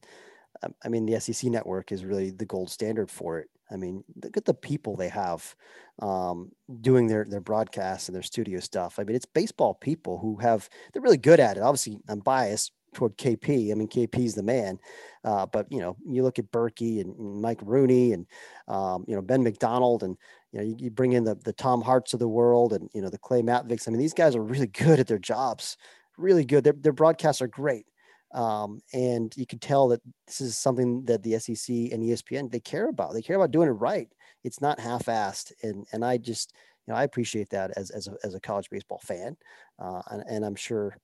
um, 0.63 0.75
I 0.83 0.89
mean, 0.89 1.05
the 1.05 1.19
SEC 1.19 1.49
network 1.49 1.91
is 1.91 2.05
really 2.05 2.31
the 2.31 2.45
gold 2.45 2.69
standard 2.71 3.11
for 3.11 3.39
it. 3.39 3.49
I 3.71 3.77
mean, 3.77 4.03
look 4.23 4.37
at 4.37 4.45
the 4.45 4.53
people 4.55 4.95
they 4.95 5.09
have 5.09 5.55
um, 6.01 6.51
doing 6.81 7.07
their 7.07 7.25
their 7.25 7.41
broadcasts 7.41 8.09
and 8.09 8.15
their 8.15 8.23
studio 8.23 8.59
stuff. 8.61 8.99
I 8.99 9.03
mean, 9.05 9.15
it's 9.15 9.25
baseball 9.25 9.75
people 9.75 10.19
who 10.19 10.37
have 10.37 10.69
they're 10.93 11.01
really 11.03 11.17
good 11.17 11.39
at 11.39 11.57
it. 11.57 11.63
Obviously, 11.63 11.99
I'm 12.09 12.19
biased 12.21 12.73
toward 12.93 13.17
KP. 13.17 13.71
I 13.71 13.75
mean, 13.75 13.87
KP's 13.87 14.35
the 14.35 14.43
man, 14.43 14.79
uh, 15.23 15.45
but 15.45 15.71
you 15.71 15.79
know, 15.79 15.95
you 16.05 16.23
look 16.23 16.39
at 16.39 16.51
Berkey 16.51 17.01
and, 17.01 17.41
Mike 17.41 17.59
Rooney 17.63 18.13
and 18.13 18.25
um, 18.67 19.05
you 19.07 19.15
know 19.15 19.21
Ben 19.21 19.43
McDonald 19.43 20.03
and 20.03 20.17
you 20.51 20.59
know 20.59 20.65
you, 20.65 20.75
you, 20.79 20.89
bring 20.89 21.13
in 21.13 21.23
the 21.23 21.35
the 21.35 21.53
Tom 21.53 21.81
Harts 21.81 22.13
of 22.13 22.19
the 22.19 22.27
world 22.27 22.73
and 22.73 22.89
you 22.93 23.01
know 23.01 23.09
the 23.09 23.17
Clay 23.17 23.41
Matvicks. 23.41 23.87
I 23.87 23.91
mean, 23.91 23.99
these 23.99 24.13
guys 24.13 24.35
are 24.35 24.43
really 24.43 24.67
good 24.85 24.99
at 24.99 25.07
their 25.07 25.19
jobs, 25.19 25.77
really 26.17 26.45
good. 26.45 26.63
Their 26.63 26.73
their 26.73 26.93
broadcasts 26.93 27.41
are 27.41 27.47
great. 27.47 27.85
Um, 28.33 28.81
and 28.93 29.35
you 29.35 29.47
can 29.47 29.57
tell 29.57 29.87
that 29.87 30.01
this 30.27 30.39
is 30.39 30.57
something 30.57 31.03
that 31.05 31.23
the 31.23 31.39
SEC 31.39 31.73
and 31.91 32.03
ESPN 32.03 32.51
they 32.51 32.59
care 32.59 32.87
about. 32.87 33.13
They 33.13 33.21
care 33.21 33.35
about 33.35 33.51
doing 33.51 33.69
it 33.69 33.73
right. 33.73 34.07
It's 34.43 34.61
not 34.61 34.79
half-assed, 34.79 35.51
and 35.63 35.85
and 35.91 36.05
I 36.05 36.17
just 36.17 36.53
you 36.85 36.93
know 36.93 36.99
I 36.99 37.03
appreciate 37.03 37.49
that 37.49 37.71
as 37.75 37.89
as 37.89 38.07
a, 38.07 38.15
as 38.23 38.35
a 38.35 38.39
college 38.39 38.69
baseball 38.69 39.01
fan, 39.03 39.35
uh, 39.79 40.01
and, 40.11 40.23
and 40.29 40.45
I'm 40.45 40.55
sure 40.55 40.95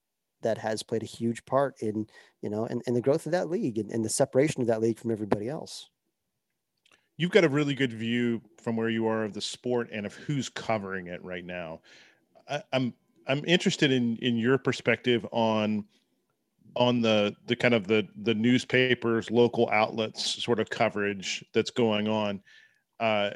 that 0.45 0.59
has 0.59 0.83
played 0.83 1.01
a 1.01 1.07
huge 1.07 1.43
part 1.45 1.75
in 1.81 2.07
you 2.41 2.49
know 2.49 2.65
in 2.65 2.93
the 2.93 3.01
growth 3.01 3.25
of 3.25 3.31
that 3.33 3.49
league 3.49 3.79
and, 3.79 3.91
and 3.91 4.05
the 4.05 4.09
separation 4.09 4.61
of 4.61 4.67
that 4.67 4.79
league 4.79 4.99
from 4.99 5.11
everybody 5.11 5.49
else. 5.49 5.89
You've 7.17 7.31
got 7.31 7.43
a 7.43 7.49
really 7.49 7.73
good 7.73 7.91
view 7.91 8.41
from 8.61 8.75
where 8.75 8.89
you 8.89 9.07
are 9.07 9.23
of 9.23 9.33
the 9.33 9.41
sport 9.41 9.89
and 9.91 10.05
of 10.05 10.13
who's 10.13 10.49
covering 10.49 11.07
it 11.07 11.23
right 11.23 11.43
now. 11.43 11.81
I, 12.47 12.61
I'm 12.71 12.93
I'm 13.27 13.43
interested 13.45 13.91
in 13.91 14.17
in 14.17 14.37
your 14.37 14.57
perspective 14.57 15.25
on 15.31 15.85
on 16.75 17.01
the 17.01 17.35
the 17.47 17.55
kind 17.55 17.73
of 17.73 17.87
the 17.87 18.07
the 18.21 18.35
newspapers 18.35 19.31
local 19.31 19.67
outlets 19.71 20.43
sort 20.43 20.59
of 20.59 20.69
coverage 20.69 21.43
that's 21.53 21.71
going 21.71 22.07
on 22.07 22.41
uh 22.99 23.31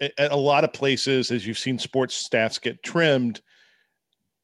at 0.00 0.32
a 0.32 0.36
lot 0.36 0.64
of 0.64 0.72
places 0.72 1.30
as 1.30 1.46
you've 1.46 1.58
seen 1.58 1.78
sports 1.78 2.14
staffs 2.14 2.58
get 2.58 2.82
trimmed 2.82 3.40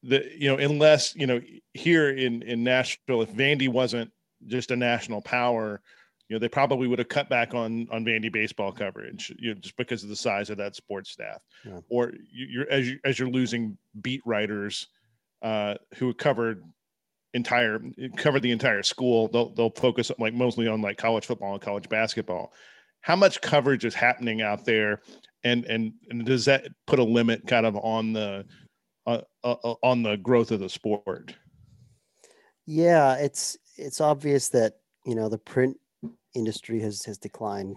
the 0.03 0.25
you 0.37 0.49
know 0.49 0.57
unless 0.57 1.15
you 1.15 1.27
know 1.27 1.41
here 1.75 2.11
in 2.11 2.43
in 2.43 2.65
nashville 2.65 3.23
if 3.23 3.31
vandy 3.33 3.69
wasn't 3.69 4.11
just 4.47 4.71
a 4.71 4.77
national 4.77 5.21
power 5.21 5.83
you 6.29 6.35
know 6.35 6.39
they 6.39 6.49
probably 6.49 6.87
would 6.87 6.99
have 6.99 7.09
cut 7.09 7.29
back 7.29 7.55
on 7.55 7.87
on 7.91 8.05
vandy 8.05 8.33
baseball 8.33 8.73
coverage 8.73 9.33
you 9.39 9.53
know 9.53 9.61
just 9.61 9.77
because 9.77 10.03
of 10.03 10.09
the 10.09 10.17
size 10.17 10.49
of 10.49 10.57
that 10.57 10.75
sports 10.75 11.11
staff 11.11 11.43
yeah. 11.67 11.81
or 11.91 12.13
you're 12.33 12.71
as 12.71 12.89
you 12.89 12.99
as 13.05 13.19
you're 13.19 13.29
losing 13.29 13.77
beat 14.01 14.23
writers 14.25 14.89
uh 15.43 15.75
who 15.97 16.15
covered 16.15 16.63
entire 17.35 17.81
cover 18.17 18.41
the 18.41 18.51
entire 18.51 18.83
school. 18.83 19.29
They'll 19.29 19.55
they'll 19.55 19.71
focus 19.71 20.11
like 20.19 20.35
mostly 20.35 20.69
on 20.69 20.81
like 20.81 20.99
college 20.99 21.27
football 21.27 21.53
and 21.53 21.63
college 21.63 21.89
basketball. 21.89 22.53
How 23.03 23.17
much 23.17 23.41
coverage 23.41 23.85
is 23.85 23.95
happening 23.95 24.43
out 24.43 24.65
there, 24.65 25.01
and 25.45 25.65
and, 25.65 25.93
and 26.11 26.25
does 26.25 26.45
that 26.47 26.69
put 26.87 26.99
a 26.99 27.05
limit 27.05 27.47
kind 27.47 27.67
of 27.67 27.77
on 27.77 28.13
the 28.13 28.45
uh, 29.07 29.21
uh, 29.45 29.57
uh 29.65 29.75
on 29.83 30.03
the 30.03 30.17
growth 30.17 30.51
of 30.51 30.61
the 30.61 30.69
sport? 30.69 31.35
Yeah, 32.67 33.15
it's 33.15 33.59
it's 33.77 34.01
obvious 34.01 34.49
that 34.51 34.79
you 35.05 35.15
know 35.15 35.29
the 35.29 35.39
print 35.39 35.79
industry 36.35 36.81
has 36.81 37.05
has 37.05 37.19
declined 37.19 37.77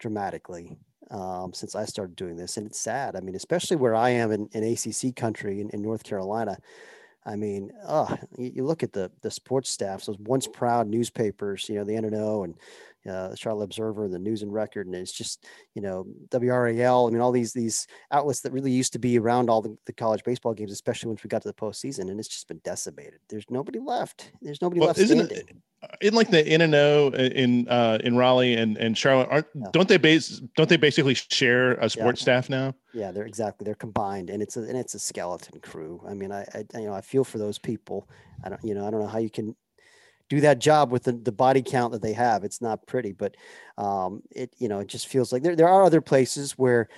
dramatically 0.00 0.76
um, 1.10 1.52
since 1.52 1.74
I 1.74 1.84
started 1.84 2.16
doing 2.16 2.36
this, 2.36 2.56
and 2.56 2.66
it's 2.66 2.80
sad. 2.80 3.16
I 3.16 3.20
mean, 3.20 3.34
especially 3.34 3.76
where 3.76 3.94
I 3.94 4.10
am 4.10 4.32
in, 4.32 4.48
in 4.52 4.64
ACC 4.64 5.14
country 5.14 5.60
in, 5.60 5.70
in 5.70 5.82
North 5.82 6.04
Carolina 6.04 6.58
I 7.26 7.36
mean, 7.36 7.72
oh, 7.88 8.14
you, 8.36 8.52
you, 8.56 8.64
look 8.64 8.82
at 8.82 8.92
the 8.92 9.10
the 9.22 9.30
sports 9.30 9.70
staffs, 9.70 10.06
those 10.06 10.18
once 10.18 10.46
proud 10.46 10.86
newspapers, 10.88 11.68
you 11.68 11.76
know, 11.76 11.84
the 11.84 11.96
N&O 11.96 12.44
and 12.44 12.54
uh, 13.08 13.28
the 13.28 13.36
Charlotte 13.36 13.64
Observer 13.64 14.04
and 14.04 14.14
the 14.14 14.18
News 14.18 14.42
and 14.42 14.52
Record, 14.52 14.86
and 14.86 14.94
it's 14.94 15.12
just 15.12 15.46
you 15.74 15.82
know 15.82 16.06
WRAL. 16.30 17.08
I 17.08 17.10
mean, 17.10 17.20
all 17.20 17.32
these 17.32 17.52
these 17.52 17.86
outlets 18.10 18.40
that 18.40 18.52
really 18.52 18.70
used 18.70 18.92
to 18.94 18.98
be 18.98 19.18
around 19.18 19.50
all 19.50 19.62
the, 19.62 19.76
the 19.86 19.92
college 19.92 20.24
baseball 20.24 20.54
games, 20.54 20.72
especially 20.72 21.08
once 21.08 21.22
we 21.22 21.28
got 21.28 21.42
to 21.42 21.48
the 21.48 21.54
postseason, 21.54 22.10
and 22.10 22.18
it's 22.18 22.28
just 22.28 22.48
been 22.48 22.60
decimated. 22.64 23.20
There's 23.28 23.44
nobody 23.50 23.78
left. 23.78 24.32
There's 24.40 24.62
nobody 24.62 24.80
well, 24.80 24.88
left 24.88 25.00
isn't 25.00 25.26
standing. 25.26 25.38
It, 25.48 25.56
in 26.00 26.14
like 26.14 26.30
the 26.30 26.46
N&O 26.46 27.08
in 27.10 27.68
uh, 27.68 27.98
in 28.02 28.16
Raleigh 28.16 28.54
and 28.54 28.76
and 28.78 28.96
Charlotte, 28.96 29.28
aren't 29.30 29.46
yeah. 29.54 29.66
don't 29.72 29.88
they 29.88 29.96
base 29.96 30.40
don't 30.56 30.68
they 30.68 30.76
basically 30.76 31.14
share 31.14 31.74
a 31.74 31.90
sports 31.90 32.20
yeah. 32.20 32.24
staff 32.24 32.50
now? 32.50 32.74
Yeah, 32.92 33.10
they're 33.10 33.26
exactly 33.26 33.64
they're 33.64 33.74
combined, 33.74 34.30
and 34.30 34.42
it's 34.42 34.56
a 34.56 34.60
and 34.60 34.76
it's 34.76 34.94
a 34.94 34.98
skeleton 34.98 35.60
crew. 35.60 36.02
I 36.06 36.14
mean, 36.14 36.32
I, 36.32 36.46
I 36.54 36.78
you 36.78 36.86
know 36.86 36.94
I 36.94 37.00
feel 37.00 37.24
for 37.24 37.38
those 37.38 37.58
people. 37.58 38.08
I 38.44 38.48
don't 38.48 38.64
you 38.64 38.74
know 38.74 38.86
I 38.86 38.90
don't 38.90 39.00
know 39.00 39.06
how 39.06 39.18
you 39.18 39.30
can 39.30 39.54
do 40.34 40.40
that 40.42 40.58
job 40.58 40.90
with 40.90 41.04
the, 41.04 41.12
the 41.12 41.32
body 41.32 41.62
count 41.62 41.92
that 41.92 42.02
they 42.02 42.12
have. 42.12 42.44
It's 42.44 42.60
not 42.60 42.86
pretty, 42.86 43.12
but 43.12 43.36
um, 43.78 44.22
it 44.30 44.54
you 44.58 44.68
know 44.68 44.80
it 44.80 44.88
just 44.88 45.08
feels 45.08 45.32
like 45.32 45.42
there 45.42 45.56
there 45.56 45.68
are 45.68 45.84
other 45.84 46.00
places 46.00 46.52
where 46.52 46.88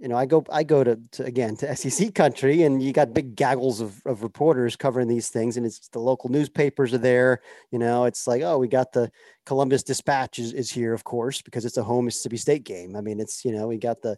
you 0.00 0.08
know, 0.08 0.16
I 0.16 0.26
go, 0.26 0.44
I 0.50 0.64
go 0.64 0.82
to, 0.82 0.96
to, 1.12 1.24
again 1.24 1.56
to 1.56 1.76
SEC 1.90 2.14
country, 2.14 2.62
and 2.62 2.82
you 2.82 2.92
got 2.92 3.14
big 3.14 3.36
gaggles 3.36 3.80
of, 3.80 4.02
of 4.06 4.22
reporters 4.22 4.76
covering 4.76 5.08
these 5.08 5.28
things, 5.28 5.56
and 5.56 5.64
it's 5.64 5.88
the 5.88 6.00
local 6.00 6.30
newspapers 6.30 6.92
are 6.92 6.98
there. 6.98 7.40
You 7.70 7.78
know, 7.78 8.04
it's 8.04 8.26
like, 8.26 8.42
oh, 8.42 8.58
we 8.58 8.68
got 8.68 8.92
the 8.92 9.10
Columbus 9.46 9.82
Dispatch 9.82 10.38
is, 10.38 10.52
is 10.52 10.70
here, 10.70 10.94
of 10.94 11.04
course, 11.04 11.42
because 11.42 11.64
it's 11.64 11.76
a 11.76 11.82
home 11.82 12.06
Mississippi 12.06 12.36
State 12.36 12.64
game. 12.64 12.96
I 12.96 13.00
mean, 13.00 13.20
it's 13.20 13.44
you 13.44 13.52
know, 13.52 13.68
we 13.68 13.78
got 13.78 14.02
the, 14.02 14.16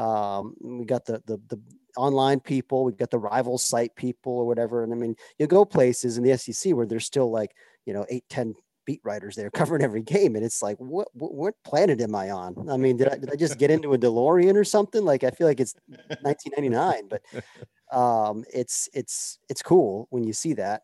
um, 0.00 0.54
we 0.60 0.84
got 0.84 1.04
the 1.04 1.22
the 1.26 1.40
the 1.48 1.60
online 1.98 2.40
people, 2.40 2.84
we've 2.84 2.96
got 2.96 3.10
the 3.10 3.18
rival 3.18 3.58
site 3.58 3.94
people 3.96 4.32
or 4.32 4.46
whatever, 4.46 4.82
and 4.82 4.92
I 4.92 4.96
mean, 4.96 5.16
you 5.38 5.46
go 5.46 5.64
places 5.64 6.16
in 6.16 6.24
the 6.24 6.36
SEC 6.38 6.72
where 6.74 6.86
there's 6.86 7.04
still 7.04 7.30
like 7.30 7.54
you 7.84 7.92
know 7.92 8.06
eight, 8.08 8.24
ten 8.30 8.54
beat 8.86 9.00
writers 9.04 9.36
there 9.36 9.50
covering 9.60 9.82
every 9.82 10.02
game, 10.02 10.36
and 10.36 10.44
it's 10.44 10.62
like, 10.62 10.78
what 10.78 11.08
what 11.14 11.54
planet 11.64 12.00
am 12.00 12.14
I 12.14 12.30
on? 12.30 12.68
I 12.70 12.76
mean, 12.76 12.96
did 12.96 13.08
I 13.08 13.18
did 13.18 13.30
I 13.30 13.36
just 13.36 13.58
get 13.58 13.70
into 13.70 13.92
a 13.92 13.98
DeLorean 13.98 14.54
or 14.54 14.64
something? 14.64 15.04
Like, 15.04 15.24
I 15.24 15.30
feel 15.30 15.46
like 15.46 15.60
it's 15.60 15.74
1999, 16.22 17.08
but 17.08 17.22
um, 17.96 18.44
it's 18.52 18.88
it's 18.94 19.38
it's 19.48 19.62
cool 19.62 20.06
when 20.10 20.24
you 20.24 20.32
see 20.32 20.54
that. 20.54 20.82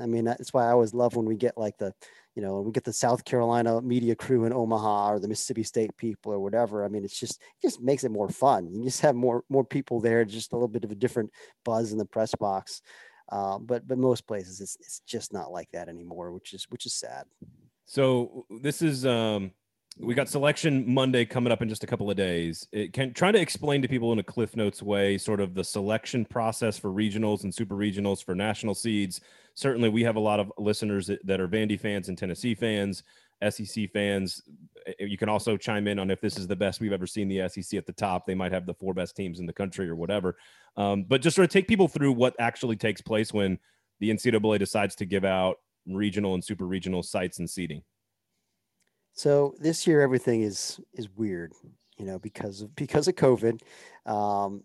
I 0.00 0.06
mean, 0.06 0.24
that's 0.24 0.52
why 0.52 0.66
I 0.66 0.72
always 0.72 0.94
love 0.94 1.14
when 1.14 1.26
we 1.26 1.36
get 1.36 1.56
like 1.56 1.78
the 1.78 1.92
you 2.36 2.42
know, 2.42 2.60
we 2.60 2.70
get 2.70 2.84
the 2.84 2.92
South 2.92 3.24
Carolina 3.24 3.80
media 3.80 4.14
crew 4.14 4.44
in 4.44 4.52
Omaha 4.52 5.12
or 5.12 5.18
the 5.18 5.26
Mississippi 5.26 5.62
State 5.62 5.96
people 5.96 6.32
or 6.32 6.38
whatever. 6.38 6.84
I 6.84 6.88
mean, 6.88 7.02
it's 7.02 7.18
just 7.18 7.40
it 7.40 7.66
just 7.66 7.80
makes 7.80 8.04
it 8.04 8.12
more 8.12 8.28
fun. 8.28 8.70
You 8.70 8.84
just 8.84 9.00
have 9.00 9.16
more 9.16 9.42
more 9.48 9.64
people 9.64 10.00
there, 10.00 10.22
just 10.26 10.52
a 10.52 10.54
little 10.54 10.68
bit 10.68 10.84
of 10.84 10.92
a 10.92 10.94
different 10.94 11.32
buzz 11.64 11.92
in 11.92 11.98
the 11.98 12.04
press 12.04 12.34
box. 12.38 12.82
Uh, 13.32 13.58
but 13.58 13.88
but 13.88 13.96
most 13.98 14.26
places 14.26 14.60
it's 14.60 14.76
it's 14.80 15.00
just 15.00 15.32
not 15.32 15.50
like 15.50 15.68
that 15.72 15.88
anymore, 15.88 16.30
which 16.30 16.52
is 16.52 16.66
which 16.68 16.84
is 16.84 16.94
sad. 16.94 17.24
So 17.86 18.44
this 18.60 18.82
is 18.82 19.06
um 19.06 19.52
we 19.98 20.14
got 20.14 20.28
selection 20.28 20.84
Monday 20.92 21.24
coming 21.24 21.50
up 21.50 21.62
in 21.62 21.68
just 21.68 21.82
a 21.82 21.86
couple 21.86 22.10
of 22.10 22.16
days. 22.16 22.68
It 22.70 22.92
can 22.92 23.14
try 23.14 23.32
to 23.32 23.40
explain 23.40 23.80
to 23.80 23.88
people 23.88 24.12
in 24.12 24.18
a 24.18 24.22
Cliff 24.22 24.54
Notes 24.54 24.82
way, 24.82 25.16
sort 25.16 25.40
of 25.40 25.54
the 25.54 25.64
selection 25.64 26.26
process 26.26 26.76
for 26.78 26.90
regionals 26.90 27.44
and 27.44 27.54
super 27.54 27.74
regionals 27.74 28.22
for 28.22 28.34
national 28.34 28.74
seeds. 28.74 29.22
Certainly, 29.54 29.88
we 29.88 30.02
have 30.02 30.16
a 30.16 30.20
lot 30.20 30.38
of 30.38 30.52
listeners 30.58 31.06
that, 31.06 31.26
that 31.26 31.40
are 31.40 31.48
Vandy 31.48 31.80
fans 31.80 32.10
and 32.10 32.18
Tennessee 32.18 32.54
fans, 32.54 33.04
SEC 33.48 33.90
fans. 33.90 34.42
You 34.98 35.16
can 35.16 35.30
also 35.30 35.56
chime 35.56 35.88
in 35.88 35.98
on 35.98 36.10
if 36.10 36.20
this 36.20 36.36
is 36.36 36.46
the 36.46 36.56
best 36.56 36.80
we've 36.80 36.92
ever 36.92 37.06
seen 37.06 37.28
the 37.28 37.48
SEC 37.48 37.78
at 37.78 37.86
the 37.86 37.92
top. 37.92 38.26
They 38.26 38.34
might 38.34 38.52
have 38.52 38.66
the 38.66 38.74
four 38.74 38.92
best 38.92 39.16
teams 39.16 39.40
in 39.40 39.46
the 39.46 39.52
country 39.52 39.88
or 39.88 39.96
whatever. 39.96 40.36
Um, 40.76 41.04
but 41.04 41.22
just 41.22 41.36
sort 41.36 41.46
of 41.46 41.50
take 41.50 41.68
people 41.68 41.88
through 41.88 42.12
what 42.12 42.36
actually 42.38 42.76
takes 42.76 43.00
place 43.00 43.32
when 43.32 43.58
the 44.00 44.10
NCAA 44.10 44.58
decides 44.58 44.94
to 44.96 45.06
give 45.06 45.24
out 45.24 45.56
regional 45.86 46.34
and 46.34 46.44
super 46.44 46.66
regional 46.66 47.02
sites 47.02 47.38
and 47.38 47.48
seating. 47.48 47.82
So 49.16 49.54
this 49.58 49.86
year 49.86 50.02
everything 50.02 50.42
is 50.42 50.78
is 50.92 51.08
weird, 51.16 51.52
you 51.96 52.04
know, 52.04 52.18
because 52.18 52.60
of 52.60 52.76
because 52.76 53.08
of 53.08 53.14
COVID. 53.14 53.60
Um, 54.04 54.62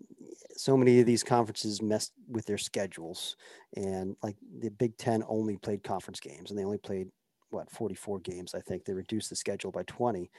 so 0.58 0.78
many 0.78 1.00
of 1.00 1.06
these 1.06 1.24
conferences 1.24 1.82
messed 1.82 2.12
with 2.30 2.46
their 2.46 2.58
schedules, 2.58 3.38
and 3.76 4.16
like 4.22 4.36
the 4.60 4.70
Big 4.70 4.98
Ten 4.98 5.24
only 5.28 5.58
played 5.58 5.84
conference 5.84 6.20
games, 6.20 6.52
and 6.52 6.60
they 6.60 6.66
only 6.66 6.78
played 6.78 7.08
what 7.50 7.72
44 7.72 8.20
games. 8.20 8.54
I 8.54 8.60
think 8.60 8.84
they 8.84 8.94
reduced 8.94 9.30
the 9.30 9.38
schedule 9.38 9.72
by 9.72 9.84
20, 9.84 10.30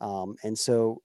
um, 0.00 0.36
and 0.42 0.58
so 0.58 1.02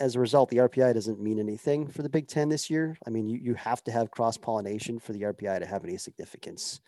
as 0.00 0.14
a 0.14 0.20
result, 0.20 0.48
the 0.50 0.58
RPI 0.58 0.94
doesn't 0.94 1.20
mean 1.20 1.40
anything 1.40 1.88
for 1.88 2.02
the 2.02 2.08
Big 2.08 2.28
Ten 2.28 2.48
this 2.48 2.70
year. 2.70 2.96
I 3.04 3.10
mean, 3.10 3.28
you, 3.28 3.38
you 3.38 3.54
have 3.54 3.82
to 3.82 3.90
have 3.90 4.12
cross 4.12 4.36
pollination 4.36 5.00
for 5.00 5.12
the 5.12 5.22
RPI 5.22 5.58
to 5.58 5.66
have 5.66 5.82
any 5.82 5.96
significance 5.96 6.80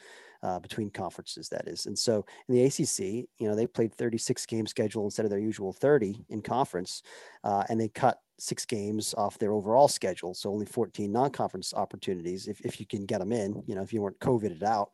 uh, 0.43 0.59
between 0.59 0.91
conferences, 0.91 1.49
that 1.49 1.69
is. 1.69 1.87
And 1.87 1.99
so 1.99 2.25
in 2.49 2.55
the 2.55 2.65
ACC, 2.65 3.29
you 3.39 3.49
know, 3.49 3.55
they 3.55 3.67
played 3.67 3.95
36 3.95 4.47
game 4.47 4.67
schedule 4.67 5.05
instead 5.05 5.25
of 5.25 5.31
their 5.31 5.39
usual 5.39 5.73
30 5.73 6.25
in 6.29 6.43
conference, 6.43 7.03
uh, 7.45 7.65
and 7.69 7.81
they 7.81 7.89
cut 7.89 8.19
six 8.39 8.65
games 8.65 9.15
off 9.19 9.39
their 9.39 9.53
overall 9.53 9.89
schedule. 9.89 10.35
So 10.35 10.51
only 10.51 10.67
14 10.67 11.13
non 11.13 11.31
conference 11.31 11.75
opportunities 11.75 12.49
if, 12.49 12.61
if 12.63 12.81
you 12.81 12.87
can 12.87 13.05
get 13.05 13.19
them 13.19 13.33
in, 13.33 13.63
you 13.67 13.75
know, 13.75 13.83
if 13.83 13.93
you 13.93 14.01
weren't 14.01 14.21
COVIDed 14.21 14.63
out. 14.63 14.91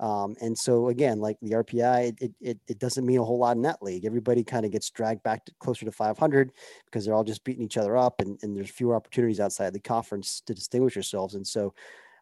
Um, 0.00 0.36
and 0.40 0.56
so 0.56 0.88
again, 0.88 1.18
like 1.18 1.38
the 1.42 1.52
RPI, 1.52 2.14
it, 2.20 2.32
it, 2.40 2.58
it 2.68 2.78
doesn't 2.78 3.04
mean 3.04 3.18
a 3.18 3.24
whole 3.24 3.38
lot 3.38 3.56
in 3.56 3.62
that 3.62 3.82
league. 3.82 4.04
Everybody 4.04 4.44
kind 4.44 4.64
of 4.64 4.70
gets 4.70 4.90
dragged 4.90 5.24
back 5.24 5.44
to 5.46 5.52
closer 5.58 5.84
to 5.86 5.92
500 5.92 6.52
because 6.84 7.04
they're 7.04 7.14
all 7.14 7.24
just 7.24 7.42
beating 7.42 7.64
each 7.64 7.76
other 7.76 7.96
up 7.96 8.20
and, 8.20 8.38
and 8.42 8.56
there's 8.56 8.70
fewer 8.70 8.94
opportunities 8.94 9.40
outside 9.40 9.72
the 9.72 9.80
conference 9.80 10.40
to 10.46 10.54
distinguish 10.54 10.94
yourselves. 10.94 11.34
And 11.34 11.44
so 11.44 11.74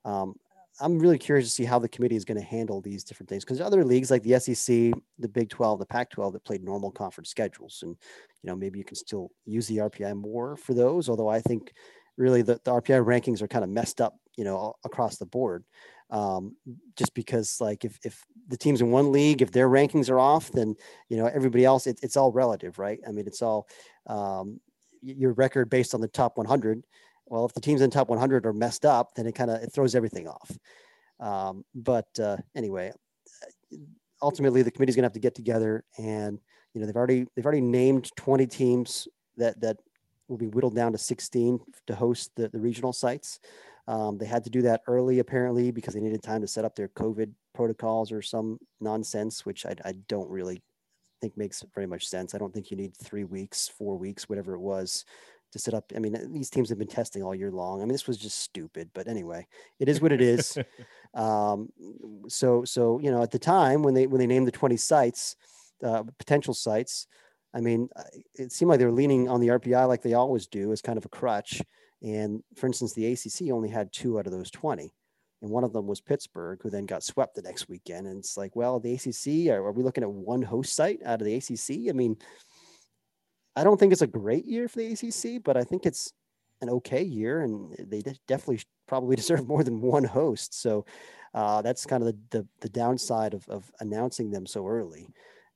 um, 0.07 0.37
I'm 0.81 0.99
really 0.99 1.19
curious 1.19 1.47
to 1.47 1.53
see 1.53 1.65
how 1.65 1.79
the 1.79 1.89
committee 1.89 2.17
is 2.17 2.25
going 2.25 2.39
to 2.39 2.47
handle 2.47 2.81
these 2.81 3.03
different 3.03 3.29
things 3.29 3.45
because 3.45 3.61
other 3.61 3.85
leagues 3.85 4.11
like 4.11 4.23
the 4.23 4.39
SEC, 4.39 4.93
the 5.19 5.29
Big 5.29 5.49
12, 5.49 5.79
the 5.79 5.87
Pac 5.87 6.11
12 6.11 6.35
that 6.35 6.45
played 6.45 6.63
normal 6.63 6.91
conference 6.91 7.31
schedules. 7.31 7.81
And, 7.83 7.97
you 8.43 8.51
know, 8.51 8.57
maybe 8.57 8.79
you 8.79 8.85
can 8.85 8.97
still 8.97 9.31
use 9.47 9.67
the 9.69 9.79
RPI 9.79 10.17
more 10.17 10.57
for 10.57 10.75
those. 10.75 11.09
Although 11.09 11.29
I 11.29 11.41
think 11.41 11.73
really 12.17 12.43
the, 12.43 12.61
the 12.65 12.73
RPI 12.73 13.05
rankings 13.05 13.41
are 13.41 13.49
kind 13.49 13.65
of 13.65 13.71
messed 13.71 14.01
up, 14.01 14.19
you 14.37 14.45
know, 14.45 14.75
across 14.85 15.17
the 15.17 15.27
board. 15.27 15.65
Um, 16.11 16.55
just 16.95 17.15
because 17.15 17.61
like 17.61 17.85
if, 17.85 17.99
if 18.05 18.25
the 18.47 18.57
teams 18.57 18.81
in 18.81 18.91
one 18.91 19.11
league, 19.11 19.43
if 19.43 19.51
their 19.51 19.69
rankings 19.69 20.09
are 20.09 20.21
off, 20.21 20.53
then, 20.53 20.77
you 21.09 21.17
know, 21.17 21.27
everybody 21.27 21.65
else, 21.65 21.87
it, 21.87 21.99
it's 22.03 22.17
all 22.17 22.31
relative, 22.33 22.79
right? 22.79 23.01
I 23.07 23.11
mean, 23.11 23.27
it's 23.27 23.43
all 23.43 23.67
um, 24.07 24.61
your 25.03 25.33
record 25.33 25.71
based 25.71 25.95
on 25.95 26.01
the 26.01 26.09
top 26.09 26.37
100 26.39 26.85
well, 27.27 27.45
if 27.45 27.55
the 27.55 27.61
teams 27.61 27.81
in 27.81 27.91
top 27.91 28.09
100 28.09 28.47
are 28.47 28.53
messed 28.53 28.85
up, 28.85 29.15
then 29.15 29.27
it 29.27 29.35
kind 29.35 29.51
of 29.51 29.63
it 29.63 29.73
throws 29.73 29.95
everything 29.95 30.29
off. 30.29 30.59
Um, 31.19 31.65
but 31.75 32.09
uh, 32.21 32.37
anyway, 32.55 32.93
ultimately 34.23 34.63
the 34.63 34.71
committee's 34.71 34.97
going 34.97 35.03
to 35.03 35.07
have 35.07 35.13
to 35.15 35.21
get 35.21 35.35
together, 35.35 35.85
and 35.99 36.39
you 36.73 36.81
know 36.81 36.87
they've 36.87 36.97
already 36.97 37.27
they've 37.35 37.45
already 37.45 37.61
named 37.61 38.11
20 38.17 38.47
teams 38.47 39.09
that 39.37 39.61
that 39.61 39.79
will 40.29 40.37
be 40.37 40.47
whittled 40.47 40.75
down 40.75 40.93
to 40.93 40.99
16 40.99 41.61
to 41.87 41.95
host 41.95 42.33
the, 42.37 42.49
the 42.49 42.59
regional 42.59 42.93
sites. 42.93 43.39
Um, 43.89 44.19
they 44.19 44.27
had 44.27 44.43
to 44.45 44.51
do 44.51 44.63
that 44.63 44.83
early, 44.89 45.21
apparently, 45.21 45.71
because 45.71 45.95
they 45.95 46.01
needed 46.01 46.23
time 46.23 46.41
to 46.41 46.49
set 46.49 46.65
up 46.65 46.75
their 46.75 46.89
COVID 46.89 47.31
protocols 47.55 48.11
or 48.11 48.21
some 48.23 48.59
nonsense, 48.81 49.47
which 49.47 49.65
I, 49.65 49.77
I 49.85 49.93
don't 50.09 50.29
really 50.29 50.63
think 51.21 51.37
makes 51.37 51.65
very 51.75 51.87
much 51.87 52.09
sense. 52.09 52.35
I 52.35 52.39
don't 52.39 52.53
think 52.53 52.71
you 52.71 52.77
need 52.77 52.97
three 52.97 53.25
weeks, 53.25 53.69
four 53.69 53.97
weeks, 53.97 54.29
whatever 54.29 54.55
it 54.55 54.61
was, 54.61 55.05
to 55.57 55.63
set 55.63 55.75
up. 55.75 55.93
I 55.95 55.99
mean, 55.99 56.17
these 56.33 56.51
teams 56.51 56.69
have 56.69 56.79
been 56.79 56.87
testing 56.89 57.23
all 57.23 57.35
year 57.35 57.51
long. 57.51 57.81
I 57.81 57.85
mean, 57.85 57.93
this 57.93 58.07
was 58.07 58.19
just 58.19 58.39
stupid, 58.39 58.91
but 58.95 59.09
anyway, 59.09 59.47
it 59.79 59.89
is 59.89 60.01
what 60.01 60.13
it 60.13 60.21
is. 60.21 60.59
um, 61.15 61.71
so, 62.29 62.65
so 62.65 62.99
you 63.01 63.11
know, 63.11 63.23
at 63.23 63.31
the 63.31 63.39
time 63.39 63.83
when 63.83 63.95
they 63.95 64.07
when 64.07 64.19
they 64.19 64.27
named 64.27 64.47
the 64.47 64.53
20 64.53 64.77
sites, 64.77 65.37
uh, 65.83 66.03
potential 66.19 66.55
sites, 66.55 67.07
I 67.55 67.61
mean, 67.61 67.89
it 68.35 68.53
seemed 68.53 68.69
like 68.69 68.79
they 68.79 68.85
were 68.85 68.93
leaning 68.93 69.29
on 69.29 69.41
the 69.41 69.49
RPI 69.49 69.89
like 69.89 70.03
they 70.03 70.15
always 70.15 70.47
do 70.47 70.73
as 70.73 70.83
kind 70.83 70.99
of 70.99 71.07
a 71.07 71.11
crutch. 71.11 71.63
And 72.03 72.43
for 72.55 72.67
instance, 72.67 72.93
the 72.93 73.13
ACC 73.13 73.51
only 73.51 73.71
had 73.71 73.93
two 73.93 74.19
out 74.19 74.27
of 74.27 74.33
those 74.33 74.51
20. 74.51 74.93
And 75.43 75.51
one 75.51 75.65
of 75.65 75.73
them 75.73 75.87
was 75.87 76.01
Pittsburgh, 76.01 76.59
who 76.63 76.71
then 76.71 76.87
got 76.87 77.03
swept 77.03 77.35
the 77.35 77.43
next 77.43 77.69
weekend. 77.69 78.07
And 78.07 78.19
it's 78.19 78.37
like, 78.37 78.57
well, 78.57 78.81
the 78.81 78.95
ACC, 78.95 79.51
are, 79.51 79.65
are 79.65 79.73
we 79.73 79.83
looking 79.83 80.05
at 80.05 80.11
one 80.11 80.43
host 80.43 80.75
site 80.75 81.01
out 81.05 81.21
of 81.21 81.27
the 81.27 81.35
ACC? 81.35 81.89
I 81.89 81.93
mean, 81.93 82.17
I 83.57 83.65
don't 83.65 83.79
think 83.79 83.93
it's 83.93 84.03
a 84.03 84.07
great 84.07 84.45
year 84.45 84.69
for 84.69 84.79
the 84.79 84.93
ACC, 84.93 85.43
but 85.43 85.57
I 85.57 85.65
think 85.65 85.87
it's 85.87 86.13
an 86.61 86.71
okay 86.71 87.03
year, 87.03 87.41
and 87.41 87.75
they 87.79 88.03
definitely 88.29 88.63
probably 88.87 89.17
deserve 89.23 89.49
more 89.49 89.65
than 89.65 89.81
one 89.81 90.05
host. 90.05 90.61
So 90.61 90.85
uh, 91.35 91.63
that's 91.63 91.87
kind 91.87 92.03
of 92.03 92.09
the, 92.09 92.39
the, 92.39 92.47
the 92.61 92.69
downside 92.69 93.35
of, 93.35 93.49
of 93.49 93.71
announcing 93.81 94.31
them 94.31 94.47
so 94.47 94.67
early. 94.67 95.09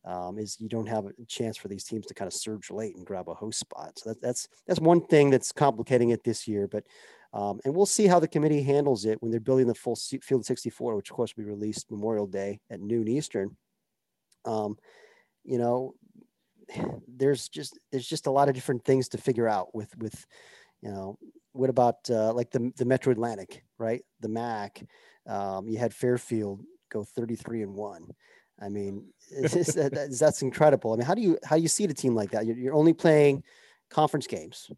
Um, 0.03 0.39
is 0.39 0.59
you 0.59 0.71
don't 0.71 0.89
have 0.89 1.05
a 1.05 1.13
chance 1.29 1.59
for 1.59 1.69
these 1.69 1.85
teams 1.85 2.07
to 2.07 2.15
kind 2.15 2.27
of 2.27 2.33
surge 2.33 2.71
late 2.71 2.97
and 2.97 3.05
grab 3.05 3.29
a 3.29 3.35
host 3.35 3.59
spot. 3.59 3.99
So 3.99 4.09
that, 4.09 4.23
that's 4.23 4.49
that's 4.67 4.81
one 4.81 5.07
thing 5.07 5.29
that's 5.29 5.53
complicating 5.53 6.09
it 6.09 6.25
this 6.25 6.49
year. 6.49 6.67
But 6.67 6.85
um, 7.35 7.61
and 7.67 7.75
we'll 7.75 7.85
see 7.85 8.07
how 8.07 8.19
the 8.19 8.27
committee 8.27 8.63
handles 8.63 9.05
it 9.05 9.21
when 9.21 9.31
they're 9.31 9.41
building 9.41 9.67
the 9.67 9.75
full 9.75 9.97
field 9.97 10.47
64, 10.47 10.97
which 10.97 11.11
of 11.11 11.17
course 11.17 11.37
will 11.37 11.45
be 11.45 11.51
released 11.51 11.91
Memorial 11.91 12.27
Day 12.27 12.61
at 12.71 12.81
noon 12.81 13.09
Eastern. 13.09 13.55
Um, 14.47 14.79
you 15.45 15.59
know, 15.59 15.95
there's 17.09 17.49
just 17.49 17.79
there's 17.91 18.07
just 18.07 18.27
a 18.27 18.31
lot 18.31 18.49
of 18.49 18.55
different 18.55 18.85
things 18.85 19.09
to 19.09 19.19
figure 19.19 19.49
out 19.49 19.75
with 19.75 19.97
with 19.99 20.27
you 20.83 20.91
know 20.91 21.19
what 21.53 21.71
about 21.71 21.99
uh, 22.11 22.33
like 22.33 22.51
the 22.51 22.73
the 22.77 22.85
Metro 22.85 23.13
Atlantic 23.13 23.65
right? 23.79 24.03
The 24.21 24.29
MAC 24.29 24.83
um, 25.27 25.69
you 25.69 25.79
had 25.79 25.95
Fairfield 25.95 26.63
go 26.91 27.05
33 27.05 27.63
and 27.63 27.75
one. 27.75 28.07
I 28.61 28.69
mean 28.69 29.07
that, 29.31 30.17
that's 30.19 30.43
incredible. 30.43 30.93
I 30.93 30.97
mean 30.97 31.07
how 31.07 31.15
do 31.15 31.23
you 31.23 31.39
how 31.45 31.57
do 31.57 31.63
you 31.63 31.69
see 31.69 31.85
a 31.85 31.89
team 31.89 32.15
like 32.15 32.31
that? 32.33 32.47
You're, 32.47 32.57
you're 32.57 32.75
only 32.75 32.93
playing 32.93 33.43
conference 33.91 34.27
games. 34.27 34.71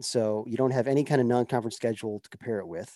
So 0.00 0.44
you 0.46 0.56
don't 0.56 0.72
have 0.72 0.88
any 0.88 1.04
kind 1.04 1.20
of 1.20 1.26
non-conference 1.26 1.76
schedule 1.76 2.20
to 2.20 2.28
compare 2.28 2.58
it 2.58 2.68
with 2.68 2.94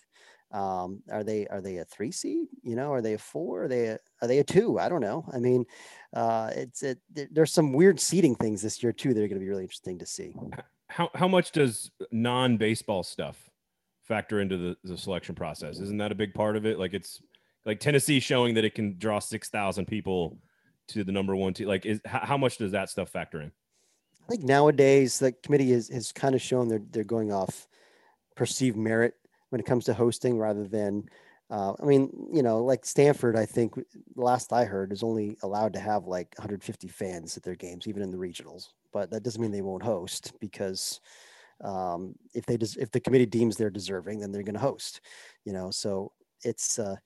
um, 0.53 1.03
are 1.11 1.23
they 1.23 1.47
are 1.47 1.61
they 1.61 1.77
a 1.79 1.85
three 1.85 2.11
seed? 2.11 2.49
You 2.63 2.77
know, 2.77 2.93
are 2.93 3.01
they 3.01 3.15
a 3.15 3.19
four? 3.19 3.65
Are 3.65 3.69
they 3.69 3.87
a, 3.87 3.99
are 4.21 4.29
they 4.29 4.39
a 4.39 4.45
two? 4.45 4.79
I 4.79 4.89
don't 4.89 5.01
know. 5.01 5.25
I 5.33 5.39
mean, 5.39 5.65
uh, 6.13 6.51
it's 6.55 6.83
it, 6.83 6.99
there's 7.13 7.53
some 7.53 7.73
weird 7.73 8.01
seeding 8.01 8.35
things 8.35 8.63
this 8.63 8.83
year 8.83 8.93
too 8.93 9.15
that 9.15 9.23
are 9.23 9.29
going 9.29 9.39
to 9.39 9.45
be 9.45 9.49
really 9.49 9.63
interesting 9.63 9.99
to 9.99 10.07
see. 10.07 10.35
How 10.89 11.11
how 11.15 11.29
much 11.29 11.53
does 11.53 11.91
non 12.11 12.57
baseball 12.57 13.03
stuff 13.03 13.49
factor 14.03 14.41
into 14.41 14.57
the, 14.57 14.77
the 14.83 14.99
selection 14.99 15.35
process? 15.35 15.79
Isn't 15.79 15.99
that 15.99 16.11
a 16.11 16.17
big 16.17 16.35
part 16.35 16.57
of 16.57 16.67
it? 16.67 16.79
Like 16.79 16.95
it's 16.95 17.23
like 17.65 17.79
Tennessee 17.79 18.19
showing 18.19 18.55
that 18.55 18.65
it 18.65 18.75
can 18.75 18.99
draw 18.99 19.21
six 19.21 19.49
thousand 19.49 19.87
people 19.87 20.39
to 20.89 21.05
the 21.05 21.13
number 21.13 21.37
one 21.37 21.55
team. 21.55 21.69
Like, 21.69 21.87
is 21.87 22.01
how, 22.05 22.21
how 22.21 22.37
much 22.37 22.59
does 22.59 22.73
that 22.73 22.91
stuff 22.91 23.11
factor 23.11 23.41
in? 23.41 23.53
I 24.25 24.27
think 24.29 24.45
nowadays 24.45 25.19
the 25.19 25.33
committee 25.33 25.71
has, 25.71 25.89
has 25.89 26.13
kind 26.13 26.35
of 26.35 26.43
shown 26.43 26.69
they're 26.69 26.83
they're 26.91 27.05
going 27.05 27.33
off 27.33 27.69
perceived 28.35 28.77
merit 28.77 29.15
when 29.51 29.61
it 29.61 29.67
comes 29.67 29.85
to 29.85 29.95
hosting 29.95 30.39
rather 30.39 30.67
than 30.67 31.05
uh, 31.51 31.75
I 31.83 31.85
mean, 31.85 32.29
you 32.33 32.45
know, 32.45 32.63
like 32.63 32.87
Stanford, 32.87 33.35
I 33.37 33.45
think 33.45 33.75
last 34.15 34.53
I 34.53 34.65
heard 34.65 34.93
is 34.93 35.03
only 35.03 35.37
allowed 35.43 35.73
to 35.73 35.81
have 35.81 36.07
like 36.07 36.33
150 36.39 36.87
fans 36.87 37.37
at 37.37 37.43
their 37.43 37.57
games, 37.57 37.89
even 37.89 38.03
in 38.03 38.13
the 38.13 38.17
regionals. 38.17 38.69
But 38.93 39.11
that 39.11 39.25
doesn't 39.25 39.43
mean 39.43 39.51
they 39.51 39.61
won't 39.61 39.83
host 39.83 40.33
because 40.41 41.01
um, 41.65 42.15
if 42.35 42.47
they 42.47 42.57
des- 42.57 42.81
if 42.81 42.93
the 42.93 43.01
committee 43.01 43.27
deems 43.27 43.57
they're 43.57 43.69
deserving, 43.69 44.21
then 44.21 44.31
they're 44.31 44.45
going 44.45 44.55
to 44.55 44.61
host. 44.61 45.01
You 45.45 45.53
know, 45.53 45.73
so 45.73 46.13
it's 46.45 46.79
uh, 46.79 46.97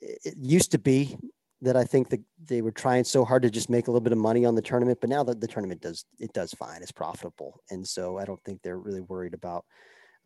it 0.00 0.34
used 0.40 0.72
to 0.72 0.78
be 0.78 1.18
that 1.60 1.76
I 1.76 1.84
think 1.84 2.08
that 2.10 2.20
they 2.42 2.62
were 2.62 2.72
trying 2.72 3.04
so 3.04 3.26
hard 3.26 3.42
to 3.42 3.50
just 3.50 3.68
make 3.68 3.88
a 3.88 3.90
little 3.90 4.00
bit 4.00 4.12
of 4.12 4.18
money 4.18 4.44
on 4.46 4.54
the 4.54 4.62
tournament, 4.62 4.98
but 5.00 5.10
now 5.10 5.22
that 5.24 5.40
the 5.40 5.46
tournament 5.46 5.82
does 5.82 6.06
it 6.18 6.32
does 6.32 6.52
fine, 6.52 6.80
it's 6.80 6.92
profitable, 6.92 7.60
and 7.70 7.86
so 7.86 8.16
I 8.16 8.24
don't 8.24 8.42
think 8.42 8.62
they're 8.62 8.78
really 8.78 9.02
worried 9.02 9.34
about 9.34 9.66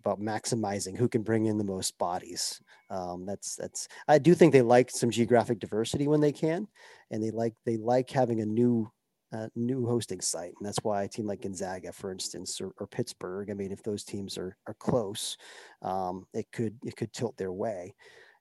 about 0.00 0.20
maximizing 0.20 0.96
who 0.96 1.08
can 1.08 1.22
bring 1.22 1.46
in 1.46 1.58
the 1.58 1.64
most 1.64 1.96
bodies. 1.98 2.60
Um, 2.90 3.24
that's 3.26 3.56
that's. 3.56 3.88
I 4.08 4.18
do 4.18 4.34
think 4.34 4.52
they 4.52 4.62
like 4.62 4.90
some 4.90 5.10
geographic 5.10 5.58
diversity 5.60 6.08
when 6.08 6.20
they 6.20 6.32
can, 6.32 6.66
and 7.10 7.22
they 7.22 7.30
like 7.30 7.54
they 7.64 7.76
like 7.76 8.10
having 8.10 8.40
a 8.40 8.46
new 8.46 8.90
uh, 9.32 9.48
new 9.54 9.86
hosting 9.86 10.20
site, 10.20 10.52
and 10.58 10.66
that's 10.66 10.82
why 10.82 11.04
a 11.04 11.08
team 11.08 11.26
like 11.26 11.42
Gonzaga, 11.42 11.92
for 11.92 12.10
instance, 12.10 12.60
or, 12.60 12.72
or 12.78 12.86
Pittsburgh. 12.86 13.50
I 13.50 13.54
mean, 13.54 13.70
if 13.70 13.82
those 13.82 14.04
teams 14.04 14.36
are 14.36 14.56
are 14.66 14.74
close, 14.74 15.36
um, 15.82 16.26
it 16.34 16.50
could 16.52 16.76
it 16.84 16.96
could 16.96 17.12
tilt 17.12 17.36
their 17.36 17.52
way 17.52 17.94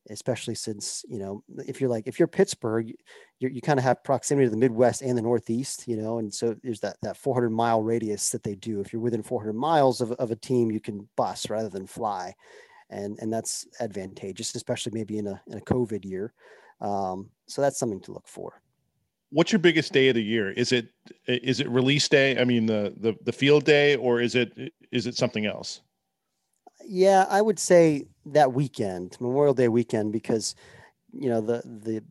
especially 0.09 0.55
since 0.55 1.03
you 1.07 1.19
know 1.19 1.43
if 1.67 1.79
you're 1.79 1.89
like 1.89 2.07
if 2.07 2.19
you're 2.19 2.27
Pittsburgh, 2.27 2.87
you 3.39 3.49
you 3.49 3.61
kind 3.61 3.79
of 3.79 3.83
have 3.83 4.03
proximity 4.03 4.47
to 4.47 4.51
the 4.51 4.57
Midwest 4.57 5.01
and 5.01 5.17
the 5.17 5.21
Northeast, 5.21 5.87
you 5.87 5.97
know, 5.97 6.19
and 6.19 6.33
so 6.33 6.55
there's 6.63 6.79
that 6.81 6.97
that 7.01 7.17
400 7.17 7.49
mile 7.49 7.81
radius 7.81 8.29
that 8.29 8.43
they 8.43 8.55
do. 8.55 8.79
If 8.79 8.93
you're 8.93 9.01
within 9.01 9.23
400 9.23 9.53
miles 9.53 10.01
of, 10.01 10.11
of 10.13 10.31
a 10.31 10.35
team, 10.35 10.71
you 10.71 10.79
can 10.79 11.07
bus 11.15 11.49
rather 11.49 11.69
than 11.69 11.87
fly, 11.87 12.33
and 12.89 13.17
and 13.19 13.31
that's 13.31 13.67
advantageous, 13.79 14.55
especially 14.55 14.91
maybe 14.93 15.17
in 15.17 15.27
a 15.27 15.41
in 15.47 15.57
a 15.57 15.61
COVID 15.61 16.05
year. 16.05 16.33
Um, 16.81 17.29
so 17.47 17.61
that's 17.61 17.77
something 17.77 18.01
to 18.01 18.13
look 18.13 18.27
for. 18.27 18.61
What's 19.31 19.51
your 19.51 19.59
biggest 19.59 19.93
day 19.93 20.07
of 20.07 20.15
the 20.15 20.23
year? 20.23 20.51
Is 20.51 20.71
it 20.71 20.87
is 21.27 21.59
it 21.59 21.69
release 21.69 22.07
day? 22.07 22.39
I 22.39 22.45
mean 22.45 22.65
the 22.65 22.93
the 22.97 23.15
the 23.23 23.33
field 23.33 23.65
day, 23.65 23.95
or 23.95 24.21
is 24.21 24.35
it 24.35 24.73
is 24.91 25.07
it 25.07 25.15
something 25.15 25.45
else? 25.45 25.81
yeah, 26.89 27.25
I 27.29 27.41
would 27.41 27.59
say 27.59 28.07
that 28.33 28.53
weekend, 28.53 29.17
Memorial 29.19 29.53
Day 29.53 29.67
weekend, 29.67 30.11
because 30.11 30.55
you 31.13 31.29
know 31.29 31.41
the 31.41 31.61
the 31.65 32.03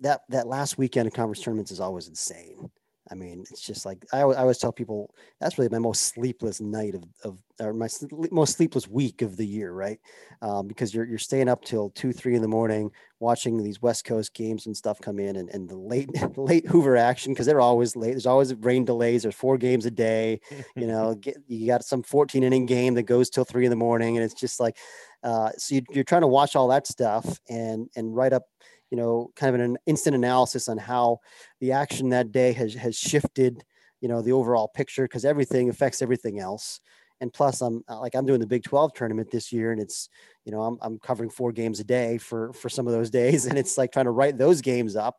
that 0.00 0.22
that 0.28 0.46
last 0.46 0.78
weekend 0.78 1.06
of 1.06 1.14
conference 1.14 1.40
tournaments 1.40 1.70
is 1.70 1.80
always 1.80 2.08
insane. 2.08 2.70
I 3.10 3.14
mean, 3.14 3.44
it's 3.50 3.60
just 3.60 3.86
like 3.86 4.04
I, 4.12 4.20
I 4.20 4.36
always 4.36 4.58
tell 4.58 4.72
people 4.72 5.14
that's 5.40 5.58
really 5.58 5.70
my 5.70 5.78
most 5.78 6.02
sleepless 6.14 6.60
night 6.60 6.94
of, 6.94 7.04
of 7.24 7.38
or 7.60 7.72
my 7.72 7.88
most 8.30 8.56
sleepless 8.56 8.86
week 8.86 9.22
of 9.22 9.36
the 9.36 9.46
year, 9.46 9.72
right? 9.72 9.98
Um, 10.42 10.68
because 10.68 10.94
you're 10.94 11.04
you're 11.04 11.18
staying 11.18 11.48
up 11.48 11.64
till 11.64 11.90
two, 11.90 12.12
three 12.12 12.34
in 12.34 12.42
the 12.42 12.48
morning 12.48 12.90
watching 13.20 13.62
these 13.62 13.82
West 13.82 14.04
Coast 14.04 14.32
games 14.34 14.66
and 14.66 14.76
stuff 14.76 15.00
come 15.00 15.18
in, 15.18 15.36
and, 15.36 15.48
and 15.50 15.68
the 15.68 15.76
late 15.76 16.10
late 16.36 16.66
Hoover 16.66 16.96
action 16.96 17.32
because 17.32 17.46
they're 17.46 17.60
always 17.60 17.96
late. 17.96 18.10
There's 18.10 18.26
always 18.26 18.54
rain 18.54 18.84
delays. 18.84 19.22
There's 19.22 19.34
four 19.34 19.58
games 19.58 19.86
a 19.86 19.90
day. 19.90 20.40
You 20.76 20.86
know, 20.86 21.14
get, 21.20 21.36
you 21.46 21.66
got 21.66 21.84
some 21.84 22.02
14 22.02 22.42
inning 22.42 22.66
game 22.66 22.94
that 22.94 23.04
goes 23.04 23.30
till 23.30 23.44
three 23.44 23.64
in 23.64 23.70
the 23.70 23.76
morning, 23.76 24.16
and 24.16 24.24
it's 24.24 24.38
just 24.38 24.60
like, 24.60 24.76
uh, 25.22 25.50
so 25.56 25.76
you, 25.76 25.82
you're 25.90 26.04
trying 26.04 26.22
to 26.22 26.28
watch 26.28 26.56
all 26.56 26.68
that 26.68 26.86
stuff 26.86 27.40
and 27.48 27.88
and 27.96 28.14
write 28.14 28.32
up 28.32 28.44
you 28.90 28.96
know, 28.96 29.30
kind 29.36 29.54
of 29.54 29.60
an 29.60 29.78
instant 29.86 30.16
analysis 30.16 30.68
on 30.68 30.78
how 30.78 31.20
the 31.60 31.72
action 31.72 32.10
that 32.10 32.32
day 32.32 32.52
has 32.52 32.74
has 32.74 32.96
shifted, 32.96 33.64
you 34.00 34.08
know, 34.08 34.22
the 34.22 34.32
overall 34.32 34.68
picture 34.68 35.04
because 35.04 35.24
everything 35.24 35.68
affects 35.68 36.02
everything 36.02 36.38
else. 36.38 36.80
And 37.20 37.32
plus, 37.32 37.60
I'm 37.60 37.82
uh, 37.88 38.00
like 38.00 38.14
I'm 38.14 38.26
doing 38.26 38.40
the 38.40 38.46
Big 38.46 38.62
12 38.62 38.94
tournament 38.94 39.30
this 39.30 39.52
year, 39.52 39.72
and 39.72 39.80
it's 39.80 40.08
you 40.44 40.52
know 40.52 40.62
I'm 40.62 40.78
I'm 40.80 40.98
covering 40.98 41.30
four 41.30 41.52
games 41.52 41.80
a 41.80 41.84
day 41.84 42.18
for 42.18 42.52
for 42.52 42.68
some 42.68 42.86
of 42.86 42.92
those 42.92 43.10
days, 43.10 43.46
and 43.46 43.58
it's 43.58 43.76
like 43.76 43.92
trying 43.92 44.06
to 44.06 44.12
write 44.12 44.38
those 44.38 44.60
games 44.60 44.96
up. 44.96 45.16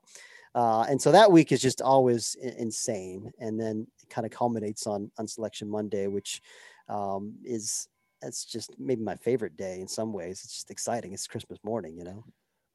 Uh, 0.56 0.82
and 0.90 1.00
so 1.00 1.12
that 1.12 1.32
week 1.32 1.52
is 1.52 1.62
just 1.62 1.82
always 1.82 2.36
insane, 2.36 3.32
and 3.40 3.60
then 3.60 3.86
it 4.02 4.10
kind 4.10 4.26
of 4.26 4.32
culminates 4.32 4.88
on 4.88 5.12
on 5.18 5.28
Selection 5.28 5.70
Monday, 5.70 6.08
which 6.08 6.42
um, 6.88 7.36
is 7.44 7.88
that's 8.22 8.46
just 8.46 8.72
maybe 8.80 9.02
my 9.02 9.16
favorite 9.16 9.58
day 9.58 9.80
in 9.80 9.88
some 9.88 10.14
ways. 10.14 10.42
It's 10.44 10.54
just 10.54 10.72
exciting. 10.72 11.14
It's 11.14 11.28
Christmas 11.28 11.60
morning, 11.64 11.98
you 11.98 12.04
know. 12.04 12.24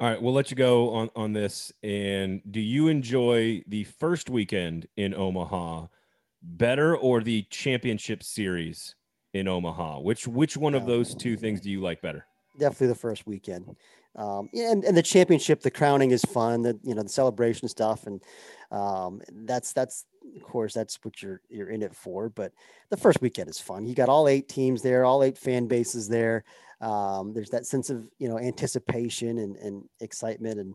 All 0.05 0.11
right, 0.11 0.21
we'll 0.21 0.35
let 0.35 0.51
you 0.51 0.57
go 0.59 0.91
on 0.91 1.09
on 1.17 1.33
this. 1.33 1.73
And 1.83 2.43
do 2.51 2.61
you 2.61 2.89
enjoy 2.89 3.65
the 3.67 3.85
first 3.85 4.29
weekend 4.29 4.87
in 4.99 5.15
Omaha 5.15 5.87
better 6.43 6.95
or 6.95 7.23
the 7.23 7.47
championship 7.49 8.23
series 8.23 8.97
in 9.33 9.49
Omaha? 9.49 10.01
Which 10.01 10.29
which 10.29 10.59
one 10.59 10.75
of 10.75 10.85
those 10.85 11.15
two 11.15 11.39
things 11.39 11.63
do 11.63 11.71
you 11.71 11.81
like 11.81 12.03
better? 12.03 12.27
Definitely 12.59 12.89
the 12.89 12.95
first 12.97 13.27
weekend. 13.27 13.77
Um, 14.15 14.51
and, 14.53 14.85
and 14.85 14.95
the 14.95 15.03
championship, 15.03 15.63
the 15.63 15.71
crowning 15.71 16.11
is 16.11 16.21
fun. 16.21 16.61
The 16.61 16.79
you 16.83 16.95
know 16.95 17.03
the 17.03 17.09
celebration 17.09 17.67
stuff, 17.69 18.07
and 18.07 18.21
um, 18.71 19.23
that's 19.33 19.73
that's 19.73 20.05
of 20.37 20.43
course 20.43 20.75
that's 20.75 20.99
what 21.03 21.23
you're 21.23 21.41
you're 21.49 21.71
in 21.71 21.81
it 21.81 21.97
for. 21.97 22.29
But 22.29 22.53
the 22.91 22.99
first 22.99 23.23
weekend 23.23 23.49
is 23.49 23.59
fun. 23.59 23.87
You 23.87 23.95
got 23.95 24.11
all 24.11 24.29
eight 24.29 24.51
teams 24.51 24.83
there, 24.83 25.07
all 25.07 25.25
eight 25.25 25.39
fan 25.39 25.67
bases 25.67 26.11
there. 26.11 26.45
Um, 26.81 27.33
there's 27.33 27.51
that 27.51 27.66
sense 27.66 27.91
of 27.91 28.09
you 28.18 28.29
know 28.29 28.39
anticipation 28.39 29.39
and, 29.39 29.57
and 29.57 29.85
excitement, 30.01 30.59
and 30.61 30.75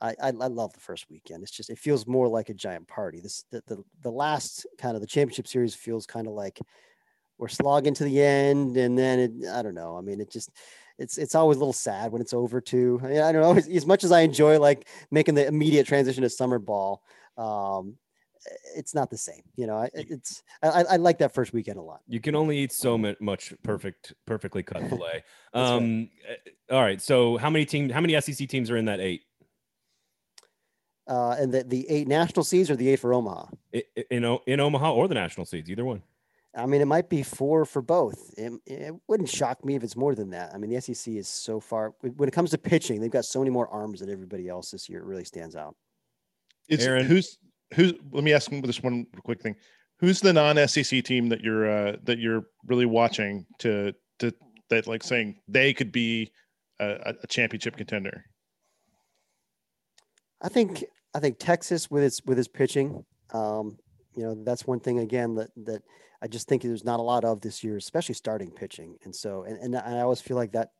I, 0.00 0.10
I, 0.20 0.28
I 0.28 0.48
love 0.48 0.72
the 0.72 0.80
first 0.80 1.10
weekend. 1.10 1.42
It's 1.42 1.52
just 1.52 1.70
it 1.70 1.78
feels 1.78 2.06
more 2.06 2.28
like 2.28 2.48
a 2.48 2.54
giant 2.54 2.88
party. 2.88 3.20
This 3.20 3.44
the 3.50 3.62
the, 3.66 3.84
the 4.02 4.10
last 4.10 4.66
kind 4.78 4.94
of 4.94 5.00
the 5.00 5.06
championship 5.06 5.46
series 5.46 5.74
feels 5.74 6.06
kind 6.06 6.26
of 6.26 6.32
like 6.34 6.60
we're 7.38 7.48
slogging 7.48 7.94
to 7.94 8.04
the 8.04 8.22
end, 8.22 8.76
and 8.76 8.98
then 8.98 9.18
it, 9.18 9.48
I 9.48 9.62
don't 9.62 9.74
know. 9.74 9.96
I 9.96 10.00
mean, 10.00 10.20
it 10.20 10.30
just 10.30 10.50
it's 10.98 11.18
it's 11.18 11.34
always 11.34 11.56
a 11.56 11.60
little 11.60 11.72
sad 11.72 12.12
when 12.12 12.22
it's 12.22 12.32
over 12.32 12.60
too. 12.60 13.00
I, 13.02 13.06
mean, 13.06 13.20
I 13.20 13.32
don't 13.32 13.42
know. 13.42 13.54
As, 13.54 13.68
as, 13.68 13.86
much 13.86 14.04
as 14.04 14.12
I 14.12 14.20
enjoy 14.20 14.58
like 14.58 14.88
making 15.10 15.34
the 15.34 15.46
immediate 15.46 15.86
transition 15.86 16.22
to 16.22 16.30
summer 16.30 16.58
ball, 16.58 17.02
um, 17.36 17.96
it's 18.76 18.94
not 18.94 19.10
the 19.10 19.16
same. 19.16 19.42
You 19.56 19.66
know, 19.66 19.88
it's 19.94 20.42
I, 20.62 20.82
I, 20.82 20.96
like 20.96 21.18
that 21.18 21.32
first 21.32 21.52
weekend 21.52 21.78
a 21.78 21.82
lot. 21.82 22.00
You 22.06 22.20
can 22.20 22.34
only 22.34 22.58
eat 22.58 22.72
so 22.72 22.98
much 22.98 23.54
perfect, 23.62 24.14
perfectly 24.26 24.62
cut 24.62 24.88
filet. 24.88 25.24
um, 25.54 26.08
right. 26.28 26.38
Eh, 26.46 26.74
all 26.74 26.82
right. 26.82 27.00
So 27.00 27.36
how 27.36 27.50
many 27.50 27.64
teams? 27.64 27.92
How 27.92 28.00
many 28.00 28.20
SEC 28.20 28.48
teams 28.48 28.70
are 28.70 28.76
in 28.76 28.86
that 28.86 29.00
eight? 29.00 29.22
Uh, 31.08 31.36
and 31.38 31.52
the 31.52 31.64
the 31.64 31.88
eight 31.88 32.08
national 32.08 32.44
seeds 32.44 32.70
or 32.70 32.76
the 32.76 32.88
eight 32.88 33.00
for 33.00 33.14
Omaha? 33.14 33.46
In, 33.72 33.82
in, 34.10 34.38
in 34.46 34.60
Omaha 34.60 34.92
or 34.92 35.08
the 35.08 35.14
national 35.14 35.46
seeds, 35.46 35.70
either 35.70 35.84
one. 35.84 36.02
I 36.56 36.64
mean, 36.64 36.80
it 36.80 36.86
might 36.86 37.10
be 37.10 37.22
four 37.22 37.66
for 37.66 37.82
both. 37.82 38.32
It, 38.38 38.50
it, 38.64 38.94
wouldn't 39.08 39.28
shock 39.28 39.62
me 39.62 39.74
if 39.74 39.84
it's 39.84 39.94
more 39.94 40.14
than 40.14 40.30
that. 40.30 40.54
I 40.54 40.58
mean, 40.58 40.70
the 40.70 40.80
SEC 40.80 41.12
is 41.14 41.28
so 41.28 41.60
far 41.60 41.92
when 42.00 42.28
it 42.28 42.32
comes 42.32 42.50
to 42.52 42.58
pitching, 42.58 43.00
they've 43.00 43.10
got 43.10 43.26
so 43.26 43.40
many 43.40 43.50
more 43.50 43.68
arms 43.68 44.00
than 44.00 44.10
everybody 44.10 44.48
else 44.48 44.70
this 44.70 44.88
year. 44.88 45.00
It 45.00 45.04
really 45.04 45.24
stands 45.24 45.54
out. 45.54 45.76
It's 46.66 46.84
Aaron, 46.84 47.04
who's 47.04 47.38
who's. 47.74 47.94
Let 48.12 48.24
me 48.24 48.32
ask 48.32 48.50
this 48.50 48.82
one 48.82 49.06
quick 49.24 49.40
thing. 49.40 49.56
Who's 49.98 50.20
the 50.20 50.32
non-SEC 50.32 51.04
team 51.04 51.28
that 51.30 51.40
you're 51.40 51.70
uh, 51.70 51.96
that 52.04 52.18
you're 52.18 52.44
really 52.66 52.86
watching 52.86 53.46
to 53.58 53.92
to 54.18 54.32
that 54.70 54.86
like 54.86 55.02
saying 55.02 55.40
they 55.48 55.72
could 55.72 55.92
be 55.92 56.32
a, 56.80 57.14
a 57.22 57.26
championship 57.26 57.76
contender? 57.76 58.24
I 60.42 60.48
think 60.48 60.84
I 61.14 61.20
think 61.20 61.38
Texas 61.38 61.90
with 61.90 62.02
its 62.02 62.20
with 62.24 62.38
its 62.38 62.48
pitching. 62.48 63.04
Um, 63.32 63.78
you 64.14 64.22
know, 64.22 64.34
that's 64.44 64.66
one 64.66 64.80
thing 64.80 64.98
again 65.00 65.34
that 65.36 65.50
that 65.64 65.82
I 66.22 66.26
just 66.26 66.48
think 66.48 66.62
there's 66.62 66.84
not 66.84 67.00
a 67.00 67.02
lot 67.02 67.24
of 67.24 67.40
this 67.40 67.62
year, 67.62 67.76
especially 67.76 68.14
starting 68.14 68.50
pitching. 68.50 68.96
And 69.04 69.14
so, 69.14 69.44
and, 69.44 69.58
and 69.58 69.76
I 69.76 70.00
always 70.00 70.20
feel 70.20 70.36
like 70.36 70.52
that 70.52 70.70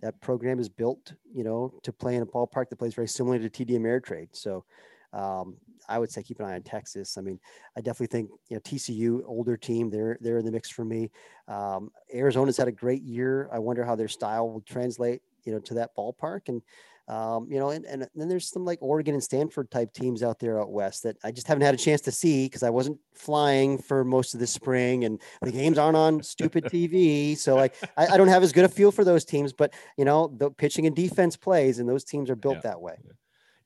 that 0.00 0.20
program 0.20 0.58
is 0.58 0.68
built, 0.68 1.14
you 1.32 1.44
know, 1.44 1.74
to 1.82 1.92
play 1.92 2.16
in 2.16 2.22
a 2.22 2.26
ballpark 2.26 2.68
that 2.70 2.78
plays 2.78 2.94
very 2.94 3.08
similar 3.08 3.38
to 3.38 3.50
TD 3.50 3.78
Ameritrade. 3.78 4.28
So 4.32 4.64
um, 5.12 5.56
I 5.90 5.98
would 5.98 6.10
say 6.10 6.22
keep 6.22 6.40
an 6.40 6.46
eye 6.46 6.54
on 6.54 6.62
Texas. 6.62 7.18
I 7.18 7.20
mean, 7.20 7.38
I 7.76 7.80
definitely 7.80 8.06
think 8.06 8.30
you 8.48 8.56
know 8.56 8.60
TCU, 8.60 9.22
older 9.26 9.56
team, 9.56 9.90
they're 9.90 10.16
they're 10.20 10.38
in 10.38 10.44
the 10.44 10.52
mix 10.52 10.70
for 10.70 10.84
me. 10.84 11.10
Um, 11.48 11.90
Arizona's 12.14 12.56
had 12.56 12.68
a 12.68 12.72
great 12.72 13.02
year. 13.02 13.48
I 13.52 13.58
wonder 13.58 13.84
how 13.84 13.96
their 13.96 14.08
style 14.08 14.48
will 14.48 14.62
translate, 14.62 15.20
you 15.44 15.52
know, 15.52 15.58
to 15.58 15.74
that 15.74 15.90
ballpark. 15.96 16.48
And 16.48 16.62
um, 17.10 17.48
you 17.50 17.58
know, 17.58 17.70
and, 17.70 17.84
and 17.86 18.06
then 18.14 18.28
there's 18.28 18.48
some 18.48 18.64
like 18.64 18.78
Oregon 18.80 19.14
and 19.14 19.22
Stanford 19.22 19.68
type 19.68 19.92
teams 19.92 20.22
out 20.22 20.38
there 20.38 20.60
out 20.60 20.70
west 20.70 21.02
that 21.02 21.16
I 21.24 21.32
just 21.32 21.48
haven't 21.48 21.62
had 21.62 21.74
a 21.74 21.78
chance 21.78 22.00
to 22.02 22.12
see 22.12 22.46
because 22.46 22.62
I 22.62 22.70
wasn't 22.70 23.00
flying 23.14 23.78
for 23.78 24.04
most 24.04 24.32
of 24.32 24.38
the 24.38 24.46
spring 24.46 25.04
and 25.04 25.20
the 25.42 25.50
games 25.50 25.76
aren't 25.76 25.96
on 25.96 26.22
stupid 26.22 26.66
TV. 26.66 27.36
So 27.36 27.56
like 27.56 27.74
I, 27.96 28.06
I, 28.06 28.16
don't 28.16 28.28
have 28.28 28.44
as 28.44 28.52
good 28.52 28.64
a 28.64 28.68
feel 28.68 28.92
for 28.92 29.02
those 29.02 29.24
teams, 29.24 29.52
but 29.52 29.74
you 29.98 30.04
know, 30.04 30.32
the 30.36 30.52
pitching 30.52 30.86
and 30.86 30.94
defense 30.94 31.36
plays 31.36 31.80
and 31.80 31.88
those 31.88 32.04
teams 32.04 32.30
are 32.30 32.36
built 32.36 32.56
yeah. 32.56 32.70
that 32.70 32.80
way. 32.80 32.94
Yeah. 33.04 33.12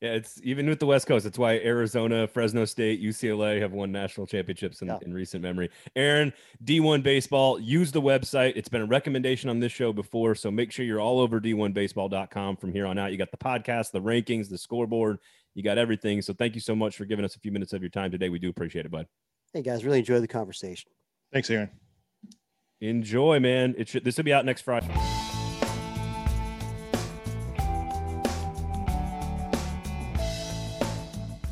Yeah, 0.01 0.11
it's 0.11 0.41
even 0.43 0.67
with 0.67 0.79
the 0.79 0.85
West 0.85 1.07
Coast. 1.07 1.23
That's 1.23 1.39
why 1.39 1.53
Arizona, 1.59 2.27
Fresno 2.27 2.65
State, 2.65 3.01
UCLA 3.01 3.61
have 3.61 3.71
won 3.71 3.91
national 3.91 4.27
championships 4.27 4.81
in, 4.81 4.89
yeah. 4.89 4.97
in 5.01 5.13
recent 5.13 5.41
memory. 5.41 5.69
Aaron, 5.95 6.33
D1 6.63 7.01
Baseball, 7.01 7.59
use 7.59 7.91
the 7.91 8.01
website. 8.01 8.53
It's 8.55 8.67
been 8.67 8.81
a 8.81 8.85
recommendation 8.85 9.49
on 9.49 9.59
this 9.59 9.71
show 9.71 9.93
before. 9.93 10.35
So 10.35 10.51
make 10.51 10.71
sure 10.71 10.85
you're 10.85 10.99
all 10.99 11.19
over 11.19 11.39
D1Baseball.com 11.39 12.57
from 12.57 12.73
here 12.73 12.85
on 12.85 12.97
out. 12.97 13.13
You 13.13 13.17
got 13.17 13.31
the 13.31 13.37
podcast, 13.37 13.91
the 13.91 14.01
rankings, 14.01 14.49
the 14.49 14.57
scoreboard, 14.57 15.19
you 15.53 15.63
got 15.63 15.77
everything. 15.77 16.21
So 16.21 16.33
thank 16.33 16.55
you 16.55 16.61
so 16.61 16.75
much 16.75 16.97
for 16.97 17.05
giving 17.05 17.23
us 17.23 17.35
a 17.37 17.39
few 17.39 17.53
minutes 17.53 17.71
of 17.71 17.81
your 17.81 17.89
time 17.89 18.11
today. 18.11 18.27
We 18.27 18.39
do 18.39 18.49
appreciate 18.49 18.85
it, 18.85 18.91
bud. 18.91 19.07
Hey, 19.53 19.61
guys, 19.61 19.85
really 19.85 19.99
enjoyed 19.99 20.21
the 20.21 20.27
conversation. 20.27 20.91
Thanks, 21.31 21.49
Aaron. 21.49 21.69
Enjoy, 22.81 23.39
man. 23.39 23.75
It 23.77 23.87
should, 23.87 24.03
this 24.03 24.17
will 24.17 24.25
be 24.25 24.33
out 24.33 24.43
next 24.43 24.61
Friday. 24.61 24.93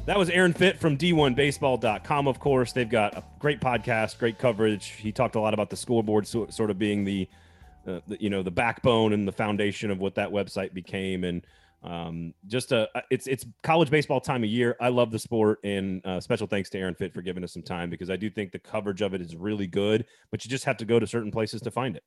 That 0.05 0.17
was 0.17 0.29
Aaron 0.29 0.51
Fitt 0.51 0.81
from 0.81 0.97
D1Baseball.com, 0.97 2.27
of 2.27 2.37
course. 2.37 2.73
They've 2.73 2.89
got 2.89 3.17
a 3.17 3.23
great 3.39 3.61
podcast, 3.61 4.17
great 4.17 4.37
coverage. 4.37 4.87
He 4.87 5.13
talked 5.13 5.35
a 5.35 5.39
lot 5.39 5.53
about 5.53 5.69
the 5.69 5.77
scoreboard 5.77 6.27
so, 6.27 6.45
sort 6.49 6.69
of 6.69 6.77
being 6.77 7.05
the, 7.05 7.29
uh, 7.87 8.01
the, 8.09 8.17
you 8.19 8.29
know, 8.29 8.43
the 8.43 8.51
backbone 8.51 9.13
and 9.13 9.25
the 9.25 9.31
foundation 9.31 9.89
of 9.89 9.99
what 9.99 10.15
that 10.15 10.29
website 10.29 10.73
became. 10.73 11.23
And 11.23 11.47
um, 11.83 12.33
just 12.47 12.73
a, 12.73 12.89
it's, 13.11 13.27
it's 13.27 13.45
college 13.63 13.89
baseball 13.89 14.19
time 14.19 14.43
of 14.43 14.49
year. 14.49 14.75
I 14.81 14.89
love 14.89 15.09
the 15.09 15.19
sport 15.19 15.59
and 15.63 16.05
uh, 16.05 16.19
special 16.19 16.47
thanks 16.47 16.69
to 16.71 16.79
Aaron 16.79 16.95
Fitt 16.95 17.13
for 17.13 17.21
giving 17.21 17.41
us 17.45 17.53
some 17.53 17.63
time 17.63 17.89
because 17.89 18.09
I 18.09 18.17
do 18.17 18.29
think 18.29 18.51
the 18.51 18.59
coverage 18.59 19.01
of 19.01 19.13
it 19.13 19.21
is 19.21 19.37
really 19.37 19.67
good, 19.67 20.05
but 20.31 20.43
you 20.43 20.51
just 20.51 20.65
have 20.65 20.75
to 20.77 20.85
go 20.85 20.99
to 20.99 21.07
certain 21.07 21.31
places 21.31 21.61
to 21.61 21.71
find 21.71 21.95
it. 21.95 22.03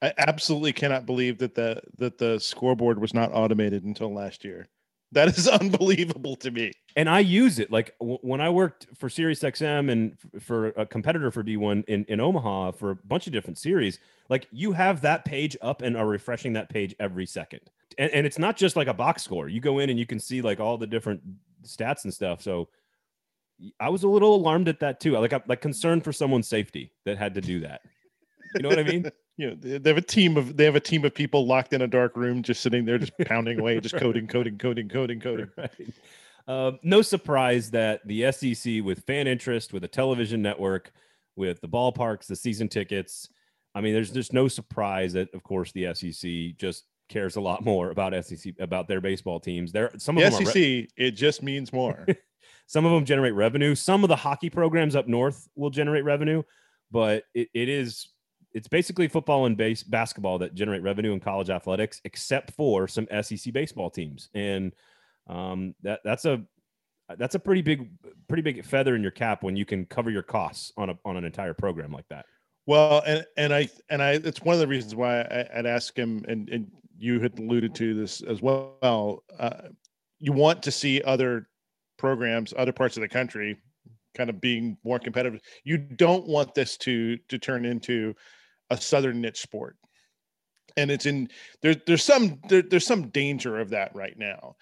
I 0.00 0.12
absolutely 0.18 0.72
cannot 0.72 1.04
believe 1.04 1.38
that 1.38 1.56
the, 1.56 1.82
that 1.96 2.18
the 2.18 2.38
scoreboard 2.38 3.00
was 3.00 3.12
not 3.12 3.32
automated 3.34 3.82
until 3.82 4.14
last 4.14 4.44
year. 4.44 4.68
That 5.12 5.28
is 5.36 5.48
unbelievable 5.60 6.36
to 6.36 6.50
me. 6.50 6.72
And 6.96 7.08
I 7.08 7.20
use 7.20 7.58
it 7.58 7.70
like 7.70 7.94
w- 8.00 8.18
when 8.22 8.40
I 8.40 8.50
worked 8.50 8.86
for 8.94 9.08
Sirius 9.08 9.40
XM 9.40 9.90
and 9.90 10.16
f- 10.34 10.42
for 10.42 10.68
a 10.68 10.84
competitor 10.84 11.30
for 11.30 11.42
D1 11.42 11.84
in, 11.86 12.04
in 12.06 12.20
Omaha 12.20 12.72
for 12.72 12.90
a 12.90 12.96
bunch 12.96 13.26
of 13.26 13.32
different 13.32 13.58
series. 13.58 13.98
Like 14.28 14.46
you 14.50 14.72
have 14.72 15.00
that 15.02 15.24
page 15.24 15.56
up 15.62 15.82
and 15.82 15.96
are 15.96 16.06
refreshing 16.06 16.52
that 16.54 16.68
page 16.68 16.94
every 17.00 17.26
second. 17.26 17.60
And, 17.96 18.10
and 18.12 18.26
it's 18.26 18.38
not 18.38 18.56
just 18.56 18.76
like 18.76 18.88
a 18.88 18.94
box 18.94 19.22
score. 19.22 19.48
You 19.48 19.60
go 19.60 19.78
in 19.78 19.90
and 19.90 19.98
you 19.98 20.06
can 20.06 20.20
see 20.20 20.42
like 20.42 20.60
all 20.60 20.76
the 20.76 20.86
different 20.86 21.22
stats 21.64 22.04
and 22.04 22.12
stuff. 22.12 22.42
So 22.42 22.68
I 23.80 23.88
was 23.88 24.02
a 24.02 24.08
little 24.08 24.34
alarmed 24.34 24.68
at 24.68 24.80
that 24.80 25.00
too. 25.00 25.18
Like, 25.18 25.32
I'm 25.32 25.42
like 25.46 25.60
concerned 25.60 26.04
for 26.04 26.12
someone's 26.12 26.48
safety 26.48 26.92
that 27.04 27.18
had 27.18 27.34
to 27.34 27.40
do 27.40 27.60
that. 27.60 27.80
You 28.54 28.62
know 28.62 28.68
what 28.68 28.78
I 28.78 28.84
mean? 28.84 29.10
you 29.38 29.48
know 29.48 29.54
they 29.54 29.88
have 29.88 29.96
a 29.96 30.02
team 30.02 30.36
of 30.36 30.56
they 30.56 30.64
have 30.64 30.76
a 30.76 30.80
team 30.80 31.04
of 31.04 31.14
people 31.14 31.46
locked 31.46 31.72
in 31.72 31.80
a 31.82 31.86
dark 31.86 32.16
room 32.16 32.42
just 32.42 32.60
sitting 32.60 32.84
there 32.84 32.98
just 32.98 33.12
pounding 33.26 33.58
away 33.58 33.80
just 33.80 33.96
coding 33.96 34.26
coding 34.26 34.58
coding 34.58 34.88
coding 34.88 35.20
coding. 35.20 35.48
Right. 35.56 35.70
uh, 36.46 36.72
no 36.82 37.00
surprise 37.00 37.70
that 37.70 38.06
the 38.06 38.30
sec 38.32 38.84
with 38.84 39.04
fan 39.04 39.26
interest 39.26 39.72
with 39.72 39.84
a 39.84 39.88
television 39.88 40.42
network 40.42 40.92
with 41.36 41.60
the 41.60 41.68
ballparks 41.68 42.26
the 42.26 42.36
season 42.36 42.68
tickets 42.68 43.30
i 43.74 43.80
mean 43.80 43.94
there's 43.94 44.10
just 44.10 44.32
no 44.32 44.48
surprise 44.48 45.12
that 45.14 45.32
of 45.32 45.42
course 45.42 45.72
the 45.72 45.94
sec 45.94 46.58
just 46.58 46.84
cares 47.08 47.36
a 47.36 47.40
lot 47.40 47.64
more 47.64 47.90
about 47.90 48.12
sec 48.24 48.54
about 48.58 48.86
their 48.86 49.00
baseball 49.00 49.40
teams. 49.40 49.72
There 49.72 49.90
some 49.96 50.16
the 50.16 50.24
of 50.24 50.32
them 50.32 50.44
sec 50.44 50.54
re- 50.54 50.88
it 50.96 51.12
just 51.12 51.42
means 51.42 51.72
more. 51.72 52.06
Some 52.66 52.84
of 52.84 52.92
them 52.92 53.06
generate 53.06 53.32
revenue. 53.32 53.74
Some 53.74 54.04
of 54.04 54.08
the 54.08 54.16
hockey 54.16 54.50
programs 54.50 54.94
up 54.94 55.08
north 55.08 55.48
will 55.56 55.70
generate 55.70 56.04
revenue 56.04 56.42
but 56.90 57.24
it, 57.34 57.48
it 57.54 57.68
is 57.68 58.08
it's 58.52 58.68
basically 58.68 59.08
football 59.08 59.46
and 59.46 59.56
base 59.56 59.82
basketball 59.82 60.38
that 60.38 60.54
generate 60.54 60.82
revenue 60.82 61.12
in 61.12 61.20
college 61.20 61.50
athletics, 61.50 62.00
except 62.04 62.52
for 62.52 62.88
some 62.88 63.06
SEC 63.22 63.52
baseball 63.52 63.90
teams, 63.90 64.30
and 64.34 64.72
um, 65.28 65.74
that 65.82 66.00
that's 66.04 66.24
a 66.24 66.42
that's 67.16 67.34
a 67.34 67.38
pretty 67.38 67.62
big 67.62 67.90
pretty 68.28 68.42
big 68.42 68.64
feather 68.64 68.94
in 68.94 69.02
your 69.02 69.10
cap 69.10 69.42
when 69.42 69.56
you 69.56 69.64
can 69.64 69.86
cover 69.86 70.10
your 70.10 70.22
costs 70.22 70.72
on 70.76 70.90
a 70.90 70.98
on 71.04 71.16
an 71.16 71.24
entire 71.24 71.54
program 71.54 71.92
like 71.92 72.08
that. 72.08 72.26
Well, 72.66 73.02
and 73.06 73.24
and 73.36 73.54
I 73.54 73.68
and 73.90 74.02
I 74.02 74.12
it's 74.12 74.42
one 74.42 74.54
of 74.54 74.60
the 74.60 74.66
reasons 74.66 74.94
why 74.94 75.20
I, 75.22 75.48
would 75.56 75.66
ask 75.66 75.96
him, 75.96 76.24
and 76.28 76.48
and 76.48 76.70
you 76.98 77.20
had 77.20 77.38
alluded 77.38 77.74
to 77.76 77.94
this 77.94 78.22
as 78.22 78.42
well. 78.42 79.24
Uh, 79.38 79.68
you 80.18 80.32
want 80.32 80.62
to 80.64 80.70
see 80.70 81.00
other 81.02 81.48
programs, 81.96 82.52
other 82.56 82.72
parts 82.72 82.96
of 82.96 83.00
the 83.02 83.08
country, 83.08 83.56
kind 84.14 84.28
of 84.28 84.40
being 84.40 84.76
more 84.84 84.98
competitive. 84.98 85.40
You 85.64 85.78
don't 85.78 86.26
want 86.26 86.54
this 86.54 86.76
to 86.78 87.16
to 87.16 87.38
turn 87.38 87.64
into 87.64 88.14
a 88.70 88.80
southern 88.80 89.20
niche 89.20 89.40
sport. 89.40 89.76
And 90.76 90.90
it's 90.90 91.06
in 91.06 91.28
there, 91.62 91.74
there's 91.86 92.04
some 92.04 92.40
there, 92.48 92.62
there's 92.62 92.86
some 92.86 93.08
danger 93.08 93.58
of 93.58 93.70
that 93.70 93.94
right 93.94 94.16
now 94.16 94.56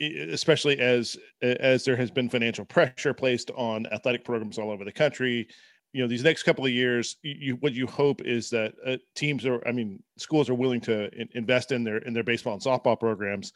especially 0.00 0.78
as 0.78 1.16
as 1.42 1.84
there 1.84 1.96
has 1.96 2.10
been 2.10 2.28
financial 2.28 2.64
pressure 2.64 3.14
placed 3.14 3.50
on 3.56 3.86
athletic 3.86 4.24
programs 4.24 4.58
all 4.58 4.70
over 4.70 4.84
the 4.84 4.92
country. 4.92 5.48
You 5.92 6.02
know 6.02 6.08
these 6.08 6.24
next 6.24 6.42
couple 6.42 6.66
of 6.66 6.72
years 6.72 7.16
you, 7.22 7.56
what 7.60 7.72
you 7.72 7.86
hope 7.86 8.20
is 8.22 8.50
that 8.50 8.74
uh, 8.84 8.96
teams 9.14 9.46
are 9.46 9.66
i 9.66 9.72
mean 9.72 10.02
schools 10.18 10.50
are 10.50 10.54
willing 10.54 10.80
to 10.82 11.08
in, 11.18 11.28
invest 11.32 11.72
in 11.72 11.84
their 11.84 11.98
in 11.98 12.12
their 12.12 12.24
baseball 12.24 12.52
and 12.52 12.62
softball 12.62 13.00
programs 13.00 13.54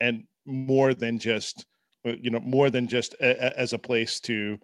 and 0.00 0.22
more 0.46 0.94
than 0.94 1.18
just 1.18 1.66
uh, 2.06 2.12
you 2.20 2.30
know 2.30 2.38
more 2.38 2.70
than 2.70 2.86
just 2.86 3.14
a, 3.14 3.30
a, 3.30 3.58
as 3.58 3.72
a 3.72 3.78
place 3.78 4.20
to 4.20 4.56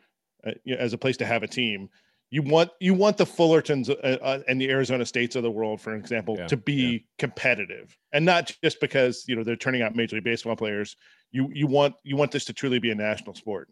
uh, 0.46 0.52
you 0.62 0.76
know, 0.76 0.80
as 0.80 0.92
a 0.92 0.98
place 0.98 1.16
to 1.16 1.26
have 1.26 1.42
a 1.42 1.48
team 1.48 1.88
you 2.30 2.42
want 2.42 2.70
you 2.80 2.94
want 2.94 3.16
the 3.16 3.24
fullertons 3.24 3.88
uh, 3.88 3.92
uh, 3.92 4.40
and 4.48 4.60
the 4.60 4.70
arizona 4.70 5.04
states 5.04 5.36
of 5.36 5.42
the 5.42 5.50
world 5.50 5.80
for 5.80 5.94
example 5.94 6.36
yeah, 6.36 6.46
to 6.46 6.56
be 6.56 6.74
yeah. 6.74 6.98
competitive 7.18 7.96
and 8.12 8.24
not 8.24 8.52
just 8.62 8.80
because 8.80 9.24
you 9.26 9.34
know 9.34 9.42
they're 9.42 9.56
turning 9.56 9.82
out 9.82 9.96
major 9.96 10.16
league 10.16 10.24
baseball 10.24 10.56
players 10.56 10.96
you 11.30 11.48
you 11.52 11.66
want 11.66 11.94
you 12.02 12.16
want 12.16 12.30
this 12.30 12.44
to 12.44 12.52
truly 12.52 12.78
be 12.78 12.90
a 12.90 12.94
national 12.94 13.34
sport 13.34 13.68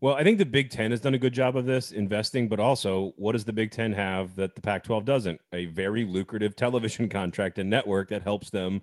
well, 0.00 0.14
I 0.14 0.22
think 0.22 0.38
the 0.38 0.46
Big 0.46 0.70
Ten 0.70 0.92
has 0.92 1.00
done 1.00 1.14
a 1.14 1.18
good 1.18 1.32
job 1.32 1.56
of 1.56 1.66
this 1.66 1.90
investing, 1.90 2.48
but 2.48 2.60
also 2.60 3.14
what 3.16 3.32
does 3.32 3.44
the 3.44 3.52
Big 3.52 3.72
Ten 3.72 3.92
have 3.92 4.36
that 4.36 4.54
the 4.54 4.60
Pac 4.60 4.84
12 4.84 5.04
doesn't? 5.04 5.40
A 5.52 5.66
very 5.66 6.04
lucrative 6.04 6.54
television 6.54 7.08
contract 7.08 7.58
and 7.58 7.68
network 7.68 8.08
that 8.10 8.22
helps 8.22 8.48
them 8.48 8.80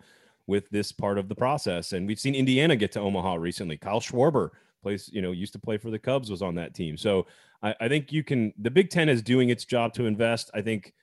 with 0.48 0.70
this 0.72 0.92
part 0.92 1.18
of 1.18 1.30
the 1.30 1.36
process. 1.36 1.94
And 1.94 2.06
we've 2.06 2.20
seen 2.20 2.36
Indiana 2.36 2.76
get 2.76 2.92
to 2.94 3.00
Omaha 3.00 3.36
recently. 3.36 3.78
Kyle 3.78 4.02
Schwarber 4.02 4.50
plays, 4.84 5.10
you 5.12 5.22
know, 5.22 5.32
used 5.32 5.54
to 5.54 5.60
play 5.60 5.78
for 5.78 5.90
the 5.90 5.98
Cubs, 5.98 6.30
was 6.30 6.42
on 6.42 6.54
that 6.56 6.76
team. 6.76 6.98
So 6.98 7.26
I, 7.66 7.76
I 7.82 7.88
think 7.88 8.12
you 8.12 8.24
can, 8.24 8.54
the 8.60 8.70
Big 8.70 8.92
Ten 8.92 9.10
is 9.10 9.22
doing 9.22 9.50
its 9.50 9.66
job 9.66 9.94
to 9.94 10.06
invest. 10.06 10.52
I 10.54 10.62
think 10.62 10.94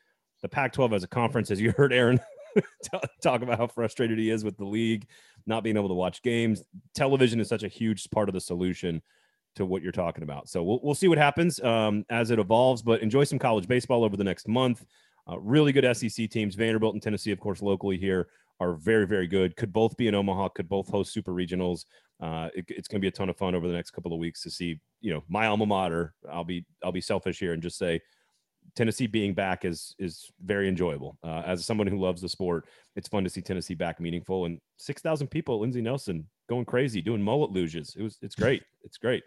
the 0.43 0.49
Pac 0.49 0.73
12 0.73 0.93
as 0.93 1.03
a 1.03 1.09
conference, 1.09 1.51
as 1.51 1.61
you 1.61 1.73
heard 1.77 1.93
Aaron 1.93 2.21
talk 3.23 3.43
about 3.43 3.59
how 3.59 3.67
frustrated 3.67 4.19
he 4.19 4.31
is 4.31 4.45
with 4.45 4.57
the 4.57 4.65
league, 4.65 5.07
not 5.45 5.65
being 5.65 5.77
able 5.77 5.89
to 5.89 5.95
watch 5.95 6.23
games. 6.23 6.63
Television 6.95 7.41
is 7.41 7.49
such 7.49 7.65
a 7.65 7.69
huge 7.69 8.09
part 8.11 8.29
of 8.29 8.33
the 8.33 8.41
solution 8.41 9.03
to 9.57 9.67
what 9.67 9.83
you're 9.83 9.93
talking 9.93 10.23
about. 10.23 10.49
So 10.49 10.63
we'll, 10.63 10.81
we'll 10.83 10.95
see 10.95 11.09
what 11.09 11.19
happens 11.19 11.61
um, 11.61 12.05
as 12.11 12.31
it 12.31 12.39
evolves, 12.39 12.81
but 12.81 13.03
enjoy 13.03 13.25
some 13.25 13.39
college 13.41 13.67
baseball 13.67 14.05
over 14.05 14.17
the 14.17 14.25
next 14.25 14.47
month. 14.47 14.87
Uh, 15.29 15.39
really 15.41 15.73
good 15.73 15.97
SEC 15.97 16.31
teams. 16.31 16.55
Vanderbilt 16.55 16.95
and 16.95 17.03
Tennessee, 17.03 17.33
of 17.33 17.41
course, 17.41 17.61
locally 17.61 17.99
here 17.99 18.29
are 18.61 18.75
very, 18.75 19.07
very 19.07 19.27
good. 19.27 19.57
Could 19.57 19.73
both 19.73 19.97
be 19.97 20.07
in 20.07 20.15
Omaha, 20.15 20.51
could 20.51 20.69
both 20.69 20.89
host 20.89 21.13
super 21.13 21.33
regionals. 21.33 21.85
Uh, 22.23 22.49
it, 22.55 22.64
it's 22.68 22.89
going 22.89 23.01
to 23.01 23.05
be 23.05 23.09
a 23.09 23.12
ton 23.12 23.29
of 23.29 23.37
fun 23.37 23.55
over 23.55 23.66
the 23.66 23.75
next 23.75 23.91
couple 23.91 24.12
of 24.12 24.18
weeks 24.18 24.43
to 24.43 24.51
see, 24.51 24.81
you 25.01 25.12
know, 25.12 25.23
my 25.29 25.49
alma 25.49 25.66
mater. 25.66 26.14
I'll 26.31 26.45
be, 26.45 26.64
I'll 26.85 26.93
be 26.93 27.01
selfish 27.01 27.41
here 27.41 27.53
and 27.53 27.61
just 27.61 27.77
say 27.77 28.01
Tennessee 28.77 29.09
being 29.09 29.35
back 29.35 29.64
is, 29.64 29.95
is 29.99 30.31
very 30.45 30.68
enjoyable. 30.68 31.18
Uh, 31.25 31.43
as 31.45 31.66
someone 31.66 31.89
who 31.89 31.99
loves 31.99 32.23
the 32.23 32.29
sport, 32.29 32.66
it's 32.95 33.09
fun 33.09 33.25
to 33.25 33.31
see 33.31 33.41
Tennessee 33.41 33.75
back 33.75 34.01
meaningful 34.01 34.47
and 34.47 34.61
6,000 34.79 35.27
people, 35.27 35.59
Lindsey 35.59 35.83
Nelson 35.83 36.27
going 36.49 36.64
crazy, 36.64 37.03
doing 37.03 37.20
mullet 37.20 37.53
luges. 37.53 37.97
It 37.97 38.03
was 38.03 38.18
it's 38.23 38.35
great. 38.35 38.62
It's 38.85 38.99
great. 38.99 39.25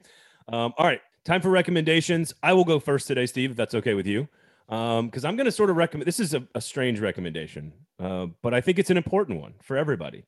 Um, 0.47 0.73
all 0.77 0.85
right, 0.85 1.01
time 1.25 1.41
for 1.41 1.49
recommendations. 1.49 2.33
I 2.43 2.53
will 2.53 2.63
go 2.63 2.79
first 2.79 3.07
today, 3.07 3.25
Steve, 3.25 3.51
if 3.51 3.57
that's 3.57 3.75
okay 3.75 3.93
with 3.93 4.07
you. 4.07 4.27
Because 4.67 5.25
um, 5.25 5.29
I'm 5.29 5.35
going 5.35 5.45
to 5.45 5.51
sort 5.51 5.69
of 5.69 5.75
recommend 5.75 6.07
this 6.07 6.19
is 6.19 6.33
a, 6.33 6.47
a 6.55 6.61
strange 6.61 6.99
recommendation, 6.99 7.71
uh, 7.99 8.27
but 8.41 8.53
I 8.53 8.61
think 8.61 8.79
it's 8.79 8.89
an 8.89 8.97
important 8.97 9.39
one 9.39 9.53
for 9.61 9.77
everybody. 9.77 10.23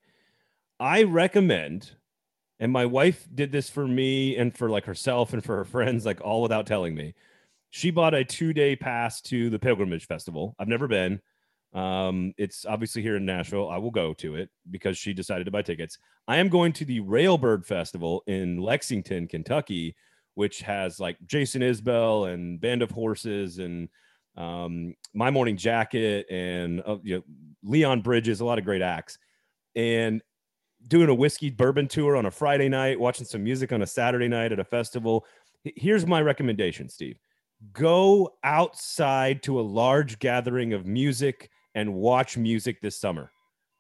I 0.80 1.04
recommend, 1.04 1.92
and 2.60 2.72
my 2.72 2.86
wife 2.86 3.28
did 3.34 3.52
this 3.52 3.70
for 3.70 3.88
me 3.88 4.36
and 4.36 4.56
for 4.56 4.70
like 4.70 4.86
herself 4.86 5.34
and 5.34 5.44
for 5.44 5.58
her 5.58 5.66
friends, 5.66 6.06
like 6.06 6.22
all 6.22 6.42
without 6.42 6.68
telling 6.68 6.96
me. 6.96 7.14
She 7.70 7.92
bought 7.92 8.14
a 8.14 8.24
two 8.24 8.54
day 8.54 8.76
pass 8.76 9.22
to 9.24 9.50
the 9.50 9.60
Pilgrimage 9.60 10.08
Festival. 10.08 10.56
I've 10.58 10.68
never 10.68 10.88
been. 10.88 11.22
Um, 11.74 12.34
it's 12.38 12.66
obviously 12.66 13.02
here 13.02 13.18
in 13.18 13.26
Nashville. 13.26 13.70
I 13.70 13.78
will 13.78 13.92
go 13.92 14.14
to 14.16 14.36
it 14.36 14.50
because 14.72 14.98
she 14.98 15.14
decided 15.14 15.44
to 15.46 15.52
buy 15.52 15.62
tickets. 15.62 16.00
I 16.28 16.38
am 16.38 16.50
going 16.50 16.74
to 16.74 16.86
the 16.86 17.02
Railbird 17.02 17.66
Festival 17.66 18.24
in 18.26 18.58
Lexington, 18.58 19.28
Kentucky, 19.28 19.96
which 20.36 20.62
has 20.62 21.00
like 21.00 21.18
Jason 21.26 21.62
Isbell 21.62 22.34
and 22.34 22.60
Band 22.60 22.82
of 22.82 22.92
Horses 22.92 23.60
and 23.60 23.90
um, 24.38 24.96
My 25.14 25.30
Morning 25.30 25.58
Jacket 25.58 26.26
and 26.30 26.82
uh, 26.86 26.98
you 27.04 27.18
know, 27.18 27.24
Leon 27.64 28.02
Bridges, 28.02 28.40
a 28.40 28.46
lot 28.46 28.60
of 28.60 28.66
great 28.66 28.82
acts. 28.82 29.18
And 29.76 30.22
doing 30.88 31.10
a 31.10 31.14
whiskey 31.14 31.50
bourbon 31.50 31.88
tour 31.88 32.16
on 32.16 32.26
a 32.26 32.32
Friday 32.32 32.70
night, 32.70 33.00
watching 33.00 33.26
some 33.26 33.44
music 33.44 33.72
on 33.72 33.82
a 33.82 33.88
Saturday 33.88 34.28
night 34.28 34.52
at 34.52 34.60
a 34.60 34.64
festival. 34.64 35.26
Here's 35.64 36.06
my 36.06 36.22
recommendation, 36.22 36.90
Steve 36.90 37.18
go 37.74 38.34
outside 38.44 39.42
to 39.44 39.60
a 39.60 39.62
large 39.62 40.20
gathering 40.20 40.74
of 40.74 40.86
music 40.86 41.50
and 41.76 41.94
watch 41.94 42.38
music 42.38 42.82
this 42.82 43.00
summer. 43.00 43.32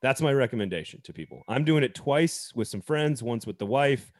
That's 0.01 0.21
my 0.21 0.33
recommendation 0.33 1.01
to 1.03 1.13
people. 1.13 1.43
I'm 1.47 1.63
doing 1.63 1.83
it 1.83 1.95
twice 1.95 2.51
with 2.55 2.67
some 2.67 2.81
friends, 2.81 3.23
once 3.23 3.47
with 3.47 3.57
the 3.57 3.65
wife. 3.65 4.11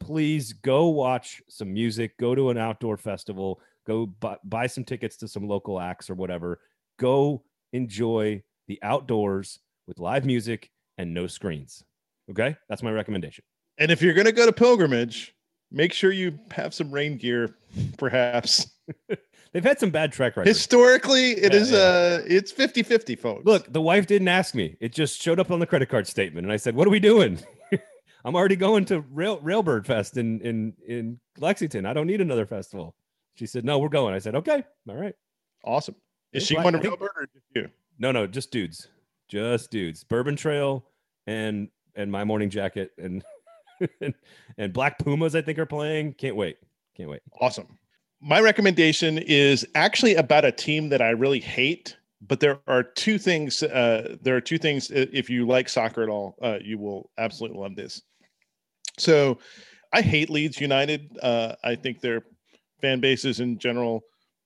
Please 0.00 0.52
go 0.52 0.88
watch 0.88 1.42
some 1.48 1.72
music, 1.72 2.16
go 2.18 2.34
to 2.34 2.50
an 2.50 2.56
outdoor 2.56 2.96
festival, 2.96 3.60
go 3.86 4.06
buy, 4.06 4.36
buy 4.44 4.66
some 4.66 4.84
tickets 4.84 5.16
to 5.18 5.28
some 5.28 5.46
local 5.46 5.78
acts 5.78 6.08
or 6.08 6.14
whatever. 6.14 6.60
Go 6.98 7.42
enjoy 7.72 8.42
the 8.66 8.78
outdoors 8.82 9.58
with 9.86 9.98
live 9.98 10.24
music 10.24 10.70
and 10.96 11.12
no 11.12 11.26
screens. 11.26 11.84
Okay? 12.30 12.56
That's 12.68 12.82
my 12.82 12.90
recommendation. 12.90 13.44
And 13.78 13.90
if 13.90 14.02
you're 14.02 14.14
going 14.14 14.26
to 14.26 14.32
go 14.32 14.46
to 14.46 14.52
pilgrimage, 14.52 15.34
make 15.70 15.92
sure 15.92 16.12
you 16.12 16.38
have 16.50 16.74
some 16.74 16.90
rain 16.90 17.16
gear, 17.16 17.56
perhaps. 17.96 18.70
They've 19.52 19.64
had 19.64 19.80
some 19.80 19.90
bad 19.90 20.12
track 20.12 20.36
records. 20.36 20.56
Historically, 20.56 21.32
it 21.32 21.52
yeah, 21.52 21.58
is 21.58 21.70
yeah. 21.72 21.78
uh 21.78 22.22
it's 22.26 22.52
50-50, 22.52 23.18
folks. 23.18 23.44
Look, 23.44 23.72
the 23.72 23.80
wife 23.80 24.06
didn't 24.06 24.28
ask 24.28 24.54
me. 24.54 24.76
It 24.80 24.92
just 24.92 25.20
showed 25.20 25.40
up 25.40 25.50
on 25.50 25.58
the 25.58 25.66
credit 25.66 25.88
card 25.88 26.06
statement. 26.06 26.44
And 26.44 26.52
I 26.52 26.56
said, 26.56 26.76
What 26.76 26.86
are 26.86 26.90
we 26.90 27.00
doing? 27.00 27.38
I'm 28.24 28.36
already 28.36 28.56
going 28.56 28.84
to 28.86 29.00
Rail 29.00 29.40
Railbird 29.40 29.86
Fest 29.86 30.16
in 30.16 30.40
in 30.42 30.74
in 30.86 31.20
Lexington. 31.38 31.84
I 31.84 31.92
don't 31.92 32.06
need 32.06 32.20
another 32.20 32.46
festival. 32.46 32.94
She 33.34 33.46
said, 33.46 33.64
No, 33.64 33.78
we're 33.78 33.88
going. 33.88 34.14
I 34.14 34.20
said, 34.20 34.36
Okay, 34.36 34.62
all 34.88 34.96
right. 34.96 35.14
Awesome. 35.64 35.96
Is 36.32 36.46
she 36.46 36.54
going 36.54 36.74
to 36.74 36.78
Railbird 36.78 37.16
or 37.16 37.28
just 37.32 37.46
you? 37.54 37.68
No, 37.98 38.12
no, 38.12 38.26
just 38.28 38.52
dudes. 38.52 38.86
Just 39.28 39.70
dudes. 39.70 40.04
Bourbon 40.04 40.36
Trail 40.36 40.84
and 41.26 41.68
and 41.94 42.10
my 42.10 42.24
morning 42.24 42.50
jacket 42.50 42.92
and 42.98 43.24
and, 44.00 44.14
and 44.58 44.72
Black 44.72 44.98
Pumas, 44.98 45.34
I 45.34 45.42
think, 45.42 45.58
are 45.58 45.66
playing. 45.66 46.14
Can't 46.14 46.36
wait. 46.36 46.58
Can't 46.96 47.08
wait. 47.08 47.22
Awesome 47.40 47.78
my 48.20 48.40
recommendation 48.40 49.18
is 49.18 49.66
actually 49.74 50.14
about 50.14 50.44
a 50.44 50.52
team 50.52 50.90
that 50.90 51.00
I 51.00 51.10
really 51.10 51.40
hate, 51.40 51.96
but 52.20 52.40
there 52.40 52.58
are 52.66 52.82
two 52.82 53.18
things. 53.18 53.62
Uh, 53.62 54.16
there 54.20 54.36
are 54.36 54.40
two 54.40 54.58
things. 54.58 54.90
If 54.90 55.30
you 55.30 55.46
like 55.46 55.68
soccer 55.68 56.02
at 56.02 56.08
all, 56.08 56.36
uh, 56.42 56.58
you 56.62 56.78
will 56.78 57.10
absolutely 57.18 57.58
love 57.58 57.76
this. 57.76 58.02
So, 58.98 59.38
I 59.92 60.02
hate 60.02 60.30
Leeds 60.30 60.60
United. 60.60 61.18
Uh, 61.20 61.56
I 61.64 61.74
think 61.74 62.00
their 62.00 62.22
fan 62.80 63.00
bases 63.00 63.40
in 63.40 63.58
general 63.58 64.02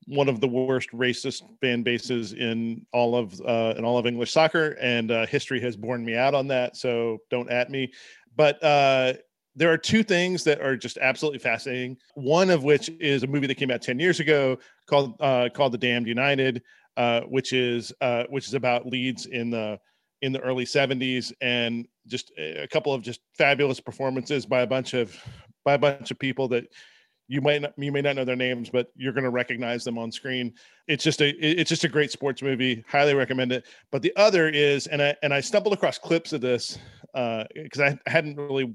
one 0.06 0.28
of 0.28 0.40
the 0.40 0.48
worst 0.48 0.90
racist 0.92 1.42
fan 1.60 1.82
bases 1.82 2.32
in 2.32 2.84
all 2.92 3.16
of 3.16 3.40
uh, 3.40 3.74
in 3.76 3.84
all 3.84 3.98
of 3.98 4.06
English 4.06 4.32
soccer, 4.32 4.76
and 4.80 5.10
uh, 5.10 5.26
history 5.26 5.60
has 5.60 5.76
borne 5.76 6.04
me 6.04 6.16
out 6.16 6.34
on 6.34 6.46
that. 6.48 6.76
So 6.76 7.18
don't 7.30 7.50
at 7.50 7.70
me. 7.70 7.92
But 8.36 8.62
uh, 8.62 9.14
there 9.56 9.72
are 9.72 9.78
two 9.78 10.02
things 10.02 10.44
that 10.44 10.60
are 10.60 10.76
just 10.76 10.98
absolutely 10.98 11.38
fascinating. 11.38 11.96
One 12.14 12.50
of 12.50 12.64
which 12.64 12.90
is 13.00 13.22
a 13.22 13.26
movie 13.26 13.46
that 13.46 13.54
came 13.54 13.70
out 13.70 13.82
10 13.82 13.98
years 13.98 14.20
ago 14.20 14.58
called 14.86 15.16
uh, 15.20 15.48
called 15.54 15.72
The 15.72 15.78
Damned 15.78 16.06
United, 16.06 16.62
uh, 16.96 17.22
which 17.22 17.52
is 17.52 17.92
uh, 18.00 18.24
which 18.28 18.48
is 18.48 18.54
about 18.54 18.86
Leeds 18.86 19.26
in 19.26 19.50
the 19.50 19.78
in 20.22 20.32
the 20.32 20.40
early 20.40 20.64
70s 20.64 21.32
and 21.42 21.86
just 22.06 22.32
a 22.38 22.66
couple 22.68 22.94
of 22.94 23.02
just 23.02 23.20
fabulous 23.36 23.78
performances 23.78 24.46
by 24.46 24.62
a 24.62 24.66
bunch 24.66 24.94
of 24.94 25.14
by 25.64 25.74
a 25.74 25.78
bunch 25.78 26.10
of 26.10 26.18
people 26.18 26.48
that 26.48 26.64
you 27.26 27.40
might 27.40 27.62
not, 27.62 27.72
you 27.76 27.90
may 27.90 28.02
not 28.02 28.16
know 28.16 28.24
their 28.24 28.36
names, 28.36 28.68
but 28.68 28.88
you're 28.96 29.12
going 29.12 29.24
to 29.24 29.30
recognize 29.30 29.84
them 29.84 29.98
on 29.98 30.12
screen. 30.12 30.52
It's 30.88 31.02
just 31.02 31.22
a 31.22 31.30
it's 31.30 31.70
just 31.70 31.84
a 31.84 31.88
great 31.88 32.10
sports 32.10 32.42
movie. 32.42 32.84
Highly 32.88 33.14
recommend 33.14 33.52
it. 33.52 33.66
But 33.90 34.02
the 34.02 34.12
other 34.16 34.48
is, 34.48 34.86
and 34.86 35.02
I 35.02 35.16
and 35.22 35.32
I 35.32 35.40
stumbled 35.40 35.72
across 35.72 35.98
clips 35.98 36.32
of 36.32 36.42
this 36.42 36.78
because 37.14 37.80
uh, 37.80 37.94
I 38.06 38.10
hadn't 38.10 38.36
really 38.36 38.74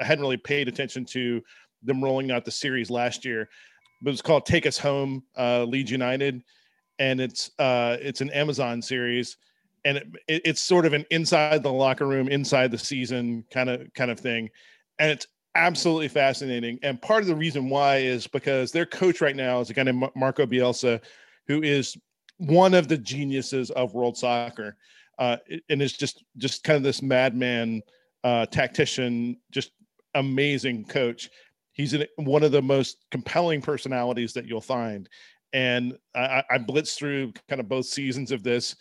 I 0.00 0.04
hadn't 0.04 0.22
really 0.22 0.36
paid 0.36 0.66
attention 0.66 1.04
to 1.06 1.42
them 1.82 2.02
rolling 2.02 2.30
out 2.30 2.44
the 2.44 2.50
series 2.50 2.90
last 2.90 3.24
year. 3.24 3.48
But 4.02 4.12
it's 4.12 4.22
called 4.22 4.44
Take 4.44 4.66
Us 4.66 4.78
Home, 4.78 5.22
uh, 5.38 5.64
Leeds 5.64 5.90
United, 5.90 6.42
and 6.98 7.20
it's 7.20 7.52
uh, 7.60 7.96
it's 8.00 8.20
an 8.20 8.30
Amazon 8.30 8.82
series, 8.82 9.36
and 9.84 9.98
it, 9.98 10.06
it, 10.26 10.42
it's 10.44 10.60
sort 10.60 10.84
of 10.84 10.94
an 10.94 11.04
inside 11.10 11.62
the 11.62 11.72
locker 11.72 12.06
room, 12.06 12.28
inside 12.28 12.72
the 12.72 12.78
season 12.78 13.44
kind 13.52 13.70
of 13.70 13.86
kind 13.94 14.10
of 14.10 14.18
thing, 14.18 14.50
and 14.98 15.12
it's 15.12 15.28
absolutely 15.54 16.08
fascinating. 16.08 16.78
And 16.82 17.00
part 17.00 17.22
of 17.22 17.28
the 17.28 17.34
reason 17.34 17.68
why 17.68 17.98
is 17.98 18.26
because 18.26 18.72
their 18.72 18.86
coach 18.86 19.20
right 19.20 19.36
now 19.36 19.60
is 19.60 19.70
a 19.70 19.74
guy 19.74 19.84
named 19.84 20.04
Marco 20.14 20.46
Bielsa, 20.46 21.00
who 21.46 21.62
is 21.62 21.96
one 22.38 22.74
of 22.74 22.88
the 22.88 22.98
geniuses 22.98 23.70
of 23.70 23.94
world 23.94 24.16
soccer, 24.16 24.76
uh, 25.18 25.36
and 25.68 25.80
is 25.80 25.92
just 25.92 26.24
just 26.36 26.64
kind 26.64 26.76
of 26.76 26.82
this 26.82 27.02
madman 27.02 27.82
uh, 28.24 28.46
tactician, 28.46 29.36
just 29.52 29.70
amazing 30.14 30.84
coach. 30.84 31.30
He's 31.72 31.96
one 32.16 32.42
of 32.42 32.52
the 32.52 32.62
most 32.62 33.04
compelling 33.10 33.60
personalities 33.60 34.32
that 34.34 34.46
you'll 34.46 34.60
find. 34.60 35.08
And 35.52 35.96
I, 36.14 36.42
I 36.50 36.58
blitzed 36.58 36.96
through 36.96 37.32
kind 37.48 37.60
of 37.60 37.68
both 37.68 37.86
seasons 37.86 38.32
of 38.32 38.42
this. 38.42 38.76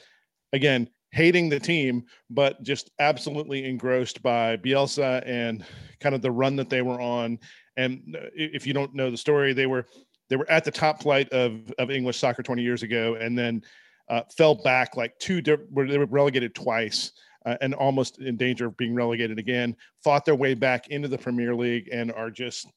Again, 0.54 0.90
hating 1.14 1.48
the 1.48 1.60
team, 1.60 2.04
but 2.32 2.62
just 2.64 2.90
absolutely 3.00 3.66
engrossed 3.66 4.24
by 4.24 4.58
Bielsa 4.58 5.24
and 5.28 5.64
kind 6.00 6.16
of 6.16 6.24
the 6.24 6.32
run 6.32 6.56
that 6.56 6.70
they 6.70 6.82
were 6.82 7.00
on. 7.00 7.40
And 7.78 8.18
uh, 8.20 8.26
if 8.34 8.66
you 8.66 8.74
don't 8.74 8.96
know 8.96 9.12
the 9.12 9.18
story, 9.18 9.54
they 9.54 9.68
were 9.68 9.86
they 10.30 10.36
were 10.36 10.50
at 10.50 10.64
the 10.64 10.72
top 10.72 11.02
flight 11.02 11.30
of 11.30 11.72
of 11.78 11.92
English 11.92 12.18
soccer 12.18 12.44
20 12.44 12.64
years 12.64 12.84
ago, 12.84 13.16
and 13.16 13.38
then 13.38 13.62
uh, 14.10 14.24
fell 14.36 14.56
back 14.56 14.98
like 14.98 15.18
two. 15.20 15.42
Where 15.70 15.88
they 15.88 15.98
were 15.98 16.08
relegated 16.08 16.54
twice. 16.54 17.12
Uh, 17.46 17.58
and 17.60 17.74
almost 17.74 18.20
in 18.22 18.38
danger 18.38 18.68
of 18.68 18.78
being 18.78 18.96
relegated 18.96 19.38
again, 19.38 19.76
fought 20.02 20.24
their 20.24 20.34
way 20.34 20.54
back 20.54 20.88
into 20.88 21.10
the 21.10 21.18
Premier 21.18 21.54
League 21.54 21.90
and 21.92 22.10
are 22.14 22.32
just 22.32 22.68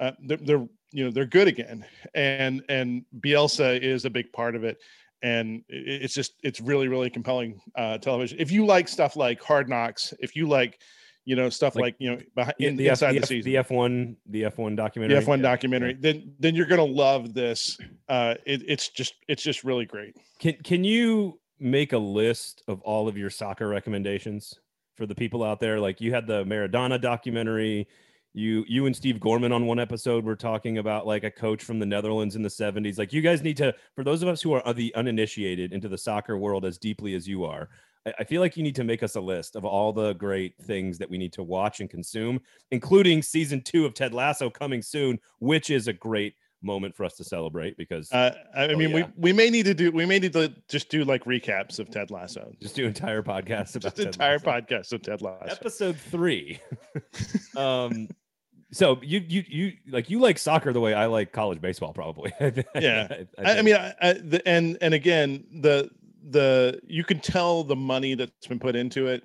uh, 0.00 0.12
they're, 0.26 0.38
they're 0.38 0.66
you 0.90 1.04
know 1.04 1.10
they're 1.10 1.26
good 1.26 1.48
again, 1.48 1.84
and 2.14 2.62
and 2.70 3.04
Bielsa 3.20 3.78
is 3.78 4.06
a 4.06 4.10
big 4.10 4.32
part 4.32 4.56
of 4.56 4.64
it 4.64 4.78
and 5.22 5.62
it's 5.68 6.14
just 6.14 6.34
it's 6.42 6.60
really 6.60 6.88
really 6.88 7.10
compelling 7.10 7.60
uh, 7.76 7.98
television. 7.98 8.38
If 8.38 8.50
you 8.50 8.66
like 8.66 8.88
stuff 8.88 9.16
like 9.16 9.42
Hard 9.42 9.68
Knocks, 9.68 10.14
if 10.20 10.36
you 10.36 10.48
like 10.48 10.80
you 11.24 11.36
know 11.36 11.48
stuff 11.48 11.74
like, 11.74 11.82
like 11.82 11.96
you 11.98 12.10
know 12.10 12.18
behind 12.34 12.54
in, 12.58 12.76
the 12.76 12.88
inside 12.88 13.16
F, 13.16 13.22
the, 13.22 13.26
season, 13.26 13.50
the 13.50 13.56
F 13.58 13.70
one 13.70 14.16
the 14.26 14.44
F 14.44 14.58
one 14.58 14.76
documentary, 14.76 15.14
the 15.14 15.22
F 15.22 15.28
one 15.28 15.42
documentary, 15.42 15.90
yeah. 15.90 15.98
then 16.00 16.32
then 16.38 16.54
you're 16.54 16.66
gonna 16.66 16.84
love 16.84 17.34
this. 17.34 17.76
Uh, 18.08 18.34
it, 18.46 18.62
it's 18.66 18.88
just 18.88 19.14
it's 19.28 19.42
just 19.42 19.64
really 19.64 19.84
great. 19.84 20.16
Can 20.38 20.54
can 20.62 20.84
you 20.84 21.38
make 21.58 21.92
a 21.92 21.98
list 21.98 22.62
of 22.68 22.80
all 22.82 23.08
of 23.08 23.16
your 23.16 23.30
soccer 23.30 23.66
recommendations 23.68 24.54
for 24.96 25.06
the 25.06 25.14
people 25.14 25.42
out 25.42 25.60
there? 25.60 25.80
Like 25.80 26.00
you 26.00 26.14
had 26.14 26.26
the 26.26 26.44
Maradona 26.44 27.00
documentary, 27.00 27.88
you 28.36 28.64
you 28.68 28.84
and 28.84 28.94
Steve 28.94 29.18
Gorman 29.18 29.50
on 29.50 29.66
one 29.66 29.80
episode 29.80 30.24
were 30.24 30.36
talking 30.36 30.76
about 30.76 31.06
like 31.06 31.24
a 31.24 31.30
coach 31.30 31.64
from 31.64 31.78
the 31.78 31.86
Netherlands 31.86 32.36
in 32.36 32.42
the 32.42 32.50
70s. 32.50 32.98
Like 32.98 33.12
you 33.12 33.22
guys 33.22 33.42
need 33.42 33.56
to 33.56 33.74
for 33.94 34.04
those 34.04 34.22
of 34.22 34.28
us 34.28 34.42
who 34.42 34.52
are 34.52 34.74
the 34.74 34.94
uninitiated 34.94 35.72
into 35.72 35.88
the 35.88 35.96
soccer 35.96 36.36
world 36.36 36.66
as 36.66 36.76
deeply 36.76 37.14
as 37.14 37.26
you 37.26 37.44
are, 37.44 37.70
I, 38.06 38.12
I 38.20 38.24
feel 38.24 38.42
like 38.42 38.56
you 38.56 38.62
need 38.62 38.76
to 38.76 38.84
make 38.84 39.02
us 39.02 39.16
a 39.16 39.20
list 39.20 39.56
of 39.56 39.64
all 39.64 39.90
the 39.90 40.12
great 40.12 40.54
things 40.62 40.98
that 40.98 41.08
we 41.08 41.16
need 41.16 41.32
to 41.32 41.42
watch 41.42 41.80
and 41.80 41.88
consume, 41.88 42.40
including 42.70 43.22
season 43.22 43.62
2 43.62 43.86
of 43.86 43.94
Ted 43.94 44.12
Lasso 44.12 44.50
coming 44.50 44.82
soon, 44.82 45.18
which 45.38 45.70
is 45.70 45.88
a 45.88 45.94
great 45.94 46.34
moment 46.62 46.94
for 46.94 47.04
us 47.04 47.14
to 47.14 47.24
celebrate 47.24 47.76
because 47.76 48.10
uh, 48.12 48.34
I 48.54 48.68
mean 48.68 48.94
oh, 48.94 48.98
yeah. 48.98 49.06
we 49.16 49.30
we 49.30 49.32
may 49.32 49.48
need 49.48 49.64
to 49.64 49.74
do 49.74 49.90
we 49.92 50.04
may 50.04 50.18
need 50.18 50.32
to 50.34 50.52
just 50.68 50.90
do 50.90 51.04
like 51.04 51.24
recaps 51.24 51.78
of 51.78 51.90
Ted 51.90 52.10
Lasso. 52.10 52.52
Just 52.60 52.76
do 52.76 52.84
entire 52.84 53.22
podcasts 53.22 53.76
about 53.76 53.94
just 53.94 53.98
entire 54.00 54.38
podcast 54.38 54.92
of 54.92 55.00
Ted 55.00 55.22
Lasso. 55.22 55.46
Episode 55.52 55.96
three. 55.96 56.60
um 57.56 58.08
so 58.72 58.98
you 59.02 59.24
you 59.28 59.44
you 59.46 59.72
like 59.88 60.10
you 60.10 60.18
like 60.18 60.38
soccer 60.38 60.72
the 60.72 60.80
way 60.80 60.92
I 60.92 61.06
like 61.06 61.32
college 61.32 61.60
baseball 61.60 61.92
probably. 61.92 62.32
yeah, 62.74 63.06
I, 63.38 63.42
I, 63.42 63.58
I 63.58 63.62
mean, 63.62 63.76
I, 63.76 63.94
I, 64.00 64.12
the, 64.14 64.42
and 64.46 64.76
and 64.80 64.92
again 64.92 65.44
the 65.60 65.90
the 66.30 66.80
you 66.86 67.04
can 67.04 67.20
tell 67.20 67.62
the 67.62 67.76
money 67.76 68.14
that's 68.14 68.46
been 68.46 68.58
put 68.58 68.74
into 68.74 69.06
it. 69.06 69.22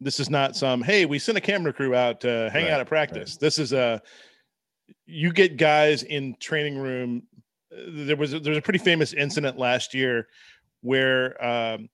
This 0.00 0.20
is 0.20 0.30
not 0.30 0.56
some 0.56 0.82
hey 0.82 1.04
we 1.04 1.18
sent 1.18 1.36
a 1.36 1.40
camera 1.40 1.72
crew 1.72 1.94
out 1.94 2.20
to 2.22 2.48
hang 2.52 2.64
right, 2.64 2.72
out 2.72 2.80
at 2.80 2.86
practice. 2.86 3.34
Right. 3.34 3.40
This 3.40 3.58
is 3.58 3.72
a 3.72 4.00
you 5.06 5.32
get 5.32 5.58
guys 5.58 6.02
in 6.02 6.34
training 6.40 6.78
room. 6.78 7.24
There 7.70 8.16
was 8.16 8.32
a, 8.32 8.40
there 8.40 8.50
was 8.50 8.58
a 8.58 8.62
pretty 8.62 8.78
famous 8.78 9.12
incident 9.12 9.58
last 9.58 9.92
year 9.92 10.28
where 10.80 11.44
um, 11.44 11.90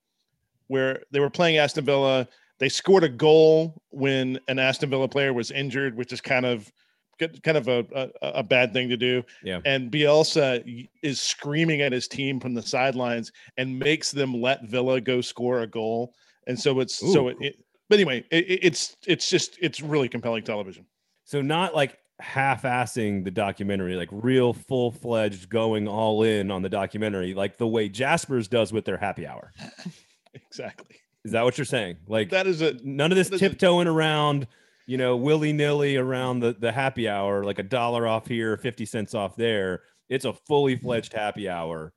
where 0.69 1.03
they 1.11 1.19
were 1.19 1.31
playing 1.31 1.57
Aston 1.57 1.85
Villa. 1.85 2.29
They 2.59 2.69
scored 2.69 3.03
a 3.03 3.09
goal 3.09 3.83
when 3.91 4.39
an 4.47 4.61
Aston 4.61 4.91
Villa 4.91 5.09
player 5.09 5.33
was 5.33 5.51
injured, 5.51 5.97
which 5.97 6.13
is 6.13 6.21
kind 6.21 6.47
of 6.47 6.73
kind 7.19 7.57
of 7.57 7.69
a, 7.69 7.87
a, 7.95 8.29
a, 8.29 8.43
bad 8.43 8.73
thing 8.73 8.89
to 8.89 8.97
do. 8.97 9.23
Yeah. 9.43 9.61
And 9.65 9.91
Bielsa 9.91 10.89
is 11.03 11.21
screaming 11.21 11.83
at 11.83 11.93
his 11.93 12.09
team 12.09 12.41
from 12.41 12.55
the 12.55 12.63
sidelines 12.63 13.33
and 13.57 13.79
makes 13.79 14.11
them 14.11 14.41
let 14.41 14.65
Villa 14.65 15.01
go 15.01 15.21
score 15.21 15.63
a 15.63 15.67
goal. 15.67 16.15
And 16.47 16.59
so 16.59 16.81
it's 16.81 17.03
Ooh. 17.03 17.13
so 17.13 17.29
it, 17.29 17.37
it, 17.41 17.57
but 17.89 17.99
anyway, 17.99 18.25
it, 18.31 18.61
it's 18.63 18.97
it's 19.07 19.29
just 19.29 19.57
it's 19.61 19.81
really 19.81 20.09
compelling 20.09 20.45
television. 20.45 20.87
So 21.25 21.41
not 21.41 21.75
like 21.75 21.99
half-assing 22.21 23.25
the 23.25 23.31
documentary, 23.31 23.97
like 23.97 24.09
real 24.13 24.53
full-fledged 24.53 25.49
going 25.49 25.89
all 25.89 26.23
in 26.23 26.51
on 26.51 26.63
the 26.63 26.69
documentary, 26.69 27.35
like 27.35 27.57
the 27.57 27.67
way 27.67 27.89
Jaspers 27.89 28.49
does 28.49 28.73
with 28.73 28.85
their 28.85 28.97
happy 28.97 29.27
hour. 29.27 29.53
exactly. 30.35 30.97
Is 31.25 31.33
that 31.33 31.45
what 31.45 31.57
you're 31.57 31.65
saying? 31.65 31.97
Like 32.07 32.31
that 32.31 32.47
is 32.47 32.61
a 32.61 32.75
none 32.83 33.11
of 33.11 33.17
this 33.17 33.31
tiptoeing 33.31 33.89
a, 33.89 33.93
around 33.93 34.47
you 34.87 34.97
know, 34.97 35.17
willy 35.17 35.53
nilly 35.53 35.97
around 35.97 36.41
the, 36.41 36.53
the 36.53 36.73
happy 36.73 37.09
hour, 37.09 37.45
like 37.45 37.59
a 37.59 37.63
dollar 37.63 38.07
off 38.07 38.27
here, 38.27 38.57
50 38.57 38.85
cents 38.85 39.15
off 39.15 39.37
there. 39.37 39.83
It's 40.09 40.25
a 40.25 40.33
fully 40.33 40.77
fledged 40.77 41.13
happy 41.13 41.49
hour, 41.49 41.93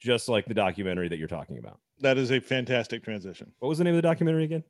just 0.00 0.28
like 0.28 0.46
the 0.46 0.54
documentary 0.54 1.08
that 1.08 1.18
you're 1.18 1.28
talking 1.28 1.58
about. 1.58 1.80
That 2.00 2.16
is 2.16 2.30
a 2.30 2.40
fantastic 2.40 3.02
transition. 3.02 3.52
What 3.58 3.68
was 3.68 3.78
the 3.78 3.84
name 3.84 3.94
of 3.94 3.98
the 3.98 4.08
documentary 4.08 4.44
again? 4.44 4.64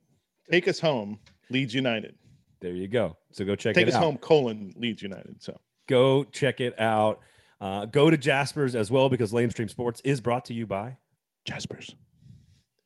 Take 0.50 0.66
Us 0.66 0.80
Home, 0.80 1.18
Leeds 1.50 1.74
United. 1.74 2.14
There 2.60 2.72
you 2.72 2.88
go. 2.88 3.16
So 3.32 3.44
go 3.44 3.54
check 3.54 3.74
Take 3.74 3.86
it 3.86 3.88
out. 3.88 3.92
Take 3.92 3.96
Us 3.96 4.04
Home, 4.04 4.18
colon, 4.18 4.74
Leeds 4.76 5.02
United. 5.02 5.42
So 5.42 5.58
go 5.88 6.24
check 6.24 6.60
it 6.60 6.78
out. 6.80 7.20
Uh, 7.60 7.84
go 7.84 8.10
to 8.10 8.16
Jaspers 8.16 8.74
as 8.74 8.90
well 8.90 9.08
because 9.08 9.32
Lamestream 9.32 9.68
Sports 9.68 10.00
is 10.02 10.20
brought 10.20 10.46
to 10.46 10.54
you 10.54 10.66
by 10.66 10.96
Jaspers. 11.44 11.94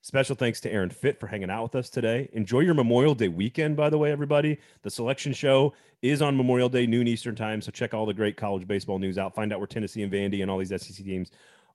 Special 0.05 0.36
thanks 0.36 0.61
to 0.61 0.70
Aaron 0.70 0.90
Fitt 0.90 1.18
for 1.18 1.28
hanging 1.28 1.48
out 1.48 1.62
with 1.62 1.76
us 1.76 1.88
today. 1.88 2.28
Enjoy 2.34 2.61
your 2.61 2.74
Memorial 2.74 3.14
Day 3.14 3.28
weekend, 3.28 3.74
by 3.74 3.88
the 3.88 3.96
way, 3.96 4.12
everybody. 4.12 4.59
The 4.82 4.90
selection 4.90 5.32
show 5.32 5.72
is 6.02 6.20
on 6.20 6.36
Memorial 6.36 6.68
Day, 6.68 6.86
noon 6.86 7.09
Eastern 7.09 7.34
time. 7.34 7.62
So 7.62 7.70
check 7.70 7.94
all 7.94 8.05
the 8.05 8.12
great 8.12 8.36
college 8.36 8.68
baseball 8.68 8.98
news 8.98 9.16
out. 9.16 9.34
Find 9.34 9.50
out 9.50 9.61
where 9.61 9.66
Tennessee 9.66 10.02
and 10.02 10.12
Vandy 10.12 10.42
and 10.42 10.50
all 10.50 10.59
these 10.59 10.68
SEC 10.68 11.07
teams 11.07 11.30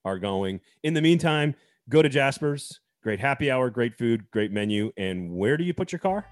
are 0.06 0.20
going. 0.20 0.62
In 0.84 0.94
the 0.94 1.02
meantime, 1.02 1.56
go 1.90 2.04
to 2.04 2.08
Jasper's. 2.08 2.82
Great 3.02 3.20
happy 3.20 3.50
hour, 3.50 3.72
great 3.72 3.98
food, 3.98 4.30
great 4.30 4.52
menu. 4.52 4.92
And 4.96 5.36
where 5.36 5.58
do 5.58 5.64
you 5.64 5.74
put 5.74 5.92
your 5.92 5.98
car? 5.98 6.24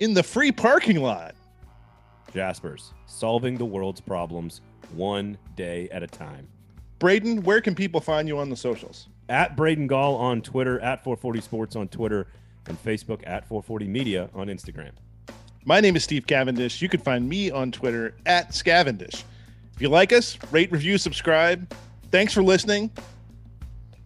In 0.00 0.12
the 0.12 0.22
free 0.22 0.52
parking 0.52 1.00
lot. 1.00 1.34
Jasper's, 2.34 2.92
solving 3.06 3.56
the 3.56 3.64
world's 3.64 4.02
problems 4.02 4.60
one 4.92 5.38
day 5.56 5.88
at 5.88 6.02
a 6.02 6.06
time. 6.06 6.46
Braden, 6.98 7.42
where 7.44 7.62
can 7.62 7.74
people 7.74 8.02
find 8.02 8.28
you 8.28 8.36
on 8.38 8.50
the 8.50 8.56
socials? 8.56 9.08
At 9.28 9.56
Braden 9.56 9.86
Gall 9.86 10.16
on 10.16 10.42
Twitter, 10.42 10.80
at 10.80 11.02
440 11.02 11.40
Sports 11.40 11.76
on 11.76 11.88
Twitter, 11.88 12.26
and 12.66 12.82
Facebook 12.82 13.20
at 13.26 13.46
440 13.46 13.86
Media 13.86 14.30
on 14.34 14.48
Instagram. 14.48 14.92
My 15.64 15.80
name 15.80 15.96
is 15.96 16.04
Steve 16.04 16.26
Cavendish. 16.26 16.82
You 16.82 16.88
can 16.88 17.00
find 17.00 17.28
me 17.28 17.50
on 17.50 17.72
Twitter 17.72 18.14
at 18.26 18.50
Scavendish. 18.50 19.24
If 19.74 19.80
you 19.80 19.88
like 19.88 20.12
us, 20.12 20.38
rate, 20.52 20.70
review, 20.70 20.98
subscribe. 20.98 21.74
Thanks 22.10 22.32
for 22.32 22.42
listening. 22.42 22.90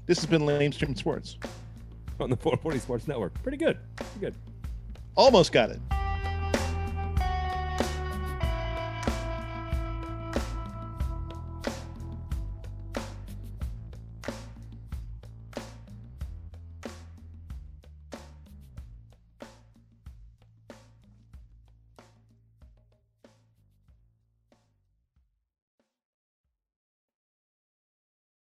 This 0.06 0.18
has 0.18 0.26
been 0.26 0.42
Lamestream 0.42 0.96
Sports 0.96 1.36
on 2.20 2.30
the 2.30 2.36
440 2.36 2.78
Sports 2.78 3.08
Network. 3.08 3.34
Pretty 3.42 3.58
good. 3.58 3.78
Pretty 3.96 4.20
good. 4.20 4.34
Almost 5.16 5.52
got 5.52 5.70
it. 5.70 5.80